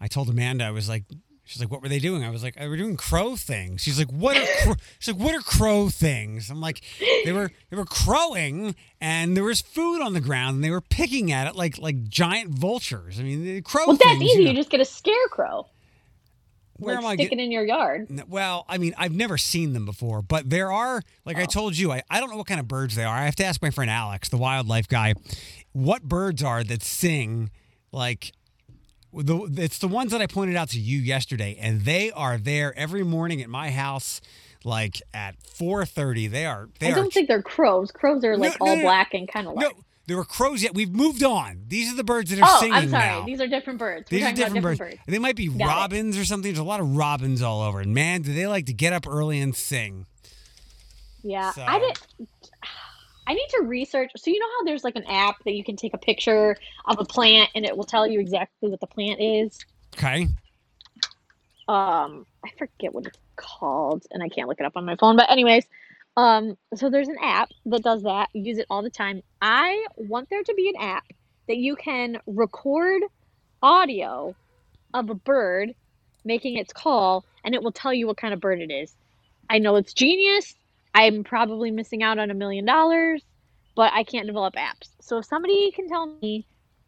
I 0.00 0.06
told 0.06 0.28
Amanda 0.28 0.64
I 0.64 0.70
was 0.70 0.88
like, 0.88 1.04
she's 1.46 1.60
like, 1.60 1.70
what 1.70 1.80
were 1.80 1.88
they 1.88 1.98
doing? 1.98 2.22
I 2.22 2.28
was 2.30 2.42
like, 2.42 2.56
they 2.56 2.68
were 2.68 2.76
doing 2.76 2.96
crow 2.96 3.34
things. 3.36 3.80
She's 3.80 3.98
like, 3.98 4.10
what 4.10 4.36
are 4.36 4.44
cro-? 4.62 4.74
she's 4.98 5.14
like, 5.14 5.24
what 5.24 5.34
are 5.34 5.40
crow 5.40 5.88
things? 5.88 6.50
I'm 6.50 6.60
like, 6.60 6.82
they 7.24 7.32
were 7.32 7.50
they 7.70 7.76
were 7.76 7.84
crowing 7.86 8.74
and 9.00 9.34
there 9.36 9.44
was 9.44 9.60
food 9.62 10.02
on 10.02 10.12
the 10.12 10.20
ground 10.20 10.56
and 10.56 10.64
they 10.64 10.70
were 10.70 10.80
picking 10.82 11.32
at 11.32 11.46
it 11.46 11.56
like 11.56 11.78
like 11.78 12.04
giant 12.08 12.50
vultures. 12.50 13.18
I 13.18 13.22
mean, 13.22 13.44
the 13.44 13.62
crow 13.62 13.86
things. 13.86 14.00
well 14.04 14.12
that's 14.14 14.22
easy 14.22 14.42
you 14.42 14.48
you 14.50 14.54
just 14.54 14.70
get 14.70 14.80
a 14.80 14.84
scarecrow 14.84 15.66
Where 16.78 16.96
like, 16.96 17.04
am 17.04 17.10
I 17.10 17.14
sticking 17.14 17.38
get- 17.38 17.44
in 17.44 17.52
your 17.52 17.64
yard. 17.64 18.08
Well, 18.28 18.66
I 18.68 18.76
mean, 18.78 18.94
I've 18.98 19.14
never 19.14 19.38
seen 19.38 19.72
them 19.72 19.86
before, 19.86 20.20
but 20.22 20.50
there 20.50 20.70
are, 20.70 21.02
like 21.24 21.38
I 21.38 21.42
Oh. 21.44 21.46
told 21.46 21.76
you, 21.78 21.90
I, 21.92 22.02
I 22.10 22.20
don't 22.20 22.28
know 22.30 22.36
what 22.36 22.46
kind 22.46 22.60
of 22.60 22.68
birds 22.68 22.94
they 22.96 23.04
are. 23.04 23.16
I 23.16 23.24
have 23.24 23.36
to 23.36 23.44
ask 23.44 23.62
my 23.62 23.70
friend 23.70 23.90
Alex, 23.90 24.28
the 24.28 24.36
wildlife 24.36 24.86
guy, 24.88 25.14
what 25.72 26.02
birds 26.02 26.42
are 26.42 26.62
that 26.64 26.82
sing 26.82 27.50
like 27.92 28.32
the 29.16 29.62
it's 29.62 29.78
the 29.78 29.88
ones 29.88 30.12
that 30.12 30.20
I 30.20 30.26
pointed 30.26 30.56
out 30.56 30.68
to 30.70 30.80
you 30.80 30.98
yesterday, 30.98 31.56
and 31.60 31.82
they 31.82 32.10
are 32.12 32.38
there 32.38 32.76
every 32.78 33.02
morning 33.04 33.42
at 33.42 33.48
my 33.48 33.70
house, 33.70 34.20
like 34.64 35.00
at 35.14 35.36
four 35.42 35.84
thirty. 35.86 36.26
They 36.26 36.46
are 36.46 36.68
they 36.80 36.88
I 36.88 36.94
don't 36.94 37.12
think 37.12 37.28
they're 37.28 37.42
crows. 37.42 37.90
Crows 37.90 38.24
are 38.24 38.36
like 38.36 38.58
No, 38.60 38.66
no, 38.66 38.70
all 38.70 38.76
no. 38.76 38.82
black 38.82 39.14
and 39.14 39.26
kind 39.28 39.46
of 39.46 39.54
like 39.54 39.64
no, 39.74 39.82
there 40.06 40.16
were 40.16 40.24
crows 40.24 40.62
yet. 40.62 40.74
We've 40.74 40.92
moved 40.92 41.22
on. 41.24 41.64
These 41.68 41.92
are 41.92 41.96
the 41.96 42.04
birds 42.04 42.30
that 42.30 42.38
are 42.40 42.46
Oh, 42.48 42.60
singing 42.60 42.74
I'm 42.74 42.90
sorry. 42.90 43.04
now. 43.06 43.24
These 43.26 43.40
are 43.40 43.46
different 43.48 43.78
birds. 43.78 44.08
These 44.08 44.22
are 44.22 44.30
different, 44.32 44.50
about 44.58 44.62
birds. 44.62 44.78
different 44.78 44.96
birds. 44.98 45.02
They 45.08 45.18
might 45.18 45.34
be 45.36 45.48
Got 45.48 45.60
it. 45.60 45.66
robins 45.66 46.16
or 46.18 46.24
something. 46.24 46.50
There's 46.52 46.58
a 46.60 46.64
lot 46.64 46.80
of 46.80 46.96
robins 46.96 47.42
all 47.42 47.62
over. 47.62 47.80
And 47.80 47.92
man, 47.94 48.22
do 48.22 48.32
they 48.32 48.46
like 48.46 48.66
to 48.66 48.72
get 48.72 48.92
up 48.92 49.06
early 49.08 49.40
and 49.40 49.54
sing. 49.56 50.06
Yeah, 51.22 51.50
So- 51.52 51.64
I 51.66 51.78
did. 51.80 51.98
I 53.26 53.34
need 53.34 53.48
to 53.50 53.62
research. 53.64 54.10
So 54.16 54.30
you 54.30 54.38
know 54.38 54.46
how 54.58 54.64
there's 54.64 54.84
like 54.84 54.96
an 54.96 55.04
app 55.06 55.36
that 55.44 55.54
you 55.54 55.64
can 55.64 55.76
take 55.76 55.94
a 55.94 55.98
picture 55.98 56.56
of 56.86 56.98
a 57.00 57.04
plant 57.04 57.50
and 57.54 57.64
it 57.64 57.76
will 57.76 57.84
tell 57.84 58.06
you 58.06 58.20
exactly 58.20 58.70
what 58.70 58.80
the 58.80 58.86
plant 58.86 59.20
is. 59.20 59.58
Okay. 59.96 60.28
um 61.68 62.26
I 62.44 62.50
forget 62.58 62.92
what 62.94 63.06
it's 63.06 63.18
called 63.36 64.04
and 64.10 64.22
I 64.22 64.28
can't 64.28 64.48
look 64.48 64.60
it 64.60 64.66
up 64.66 64.76
on 64.76 64.84
my 64.84 64.96
phone 64.96 65.16
but 65.16 65.30
anyways 65.30 65.64
um 66.16 66.56
so 66.74 66.88
there's 66.90 67.08
an 67.08 67.16
app 67.22 67.50
that 67.66 67.82
does 67.82 68.02
that 68.02 68.28
use 68.32 68.58
it 68.58 68.66
all 68.70 68.82
the 68.82 68.90
time 68.90 69.22
I 69.42 69.86
want 69.96 70.28
there 70.30 70.42
to 70.42 70.54
be 70.54 70.68
an 70.68 70.76
app 70.80 71.04
that 71.48 71.56
you 71.56 71.76
can 71.76 72.18
record 72.26 73.02
audio 73.62 74.34
of 74.94 75.10
a 75.10 75.14
bird 75.14 75.74
making 76.24 76.56
its 76.56 76.72
call 76.72 77.24
and 77.44 77.54
it 77.54 77.62
will 77.62 77.72
tell 77.72 77.92
you 77.92 78.06
what 78.06 78.16
kind 78.16 78.32
of 78.32 78.40
bird 78.40 78.60
it 78.60 78.70
is 78.70 78.94
I 79.50 79.58
know 79.58 79.76
it's 79.76 79.92
genius 79.92 80.54
I'm 80.96 81.24
probably 81.24 81.70
missing 81.70 82.02
out 82.02 82.18
on 82.18 82.30
a 82.30 82.34
million 82.34 82.64
dollars 82.64 83.22
but 83.76 83.92
I 83.92 84.04
can't 84.04 84.26
develop 84.26 84.54
apps. 84.54 84.88
So 85.02 85.18
if 85.18 85.26
somebody 85.26 85.70
can 85.70 85.86
tell 85.86 86.06
me 86.06 86.46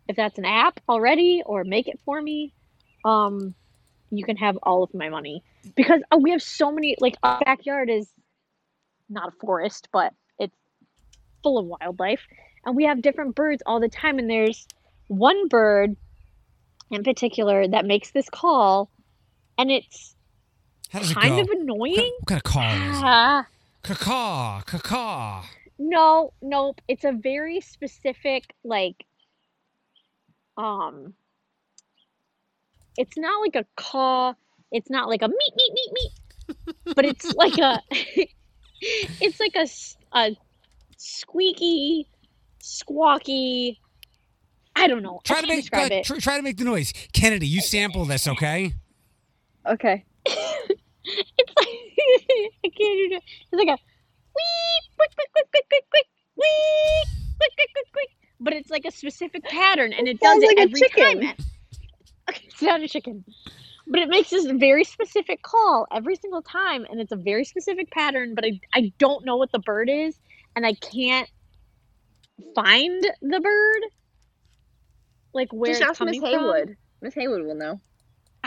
if 0.08 0.16
that's 0.16 0.38
an 0.38 0.46
app 0.46 0.80
already 0.88 1.42
or 1.44 1.62
make 1.62 1.86
it 1.86 2.00
for 2.04 2.20
me 2.20 2.54
um 3.04 3.54
you 4.10 4.24
can 4.24 4.38
have 4.38 4.56
all 4.62 4.82
of 4.82 4.94
my 4.94 5.10
money. 5.10 5.44
Because 5.76 6.00
uh, 6.10 6.16
we 6.16 6.30
have 6.30 6.42
so 6.42 6.72
many 6.72 6.96
like 6.98 7.16
our 7.22 7.40
backyard 7.44 7.90
is 7.90 8.08
not 9.10 9.28
a 9.28 9.32
forest 9.32 9.88
but 9.92 10.14
it's 10.38 10.56
full 11.42 11.58
of 11.58 11.66
wildlife. 11.66 12.22
And 12.64 12.74
we 12.74 12.84
have 12.84 13.02
different 13.02 13.34
birds 13.34 13.62
all 13.66 13.78
the 13.78 13.88
time. 13.88 14.18
And 14.18 14.28
there's 14.28 14.66
one 15.08 15.48
bird 15.48 15.96
in 16.90 17.04
particular 17.04 17.68
that 17.68 17.84
makes 17.84 18.10
this 18.12 18.30
call 18.30 18.90
and 19.58 19.70
it's 19.70 20.14
does 20.92 21.10
it 21.10 21.14
kind 21.14 21.38
of 21.38 21.48
annoying. 21.50 22.12
what 22.20 22.26
kind 22.26 22.38
of 22.38 22.42
call 22.44 22.62
is 22.62 22.98
it? 22.98 23.04
Ah, 23.04 23.46
Caw, 23.94 24.60
caw. 24.66 25.44
no 25.78 26.32
nope 26.42 26.80
it's 26.88 27.04
a 27.04 27.12
very 27.12 27.60
specific 27.60 28.54
like 28.64 29.04
um 30.56 31.14
it's 32.98 33.16
not 33.16 33.40
like 33.40 33.56
a 33.56 33.64
caw 33.76 34.34
it's 34.72 34.90
not 34.90 35.08
like 35.08 35.22
a 35.22 35.28
meat 35.28 35.52
meat 35.56 35.72
meat 35.72 35.90
meat 35.92 36.76
but 36.94 37.04
it's 37.04 37.32
like 37.34 37.56
a 37.58 37.80
it's 39.20 39.40
like 39.40 39.56
a 39.56 39.66
a 40.18 40.36
squeaky 40.96 42.08
squawky 42.62 43.78
i 44.76 44.86
don't 44.86 45.02
know 45.02 45.20
Try 45.24 45.40
to 45.40 45.46
make 45.46 45.68
uh, 45.72 45.88
it 45.90 46.04
tr- 46.04 46.16
try 46.16 46.36
to 46.36 46.42
make 46.42 46.56
the 46.56 46.64
noise. 46.64 46.92
Kennedy, 47.12 47.46
you 47.46 47.60
sample 47.60 48.04
this, 48.04 48.26
okay? 48.28 48.74
Okay. 49.66 50.04
it's 51.38 51.52
like 51.56 51.68
i 52.64 52.68
can't 52.68 52.74
do 52.74 53.16
it 53.16 53.22
it's 53.52 53.52
like 53.52 53.68
a 53.68 53.78
wee 54.36 54.80
quick 54.96 55.10
quick 55.14 55.30
quick 55.32 55.50
quick 55.50 55.68
quick 55.68 55.84
quick 55.90 56.06
wee 56.36 57.04
quick 57.38 57.52
quick 57.56 57.70
quick 57.72 57.92
quick 57.92 58.08
but 58.40 58.52
it's 58.52 58.70
like 58.70 58.84
a 58.84 58.90
specific 58.90 59.42
pattern 59.44 59.92
and 59.92 60.06
it 60.08 60.20
does 60.20 60.32
Sounds 60.32 60.44
it 60.44 60.46
like 60.48 60.58
a 60.58 60.60
every 60.62 60.80
chicken. 60.80 61.20
time 61.22 61.36
okay, 62.30 62.42
it's 62.46 62.62
not 62.62 62.80
a 62.82 62.88
chicken 62.88 63.24
but 63.86 64.00
it 64.00 64.08
makes 64.08 64.30
this 64.30 64.44
very 64.46 64.84
specific 64.84 65.42
call 65.42 65.86
every 65.92 66.16
single 66.16 66.42
time 66.42 66.86
and 66.90 67.00
it's 67.00 67.12
a 67.12 67.16
very 67.16 67.44
specific 67.44 67.90
pattern 67.90 68.34
but 68.34 68.44
I, 68.44 68.60
I 68.74 68.92
don't 68.98 69.24
know 69.24 69.36
what 69.36 69.50
the 69.52 69.58
bird 69.60 69.88
is 69.90 70.18
and 70.56 70.66
i 70.66 70.74
can't 70.74 71.28
find 72.54 73.02
the 73.22 73.40
bird 73.40 73.82
like 75.34 75.52
where 75.52 75.70
Just 75.70 75.82
it's 75.82 75.90
ask 75.90 76.00
Miss 76.02 76.18
coming. 76.20 76.38
Haywood. 76.38 76.76
Miss 77.02 77.14
Haywood 77.14 77.42
will 77.44 77.54
know. 77.54 77.80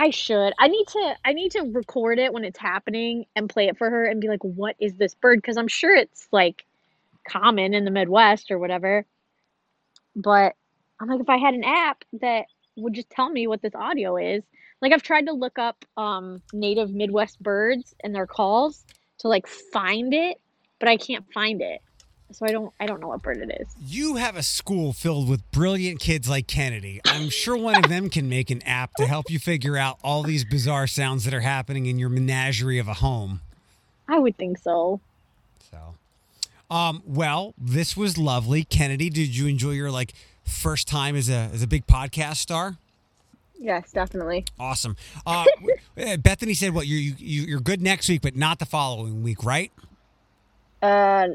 I 0.01 0.09
should. 0.09 0.53
I 0.57 0.67
need 0.67 0.87
to. 0.87 1.15
I 1.23 1.33
need 1.33 1.51
to 1.51 1.61
record 1.61 2.17
it 2.17 2.33
when 2.33 2.43
it's 2.43 2.57
happening 2.57 3.25
and 3.35 3.47
play 3.47 3.67
it 3.67 3.77
for 3.77 3.87
her 3.87 4.03
and 4.03 4.19
be 4.19 4.29
like, 4.29 4.43
"What 4.43 4.75
is 4.79 4.95
this 4.95 5.13
bird?" 5.13 5.37
Because 5.37 5.57
I'm 5.57 5.67
sure 5.67 5.95
it's 5.95 6.27
like 6.31 6.65
common 7.29 7.75
in 7.75 7.85
the 7.85 7.91
Midwest 7.91 8.49
or 8.49 8.57
whatever. 8.57 9.05
But 10.15 10.55
I'm 10.99 11.07
like, 11.07 11.19
if 11.19 11.29
I 11.29 11.37
had 11.37 11.53
an 11.53 11.63
app 11.63 12.03
that 12.19 12.45
would 12.77 12.93
just 12.93 13.11
tell 13.11 13.29
me 13.29 13.45
what 13.45 13.61
this 13.61 13.75
audio 13.75 14.17
is. 14.17 14.41
Like 14.81 14.91
I've 14.91 15.03
tried 15.03 15.27
to 15.27 15.33
look 15.33 15.59
up 15.59 15.85
um, 15.97 16.41
native 16.51 16.91
Midwest 16.91 17.39
birds 17.39 17.93
and 18.03 18.15
their 18.15 18.25
calls 18.25 18.83
to 19.19 19.27
like 19.27 19.45
find 19.45 20.15
it, 20.15 20.41
but 20.79 20.89
I 20.89 20.97
can't 20.97 21.31
find 21.31 21.61
it. 21.61 21.79
So 22.33 22.45
I 22.45 22.51
don't. 22.51 22.73
I 22.79 22.85
don't 22.85 23.01
know 23.01 23.09
what 23.09 23.21
bird 23.21 23.37
it 23.37 23.61
is. 23.61 23.67
You 23.85 24.15
have 24.15 24.35
a 24.35 24.43
school 24.43 24.93
filled 24.93 25.29
with 25.29 25.49
brilliant 25.51 25.99
kids 25.99 26.29
like 26.29 26.47
Kennedy. 26.47 27.01
I'm 27.05 27.29
sure 27.29 27.57
one 27.57 27.75
of 27.75 27.89
them 27.89 28.09
can 28.09 28.29
make 28.29 28.49
an 28.49 28.61
app 28.63 28.93
to 28.95 29.05
help 29.05 29.29
you 29.29 29.39
figure 29.39 29.77
out 29.77 29.99
all 30.03 30.23
these 30.23 30.45
bizarre 30.45 30.87
sounds 30.87 31.25
that 31.25 31.33
are 31.33 31.41
happening 31.41 31.85
in 31.85 31.99
your 31.99 32.09
menagerie 32.09 32.79
of 32.79 32.87
a 32.87 32.95
home. 32.95 33.41
I 34.07 34.19
would 34.19 34.37
think 34.37 34.57
so. 34.57 34.99
So, 35.71 35.95
um, 36.73 37.03
well, 37.05 37.53
this 37.57 37.97
was 37.97 38.17
lovely, 38.17 38.63
Kennedy. 38.63 39.09
Did 39.09 39.35
you 39.35 39.47
enjoy 39.47 39.71
your 39.71 39.91
like 39.91 40.13
first 40.45 40.87
time 40.87 41.15
as 41.15 41.29
a 41.29 41.49
as 41.53 41.61
a 41.61 41.67
big 41.67 41.87
podcast 41.87 42.37
star? 42.37 42.77
Yes, 43.59 43.91
definitely. 43.91 44.45
Awesome. 44.59 44.95
Uh, 45.25 45.45
uh, 45.97 46.17
Bethany 46.23 46.53
said, 46.53 46.73
"What 46.73 46.87
you 46.87 46.97
you 46.97 47.43
you're 47.43 47.59
good 47.59 47.81
next 47.81 48.09
week, 48.09 48.21
but 48.21 48.35
not 48.35 48.59
the 48.59 48.65
following 48.65 49.21
week, 49.21 49.43
right?" 49.43 49.71
Uh. 50.81 51.29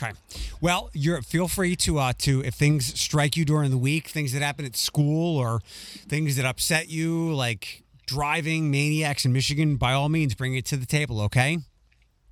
Okay. 0.00 0.12
Well, 0.60 0.90
you're 0.94 1.20
feel 1.22 1.48
free 1.48 1.76
to 1.76 1.98
uh 1.98 2.12
to 2.18 2.42
if 2.42 2.54
things 2.54 2.98
strike 2.98 3.36
you 3.36 3.44
during 3.44 3.70
the 3.70 3.78
week, 3.78 4.08
things 4.08 4.32
that 4.32 4.42
happen 4.42 4.64
at 4.64 4.76
school 4.76 5.36
or 5.36 5.60
things 6.08 6.36
that 6.36 6.46
upset 6.46 6.88
you, 6.88 7.32
like 7.34 7.82
driving 8.06 8.70
maniacs 8.70 9.24
in 9.24 9.32
Michigan, 9.32 9.76
by 9.76 9.92
all 9.92 10.08
means, 10.08 10.34
bring 10.34 10.54
it 10.54 10.64
to 10.66 10.76
the 10.76 10.86
table. 10.86 11.20
Okay. 11.22 11.58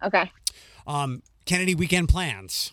Okay. 0.02 0.30
Um, 0.86 1.22
Kennedy 1.44 1.74
weekend 1.74 2.08
plans. 2.08 2.72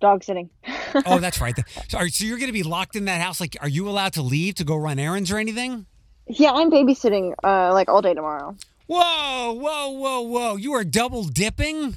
Dog 0.00 0.22
sitting. 0.22 0.50
Oh, 1.04 1.18
that's 1.18 1.40
right. 1.42 1.54
So, 1.88 1.98
are, 1.98 2.08
so 2.08 2.24
you're 2.24 2.38
going 2.38 2.48
to 2.48 2.54
be 2.54 2.62
locked 2.62 2.96
in 2.96 3.04
that 3.04 3.20
house? 3.20 3.38
Like, 3.38 3.54
are 3.60 3.68
you 3.68 3.86
allowed 3.86 4.14
to 4.14 4.22
leave 4.22 4.54
to 4.54 4.64
go 4.64 4.76
run 4.76 4.98
errands 4.98 5.30
or 5.30 5.36
anything? 5.36 5.84
Yeah, 6.26 6.52
I'm 6.52 6.70
babysitting 6.70 7.34
uh 7.44 7.74
like 7.74 7.90
all 7.90 8.00
day 8.00 8.14
tomorrow. 8.14 8.56
Whoa, 8.86 9.52
whoa, 9.52 9.90
whoa, 9.90 10.20
whoa! 10.20 10.56
You 10.56 10.72
are 10.74 10.84
double 10.84 11.24
dipping. 11.24 11.96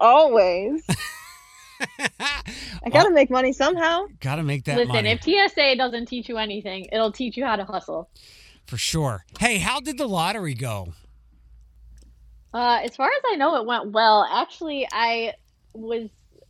Always. 0.00 0.84
I 1.98 2.90
gotta 2.90 3.10
make 3.10 3.30
money 3.30 3.52
somehow. 3.52 4.06
Got 4.20 4.36
to 4.36 4.42
make 4.42 4.64
that 4.64 4.76
Listen, 4.76 4.92
money 4.92 5.10
if 5.10 5.22
TSA 5.22 5.76
doesn't 5.76 6.06
teach 6.06 6.28
you 6.28 6.36
anything, 6.38 6.86
it'll 6.92 7.12
teach 7.12 7.36
you 7.36 7.44
how 7.44 7.56
to 7.56 7.64
hustle. 7.64 8.10
for 8.66 8.76
sure. 8.76 9.24
Hey, 9.38 9.58
how 9.58 9.80
did 9.80 9.98
the 9.98 10.06
lottery 10.06 10.54
go? 10.54 10.92
Uh, 12.52 12.80
as 12.82 12.96
far 12.96 13.08
as 13.08 13.22
I 13.30 13.36
know, 13.36 13.56
it 13.56 13.66
went 13.66 13.92
well. 13.92 14.26
Actually, 14.30 14.86
I 14.90 15.34
was 15.72 16.08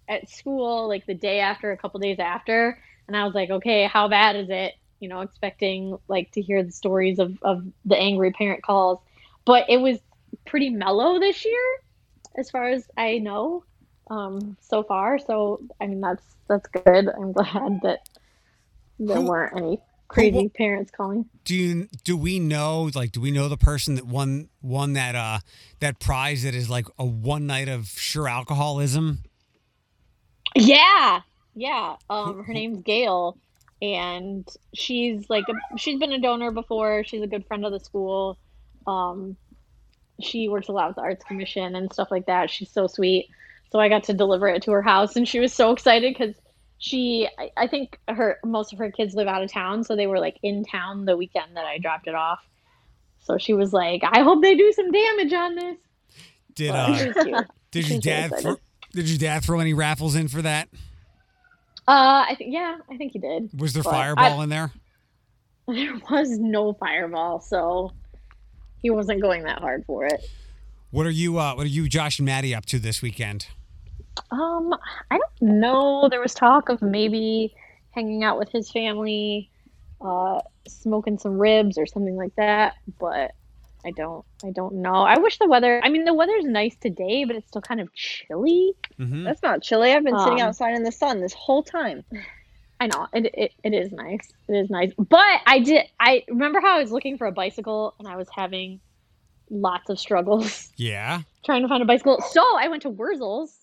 at 0.08 0.28
school 0.30 0.88
like 0.88 1.06
the 1.06 1.14
day 1.14 1.40
after, 1.40 1.72
a 1.72 1.76
couple 1.76 2.00
days 2.00 2.18
after, 2.18 2.82
and 3.06 3.16
I 3.16 3.24
was 3.24 3.34
like, 3.34 3.50
okay, 3.50 3.86
how 3.86 4.08
bad 4.08 4.36
is 4.36 4.48
it? 4.50 4.74
You 4.98 5.08
know, 5.08 5.20
expecting 5.20 5.98
like 6.08 6.30
to 6.32 6.42
hear 6.42 6.62
the 6.62 6.72
stories 6.72 7.18
of, 7.18 7.38
of 7.42 7.64
the 7.84 7.96
angry 7.96 8.32
parent 8.32 8.62
calls, 8.62 8.98
but 9.44 9.66
it 9.68 9.78
was 9.78 9.98
pretty 10.46 10.70
mellow 10.70 11.18
this 11.18 11.44
year, 11.44 11.80
as 12.36 12.50
far 12.50 12.68
as 12.68 12.88
I 12.96 13.18
know, 13.18 13.64
um, 14.10 14.56
so 14.60 14.82
far. 14.82 15.18
So 15.18 15.60
I 15.80 15.86
mean, 15.86 16.00
that's 16.00 16.24
that's 16.48 16.66
good. 16.68 17.08
I'm 17.08 17.32
glad 17.32 17.80
that 17.82 18.00
there 18.98 19.16
Who- 19.16 19.26
weren't 19.26 19.56
any 19.56 19.78
crazy 20.08 20.42
who- 20.42 20.48
parents 20.50 20.90
calling. 20.90 21.26
Do 21.44 21.54
you 21.54 21.88
do 22.04 22.16
we 22.16 22.38
know 22.38 22.90
like 22.94 23.12
do 23.12 23.20
we 23.20 23.30
know 23.30 23.48
the 23.48 23.56
person 23.56 23.94
that 23.96 24.06
won 24.06 24.48
won 24.62 24.92
that 24.94 25.14
uh 25.14 25.38
that 25.80 25.98
prize 26.00 26.42
that 26.42 26.54
is 26.54 26.68
like 26.68 26.86
a 26.98 27.04
one 27.04 27.46
night 27.46 27.68
of 27.68 27.86
sure 27.88 28.28
alcoholism? 28.28 29.20
Yeah, 30.56 31.20
yeah. 31.54 31.96
Um, 32.08 32.42
her 32.44 32.52
name's 32.52 32.82
Gail, 32.82 33.38
and 33.80 34.48
she's 34.74 35.28
like 35.30 35.44
a, 35.48 35.78
she's 35.78 35.98
been 35.98 36.12
a 36.12 36.20
donor 36.20 36.50
before. 36.50 37.04
She's 37.04 37.22
a 37.22 37.26
good 37.26 37.46
friend 37.46 37.64
of 37.64 37.72
the 37.72 37.80
school. 37.80 38.36
Um, 38.86 39.36
she 40.24 40.48
works 40.48 40.68
a 40.68 40.72
lot 40.72 40.88
with 40.88 40.96
the 40.96 41.02
arts 41.02 41.24
commission 41.24 41.74
and 41.76 41.92
stuff 41.92 42.10
like 42.10 42.26
that. 42.26 42.50
She's 42.50 42.70
so 42.70 42.86
sweet. 42.86 43.28
So 43.72 43.78
I 43.78 43.88
got 43.88 44.04
to 44.04 44.14
deliver 44.14 44.48
it 44.48 44.62
to 44.64 44.72
her 44.72 44.82
house, 44.82 45.16
and 45.16 45.26
she 45.28 45.38
was 45.38 45.52
so 45.52 45.70
excited 45.72 46.12
because 46.16 46.34
she, 46.78 47.28
I, 47.38 47.50
I 47.56 47.66
think 47.68 47.98
her 48.08 48.38
most 48.44 48.72
of 48.72 48.78
her 48.80 48.90
kids 48.90 49.14
live 49.14 49.28
out 49.28 49.42
of 49.42 49.52
town, 49.52 49.84
so 49.84 49.94
they 49.96 50.06
were 50.06 50.18
like 50.18 50.38
in 50.42 50.64
town 50.64 51.04
the 51.04 51.16
weekend 51.16 51.56
that 51.56 51.64
I 51.66 51.78
dropped 51.78 52.08
it 52.08 52.14
off. 52.14 52.40
So 53.20 53.38
she 53.38 53.52
was 53.54 53.72
like, 53.72 54.02
"I 54.02 54.22
hope 54.22 54.42
they 54.42 54.54
do 54.56 54.72
some 54.72 54.90
damage 54.90 55.32
on 55.32 55.54
this." 55.54 55.76
Did 56.54 56.70
But 56.72 56.76
uh 56.76 57.42
did 57.70 57.88
your 57.88 58.00
dad 58.00 58.24
excited. 58.32 58.42
thro- 58.42 58.56
did 58.92 59.08
your 59.08 59.18
dad 59.18 59.44
throw 59.44 59.60
any 59.60 59.72
raffles 59.74 60.16
in 60.16 60.26
for 60.26 60.42
that? 60.42 60.68
Uh, 61.86 62.24
I 62.28 62.34
think 62.36 62.52
yeah, 62.52 62.76
I 62.90 62.96
think 62.96 63.12
he 63.12 63.18
did. 63.20 63.50
Was 63.60 63.72
there 63.72 63.82
But 63.84 63.94
I- 63.94 64.14
fireball 64.14 64.42
in 64.42 64.48
there? 64.48 64.72
There 65.68 66.00
was 66.10 66.30
no 66.38 66.72
fireball, 66.72 67.40
so 67.40 67.92
he 68.82 68.90
wasn't 68.90 69.20
going 69.20 69.44
that 69.44 69.58
hard 69.58 69.84
for 69.86 70.04
it. 70.06 70.20
What 70.90 71.06
are 71.06 71.10
you 71.10 71.38
uh 71.38 71.54
what 71.54 71.64
are 71.64 71.70
you 71.70 71.88
Josh 71.88 72.18
and 72.18 72.26
Maddie 72.26 72.54
up 72.54 72.66
to 72.66 72.78
this 72.78 73.00
weekend? 73.02 73.46
Um, 74.30 74.74
I 75.10 75.18
don't 75.18 75.58
know. 75.58 76.08
There 76.10 76.20
was 76.20 76.34
talk 76.34 76.68
of 76.68 76.82
maybe 76.82 77.54
hanging 77.92 78.24
out 78.24 78.38
with 78.38 78.50
his 78.50 78.70
family, 78.70 79.50
uh, 80.00 80.40
smoking 80.68 81.18
some 81.18 81.38
ribs 81.38 81.78
or 81.78 81.86
something 81.86 82.16
like 82.16 82.34
that, 82.36 82.74
but 82.98 83.32
I 83.84 83.92
don't 83.92 84.24
I 84.44 84.50
don't 84.50 84.74
know. 84.76 84.94
I 84.94 85.18
wish 85.18 85.38
the 85.38 85.48
weather 85.48 85.80
I 85.82 85.88
mean 85.88 86.04
the 86.04 86.12
weather's 86.14 86.44
nice 86.44 86.76
today, 86.76 87.24
but 87.24 87.36
it's 87.36 87.48
still 87.48 87.62
kind 87.62 87.80
of 87.80 87.92
chilly. 87.94 88.72
Mm-hmm. 88.98 89.24
That's 89.24 89.42
not 89.42 89.62
chilly. 89.62 89.92
I've 89.92 90.04
been 90.04 90.18
sitting 90.18 90.40
Um, 90.40 90.48
outside 90.48 90.74
in 90.74 90.82
the 90.82 90.92
sun 90.92 91.20
this 91.20 91.32
whole 91.34 91.62
time. 91.62 92.04
I 92.80 92.86
know 92.86 93.06
it, 93.12 93.30
it 93.34 93.52
it 93.62 93.74
is 93.74 93.92
nice. 93.92 94.32
It 94.48 94.54
is 94.54 94.70
nice. 94.70 94.92
But 94.96 95.40
I 95.46 95.60
did 95.60 95.84
I 96.00 96.24
remember 96.28 96.60
how 96.60 96.78
I 96.78 96.80
was 96.80 96.90
looking 96.90 97.18
for 97.18 97.26
a 97.26 97.32
bicycle 97.32 97.94
and 97.98 98.08
I 98.08 98.16
was 98.16 98.26
having 98.34 98.80
lots 99.50 99.90
of 99.90 99.98
struggles 99.98 100.70
Yeah. 100.76 101.20
trying 101.44 101.62
to 101.62 101.68
find 101.68 101.82
a 101.82 101.86
bicycle. 101.86 102.20
So 102.30 102.42
I 102.58 102.68
went 102.68 102.82
to 102.82 102.88
Wersell's 102.90 103.54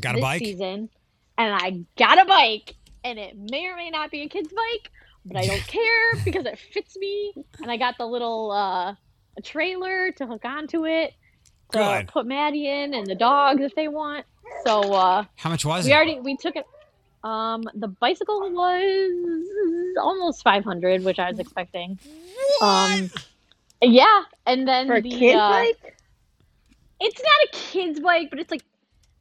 Got 0.00 0.12
a 0.14 0.16
this 0.16 0.22
bike? 0.22 0.38
season, 0.40 0.88
and 1.38 1.54
I 1.54 1.80
got 1.98 2.20
a 2.20 2.24
bike, 2.24 2.76
and 3.02 3.18
it 3.18 3.36
may 3.36 3.66
or 3.66 3.74
may 3.76 3.90
not 3.90 4.10
be 4.12 4.22
a 4.22 4.28
kid's 4.28 4.52
bike, 4.52 4.90
but 5.24 5.36
I 5.36 5.46
don't 5.46 5.66
care 5.66 6.14
because 6.24 6.46
it 6.46 6.58
fits 6.72 6.96
me, 6.96 7.32
and 7.60 7.70
I 7.70 7.76
got 7.76 7.96
the 7.98 8.06
little 8.06 8.52
uh, 8.52 8.94
a 9.36 9.42
trailer 9.42 10.12
to 10.12 10.26
hook 10.26 10.44
onto 10.44 10.86
it 10.86 11.12
to 11.72 11.78
Good. 11.78 12.08
put 12.08 12.26
Maddie 12.26 12.68
in 12.68 12.94
and 12.94 13.06
the 13.06 13.14
dogs 13.16 13.62
if 13.62 13.74
they 13.74 13.88
want. 13.88 14.26
So 14.64 14.80
uh, 14.92 15.24
How 15.36 15.50
much 15.50 15.64
was 15.64 15.84
we 15.84 15.90
it? 15.90 15.94
We 15.94 15.96
already 15.96 16.20
we 16.20 16.36
took 16.36 16.54
it. 16.56 16.64
Um, 17.22 17.64
the 17.74 17.88
bicycle 17.88 18.40
was 18.50 19.94
almost 20.00 20.42
five 20.42 20.64
hundred, 20.64 21.04
which 21.04 21.18
I 21.18 21.30
was 21.30 21.38
expecting. 21.38 21.98
Um, 22.62 23.10
yeah, 23.82 24.22
and 24.46 24.66
then 24.66 24.86
For 24.86 25.00
the 25.00 25.10
kid 25.10 25.36
uh, 25.36 25.50
bike? 25.50 25.96
it's 27.00 27.20
not 27.22 27.32
a 27.44 27.48
kid's 27.52 28.00
bike, 28.00 28.28
but 28.30 28.38
it's 28.38 28.50
like 28.50 28.64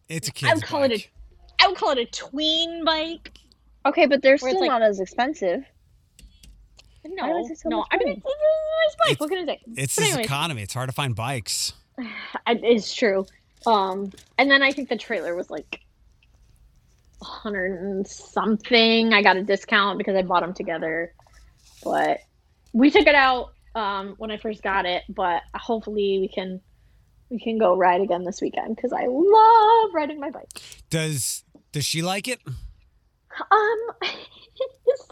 it's 0.08 0.28
a 0.30 0.32
kid's 0.32 0.52
I 0.52 0.56
would 0.56 0.64
call 0.64 0.84
it 0.84 0.90
bike. 0.90 1.12
a 1.60 1.64
I 1.64 1.68
would 1.68 1.78
call 1.78 1.92
it 1.92 1.98
a 1.98 2.06
tween 2.06 2.86
bike. 2.86 3.38
Okay, 3.86 4.06
but 4.06 4.22
they're 4.22 4.38
Where 4.38 4.50
it's 4.50 4.58
still 4.58 4.62
like- 4.62 4.70
not 4.70 4.82
as 4.82 5.00
expensive. 5.00 5.64
No, 7.06 7.28
Why 7.28 7.34
was 7.34 7.50
it 7.50 7.58
so 7.58 7.70
no. 7.70 7.78
much 7.80 7.88
I 7.92 7.98
mean, 7.98 8.08
money? 8.08 8.18
it's, 8.18 8.26
it's 8.26 8.36
a 8.36 8.86
nice 8.86 8.96
bike. 8.98 9.12
It's- 9.14 9.20
what 9.20 9.30
can 9.30 9.40
I 9.40 9.46
say? 9.46 9.62
It's 9.82 9.96
But 9.96 10.02
this 10.02 10.10
anyways, 10.12 10.26
economy. 10.26 10.62
It's 10.64 10.74
hard 10.74 10.90
to 10.90 10.94
find 10.94 11.16
bikes. 11.16 11.74
I- 11.98 12.60
it's 12.62 12.94
true. 12.94 13.26
Um, 13.66 14.12
and 14.38 14.50
then 14.52 14.62
I 14.62 14.72
think 14.72 14.90
the 14.90 14.98
trailer 14.98 15.36
was 15.36 15.50
like 15.50 15.80
a 15.82 15.89
hundred 17.22 17.80
and 17.82 18.08
something. 18.08 19.14
I 19.14 19.22
got 19.22 19.38
a 19.38 19.44
discount 19.44 19.98
because 19.98 20.16
I 20.16 20.22
bought 20.22 20.42
them 20.42 20.54
together, 20.54 21.14
but 21.84 22.20
we 22.74 22.92
took 22.92 23.08
it 23.08 23.16
out 23.16 23.54
um, 23.76 24.16
when 24.18 24.32
I 24.32 24.38
first 24.38 24.62
got 24.62 24.86
it. 24.86 25.04
But 25.10 25.44
hopefully 25.54 26.20
we 26.20 26.28
can 26.28 26.62
we 27.30 27.40
can 27.40 27.58
go 27.58 27.76
ride 27.76 28.02
again 28.02 28.24
this 28.24 28.42
weekend 28.42 28.76
because 28.76 28.94
I 28.94 29.06
love 29.08 29.94
riding 29.94 30.20
my 30.20 30.30
bike. 30.30 30.50
Does 30.90 31.44
does 31.72 31.86
she 31.86 32.02
like 32.02 32.28
it? 32.28 32.40
Um, 32.48 33.78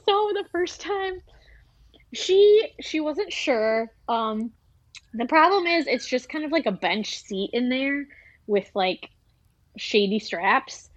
so 0.06 0.32
the 0.34 0.46
first 0.52 0.82
time, 0.82 1.22
she 2.14 2.74
she 2.82 3.00
wasn't 3.00 3.32
sure. 3.32 3.92
Um, 4.08 4.52
the 5.14 5.26
problem 5.26 5.66
is 5.66 5.88
it's 5.88 6.08
just 6.08 6.30
kind 6.30 6.46
of 6.46 6.52
like 6.52 6.66
a 6.66 6.72
bench 6.72 7.20
seat 7.20 7.52
in 7.54 7.70
there 7.70 8.08
with 8.46 8.70
like 8.74 9.10
shady 9.78 10.20
straps, 10.20 10.90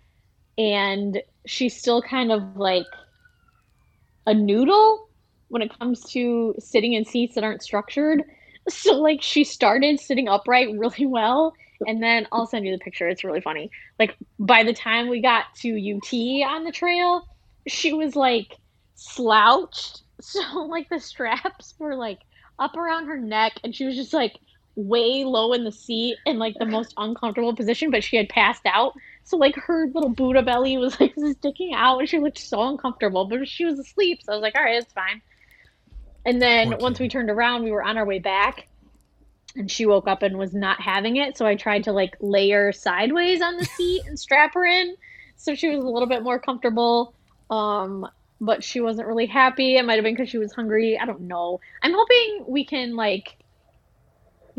and 0.61 1.23
she's 1.47 1.75
still 1.75 2.03
kind 2.03 2.31
of 2.31 2.55
like 2.55 2.85
a 4.27 4.35
noodle 4.35 5.09
when 5.49 5.63
it 5.63 5.77
comes 5.79 6.05
to 6.05 6.55
sitting 6.59 6.93
in 6.93 7.05
seats 7.05 7.35
that 7.35 7.45
aren't 7.45 7.63
structured. 7.63 8.23
So 8.69 8.93
like 9.01 9.23
she 9.23 9.43
started 9.43 9.99
sitting 9.99 10.29
upright 10.29 10.69
really 10.77 11.07
well, 11.07 11.55
and 11.89 12.03
then 12.03 12.29
I'll 12.31 12.47
send 12.47 12.67
you 12.67 12.73
the 12.73 12.79
picture. 12.79 13.09
It's 13.09 13.25
really 13.25 13.41
funny. 13.41 13.71
Like 13.99 14.15
by 14.39 14.63
the 14.63 14.75
time 14.75 15.09
we 15.09 15.23
got 15.23 15.47
to 15.63 15.71
UT 15.71 16.13
on 16.47 16.65
the 16.65 16.71
trail, 16.71 17.27
she 17.67 17.95
was 17.95 18.15
like 18.15 18.59
slouched, 18.97 20.03
so 20.21 20.41
like 20.69 20.91
the 20.91 21.01
straps 21.01 21.75
were 21.79 21.97
like 21.97 22.19
up 22.59 22.77
around 22.77 23.07
her 23.07 23.17
neck, 23.17 23.55
and 23.65 23.75
she 23.75 23.87
was 23.87 23.97
just 23.97 24.13
like 24.13 24.35
way 24.77 25.25
low 25.25 25.55
in 25.55 25.65
the 25.65 25.73
seat 25.73 26.19
in 26.27 26.39
like 26.39 26.55
the 26.59 26.67
most 26.67 26.93
uncomfortable 26.99 27.57
position, 27.57 27.91
but 27.91 28.05
she 28.05 28.17
had 28.17 28.29
passed 28.29 28.67
out. 28.67 28.93
So 29.25 29.37
like 29.37 29.55
her 29.57 29.87
little 29.87 30.09
Buddha 30.09 30.43
belly 30.43 30.77
was 30.77 30.99
like 31.01 31.15
sticking 31.39 31.73
out, 31.75 31.99
and 31.99 32.09
she 32.09 32.19
looked 32.19 32.39
so 32.39 32.63
uncomfortable. 32.69 33.27
But 33.27 33.49
she 33.49 33.65
was 33.65 33.79
asleep, 33.79 34.23
so 34.23 34.33
I 34.33 34.37
was 34.37 34.43
like, 34.43 34.55
all 34.55 34.63
right, 34.63 34.77
it's 34.77 34.93
fine. 34.93 35.23
And 36.25 36.41
then 36.41 36.71
Poor 36.71 36.79
once 36.79 37.01
we 37.01 37.09
turned 37.09 37.31
around, 37.31 37.65
we 37.65 37.71
were 37.71 37.83
on 37.83 37.97
our 37.97 38.05
way 38.05 38.19
back, 38.19 38.69
and 39.57 39.71
she 39.71 39.87
woke 39.87 40.09
up 40.09 40.23
and 40.23 40.39
was 40.39 40.55
not 40.55 40.81
having 40.81 41.17
it. 41.17 41.37
So 41.37 41.47
I 41.47 41.55
tried 41.55 41.85
to 41.85 41.93
like 41.93 42.17
lay 42.21 42.51
her 42.51 42.73
sideways 42.73 43.41
on 43.41 43.57
the 43.57 43.65
seat 43.77 44.03
and 44.07 44.19
strap 44.19 44.55
her 44.55 44.65
in, 44.65 44.97
so 45.37 45.55
she 45.55 45.69
was 45.69 45.85
a 45.85 45.89
little 45.89 46.09
bit 46.09 46.23
more 46.23 46.39
comfortable. 46.39 47.15
Um, 47.51 48.09
but 48.41 48.65
she 48.65 48.81
wasn't 48.81 49.07
really 49.07 49.27
happy. 49.27 49.77
It 49.77 49.85
might 49.85 49.97
have 49.97 50.05
been 50.05 50.15
because 50.15 50.31
she 50.31 50.39
was 50.39 50.53
hungry. 50.53 50.99
I 50.99 51.05
don't 51.05 51.23
know. 51.23 51.61
I'm 51.83 51.93
hoping 51.93 52.45
we 52.49 52.65
can 52.65 52.97
like, 52.97 53.37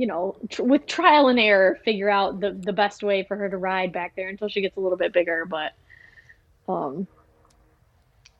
you 0.01 0.07
know, 0.07 0.35
tr- 0.49 0.63
with 0.63 0.87
trial 0.87 1.27
and 1.27 1.39
error, 1.39 1.77
figure 1.85 2.09
out 2.09 2.39
the 2.39 2.53
the 2.53 2.73
best 2.73 3.03
way 3.03 3.23
for 3.23 3.37
her 3.37 3.47
to 3.47 3.55
ride 3.55 3.93
back 3.93 4.15
there 4.15 4.29
until 4.29 4.47
she 4.47 4.59
gets 4.59 4.75
a 4.75 4.79
little 4.79 4.97
bit 4.97 5.13
bigger. 5.13 5.45
But, 5.45 5.73
um, 6.67 7.05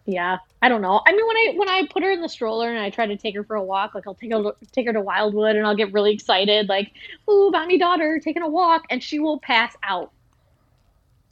yeah, 0.08 0.40
I 0.60 0.70
don't 0.70 0.82
know. 0.82 1.02
I 1.06 1.12
mean, 1.12 1.28
when 1.28 1.38
I 1.38 1.54
when 1.58 1.70
I 1.70 1.86
put 1.86 2.02
her 2.02 2.10
in 2.10 2.20
the 2.20 2.30
stroller 2.30 2.68
and 2.68 2.80
I 2.80 2.90
try 2.90 3.06
to 3.06 3.16
take 3.16 3.36
her 3.36 3.44
for 3.44 3.56
a 3.58 3.64
walk, 3.64 3.94
like 3.94 4.08
I'll 4.08 4.16
take 4.16 4.34
her 4.34 4.54
take 4.72 4.88
her 4.88 4.94
to 4.94 5.02
Wildwood 5.02 5.56
and 5.56 5.68
I'll 5.68 5.76
get 5.76 5.94
really 5.94 6.12
excited, 6.16 6.68
like, 6.68 6.94
"Ooh, 7.30 7.52
mommy 7.52 7.78
daughter 7.78 8.20
taking 8.24 8.42
a 8.42 8.50
walk," 8.50 8.86
and 8.90 9.04
she 9.04 9.20
will 9.20 9.40
pass 9.40 9.76
out. 9.84 10.12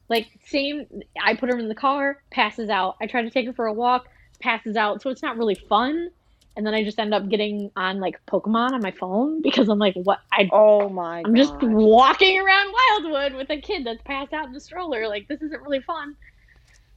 Like 0.09 0.27
same, 0.45 0.85
I 1.19 1.33
put 1.33 1.49
her 1.49 1.57
in 1.57 1.69
the 1.69 1.73
car, 1.73 2.21
passes 2.29 2.69
out. 2.69 2.97
I 3.01 3.07
try 3.07 3.23
to 3.23 3.31
take 3.31 3.47
her 3.47 3.53
for 3.53 3.65
a 3.65 3.73
walk, 3.73 4.07
passes 4.39 4.75
out. 4.75 5.01
So 5.01 5.09
it's 5.09 5.23
not 5.23 5.37
really 5.37 5.55
fun. 5.55 6.11
And 6.59 6.67
then 6.67 6.73
I 6.73 6.83
just 6.83 6.99
end 6.99 7.13
up 7.13 7.29
getting 7.29 7.71
on 7.77 8.01
like 8.01 8.19
Pokemon 8.25 8.73
on 8.73 8.81
my 8.81 8.91
phone 8.91 9.41
because 9.41 9.69
I'm 9.69 9.79
like, 9.79 9.93
what? 9.95 10.19
I 10.29 10.49
Oh 10.51 10.89
my 10.89 11.23
I'm 11.25 11.33
just 11.33 11.53
walking 11.61 12.37
around 12.37 12.73
Wildwood 12.73 13.33
with 13.35 13.49
a 13.49 13.61
kid 13.61 13.85
that's 13.85 14.01
passed 14.03 14.33
out 14.33 14.47
in 14.47 14.51
the 14.51 14.59
stroller. 14.59 15.07
Like 15.07 15.29
this 15.29 15.41
isn't 15.41 15.61
really 15.61 15.79
fun. 15.79 16.17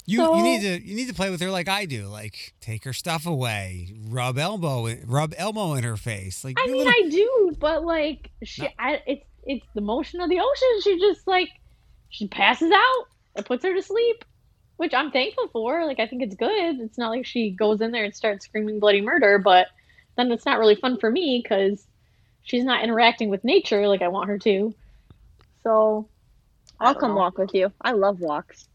You 0.05 0.19
So- 0.19 0.35
you 0.37 0.43
need 0.43 0.61
to 0.63 0.85
you 0.85 0.97
need 0.97 1.07
to 1.07 1.15
play 1.15 1.31
with 1.31 1.41
her 1.43 1.49
like 1.49 1.69
I 1.69 1.85
do. 1.85 2.09
Like 2.09 2.55
take 2.61 2.83
her 2.83 2.93
stuff 2.93 3.25
away, 3.25 3.95
rub 4.09 4.37
elbow 4.37 4.89
rub 5.07 5.33
elbow 5.39 5.75
in 5.75 5.85
her 5.85 5.97
face. 5.97 6.43
Like 6.43 6.59
I 6.59 6.67
do 6.67 6.73
mean, 6.73 6.85
little- 6.85 6.93
I 7.07 7.09
do, 7.09 7.57
but 7.61 7.85
like, 7.85 8.31
she, 8.43 8.63
No. 8.63 8.69
I, 8.81 9.01
it's 9.07 9.25
it's 9.45 9.67
the 9.77 9.81
motion 9.81 10.21
of 10.21 10.29
the 10.29 10.41
ocean. 10.41 10.81
She 10.83 10.99
just 10.99 11.25
like 11.29 11.51
she 12.09 12.27
passes 12.27 12.73
out. 12.73 13.05
It 13.37 13.45
puts 13.45 13.65
her 13.65 13.73
to 13.73 13.81
sleep, 13.83 14.25
which 14.77 14.95
I'm 14.95 15.11
thankful 15.11 15.49
for. 15.49 15.85
Like, 15.87 16.01
I 16.01 16.07
think 16.07 16.23
it's 16.23 16.35
good. 16.35 16.81
It's 16.81 16.99
not 16.99 17.11
like 17.11 17.27
she 17.27 17.51
goes 17.51 17.81
in 17.81 17.91
there 17.93 18.05
and 18.05 18.15
starts 18.15 18.45
screaming 18.47 18.81
bloody 18.81 19.01
murder, 19.01 19.39
but 19.39 19.69
then 20.17 20.31
it's 20.33 20.45
not 20.47 20.59
really 20.59 20.75
fun 20.77 20.99
for 20.99 21.11
me 21.11 21.41
because 21.43 21.87
she's 22.43 22.65
not 22.65 22.83
interacting 22.83 23.29
with 23.29 23.45
nature 23.45 23.87
like 23.89 24.03
I 24.03 24.09
want 24.09 24.29
her 24.29 24.39
to. 24.39 24.75
So, 25.63 26.09
I 26.81 26.87
I'll 26.89 26.95
come 26.95 27.11
know. 27.11 27.17
walk 27.19 27.39
with 27.39 27.55
you. 27.55 27.73
I 27.81 27.93
love 27.93 28.21
walks. 28.21 28.69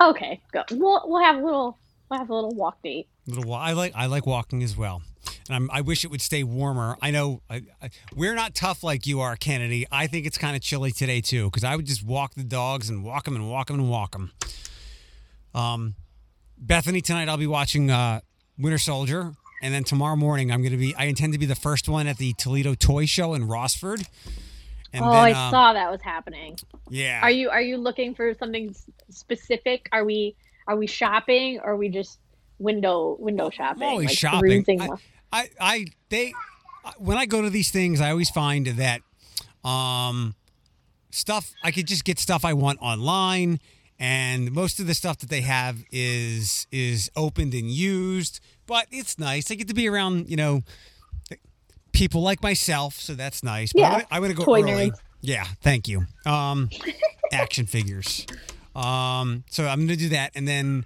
Okay, 0.00 0.40
go. 0.52 0.64
We'll 0.70 1.02
we'll 1.06 1.22
have 1.22 1.36
a 1.36 1.44
little 1.44 1.76
we'll 2.10 2.18
have 2.20 2.30
a 2.30 2.34
little 2.34 2.54
walk 2.54 2.82
date. 2.82 3.08
little 3.26 3.44
wa- 3.48 3.58
I 3.60 3.72
like 3.72 3.92
I 3.96 4.06
like 4.06 4.26
walking 4.26 4.62
as 4.62 4.76
well, 4.76 5.02
and 5.48 5.56
I'm, 5.56 5.70
I 5.72 5.80
wish 5.80 6.04
it 6.04 6.10
would 6.10 6.20
stay 6.20 6.42
warmer. 6.44 6.96
I 7.02 7.10
know 7.10 7.42
I, 7.50 7.62
I, 7.82 7.90
we're 8.14 8.34
not 8.34 8.54
tough 8.54 8.82
like 8.84 9.06
you 9.06 9.20
are, 9.20 9.34
Kennedy. 9.36 9.86
I 9.90 10.06
think 10.06 10.26
it's 10.26 10.38
kind 10.38 10.54
of 10.56 10.62
chilly 10.62 10.92
today 10.92 11.20
too 11.20 11.46
because 11.46 11.64
I 11.64 11.74
would 11.76 11.86
just 11.86 12.04
walk 12.04 12.34
the 12.34 12.44
dogs 12.44 12.88
and 12.88 13.04
walk 13.04 13.24
them 13.24 13.34
and 13.34 13.50
walk 13.50 13.68
them 13.68 13.80
and 13.80 13.90
walk 13.90 14.12
them. 14.12 14.32
Um, 15.54 15.94
Bethany 16.56 17.00
tonight 17.00 17.28
I'll 17.28 17.36
be 17.36 17.46
watching 17.46 17.90
uh, 17.90 18.20
Winter 18.58 18.78
Soldier, 18.78 19.32
and 19.62 19.74
then 19.74 19.84
tomorrow 19.84 20.16
morning 20.16 20.50
I'm 20.50 20.62
gonna 20.62 20.76
be 20.76 20.94
I 20.96 21.04
intend 21.04 21.32
to 21.32 21.38
be 21.38 21.46
the 21.46 21.54
first 21.54 21.88
one 21.88 22.06
at 22.06 22.18
the 22.18 22.32
Toledo 22.34 22.74
Toy 22.74 23.06
Show 23.06 23.34
in 23.34 23.46
Rossford. 23.46 24.06
And 24.92 25.04
oh, 25.04 25.12
then, 25.12 25.16
I 25.16 25.32
um, 25.32 25.50
saw 25.50 25.72
that 25.74 25.90
was 25.90 26.00
happening. 26.02 26.56
Yeah. 26.88 27.20
Are 27.22 27.30
you 27.30 27.50
are 27.50 27.60
you 27.60 27.76
looking 27.76 28.14
for 28.14 28.32
something 28.34 28.74
specific? 29.10 29.88
Are 29.92 30.04
we 30.04 30.34
are 30.66 30.76
we 30.76 30.86
shopping 30.86 31.60
or 31.60 31.72
are 31.72 31.76
we 31.76 31.88
just 31.88 32.18
window 32.58 33.16
window 33.18 33.50
shopping? 33.50 33.82
Always 33.82 34.08
like 34.08 34.18
shopping. 34.18 34.64
I, 34.80 34.88
I 35.32 35.48
I, 35.60 35.86
they, 36.08 36.32
when 36.96 37.18
I 37.18 37.26
go 37.26 37.42
to 37.42 37.50
these 37.50 37.70
things, 37.70 38.00
I 38.00 38.10
always 38.10 38.30
find 38.30 38.66
that, 38.66 39.02
um, 39.64 40.34
stuff 41.10 41.52
I 41.62 41.70
could 41.70 41.86
just 41.86 42.04
get 42.04 42.18
stuff 42.18 42.44
I 42.44 42.54
want 42.54 42.80
online, 42.80 43.60
and 43.98 44.52
most 44.52 44.78
of 44.80 44.86
the 44.86 44.94
stuff 44.94 45.18
that 45.18 45.28
they 45.30 45.40
have 45.42 45.84
is 45.90 46.66
is 46.70 47.10
opened 47.16 47.54
and 47.54 47.70
used. 47.70 48.40
But 48.66 48.86
it's 48.90 49.18
nice. 49.18 49.50
I 49.50 49.54
get 49.54 49.68
to 49.68 49.74
be 49.74 49.88
around, 49.88 50.28
you 50.28 50.36
know, 50.36 50.62
people 51.92 52.22
like 52.22 52.42
myself, 52.42 52.94
so 52.94 53.14
that's 53.14 53.42
nice. 53.42 53.72
But 53.72 53.80
Yeah, 53.80 54.02
I 54.10 54.20
want 54.20 54.30
to 54.30 54.36
go 54.36 54.44
toy 54.44 54.62
early. 54.62 54.90
nerds. 54.90 54.98
Yeah, 55.20 55.44
thank 55.62 55.88
you. 55.88 56.06
Um, 56.26 56.70
action 57.32 57.66
figures. 57.66 58.26
Um, 58.76 59.44
so 59.50 59.66
I'm 59.66 59.80
gonna 59.80 59.96
do 59.96 60.10
that, 60.10 60.32
and 60.34 60.46
then 60.46 60.84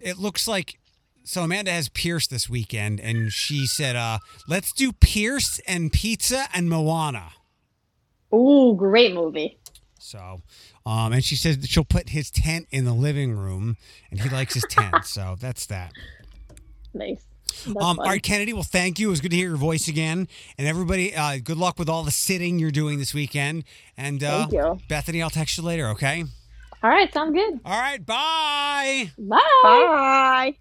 it 0.00 0.18
looks 0.18 0.48
like 0.48 0.78
so 1.24 1.42
Amanda 1.44 1.70
has 1.70 1.88
Pierce 1.90 2.26
this 2.26 2.48
weekend, 2.48 2.98
and 3.00 3.30
she 3.32 3.66
said, 3.66 3.94
uh, 3.94 4.18
"Let's 4.48 4.72
do 4.72 4.92
Pierce 4.92 5.60
and 5.66 5.92
pizza 5.92 6.48
and 6.54 6.68
Moana." 6.68 7.32
Ooh, 8.34 8.74
great 8.76 9.14
movie. 9.14 9.58
So, 10.08 10.40
um, 10.86 11.12
and 11.12 11.22
she 11.22 11.36
says 11.36 11.58
that 11.58 11.68
she'll 11.68 11.84
put 11.84 12.08
his 12.08 12.30
tent 12.30 12.66
in 12.70 12.84
the 12.84 12.92
living 12.94 13.32
room, 13.32 13.76
and 14.10 14.20
he 14.20 14.28
likes 14.28 14.54
his 14.54 14.64
tent. 14.68 14.94
So 15.04 15.36
that's 15.38 15.66
that. 15.66 15.92
Nice. 16.94 17.24
That's 17.66 17.76
Um, 17.76 17.98
all 17.98 18.06
right, 18.06 18.22
Kennedy. 18.22 18.52
Well, 18.52 18.62
thank 18.62 18.98
you. 18.98 19.08
It 19.08 19.10
was 19.10 19.20
good 19.20 19.30
to 19.30 19.36
hear 19.36 19.48
your 19.48 19.56
voice 19.56 19.88
again, 19.88 20.28
and 20.56 20.66
everybody, 20.66 21.14
uh, 21.14 21.38
good 21.42 21.56
luck 21.56 21.78
with 21.78 21.88
all 21.88 22.02
the 22.04 22.10
sitting 22.10 22.58
you're 22.58 22.70
doing 22.70 22.98
this 22.98 23.12
weekend. 23.14 23.64
And 23.96 24.22
uh, 24.22 24.46
Thank 24.46 24.52
you. 24.52 24.78
Bethany, 24.88 25.22
I'll 25.22 25.30
text 25.30 25.56
you 25.58 25.64
later. 25.64 25.88
Okay. 25.88 26.24
All 26.82 26.90
right, 26.90 27.12
sounds 27.12 27.34
good. 27.34 27.60
All 27.64 27.78
right. 27.78 28.04
Bye. 28.04 29.10
Bye. 29.18 29.38
Bye. 29.62 30.54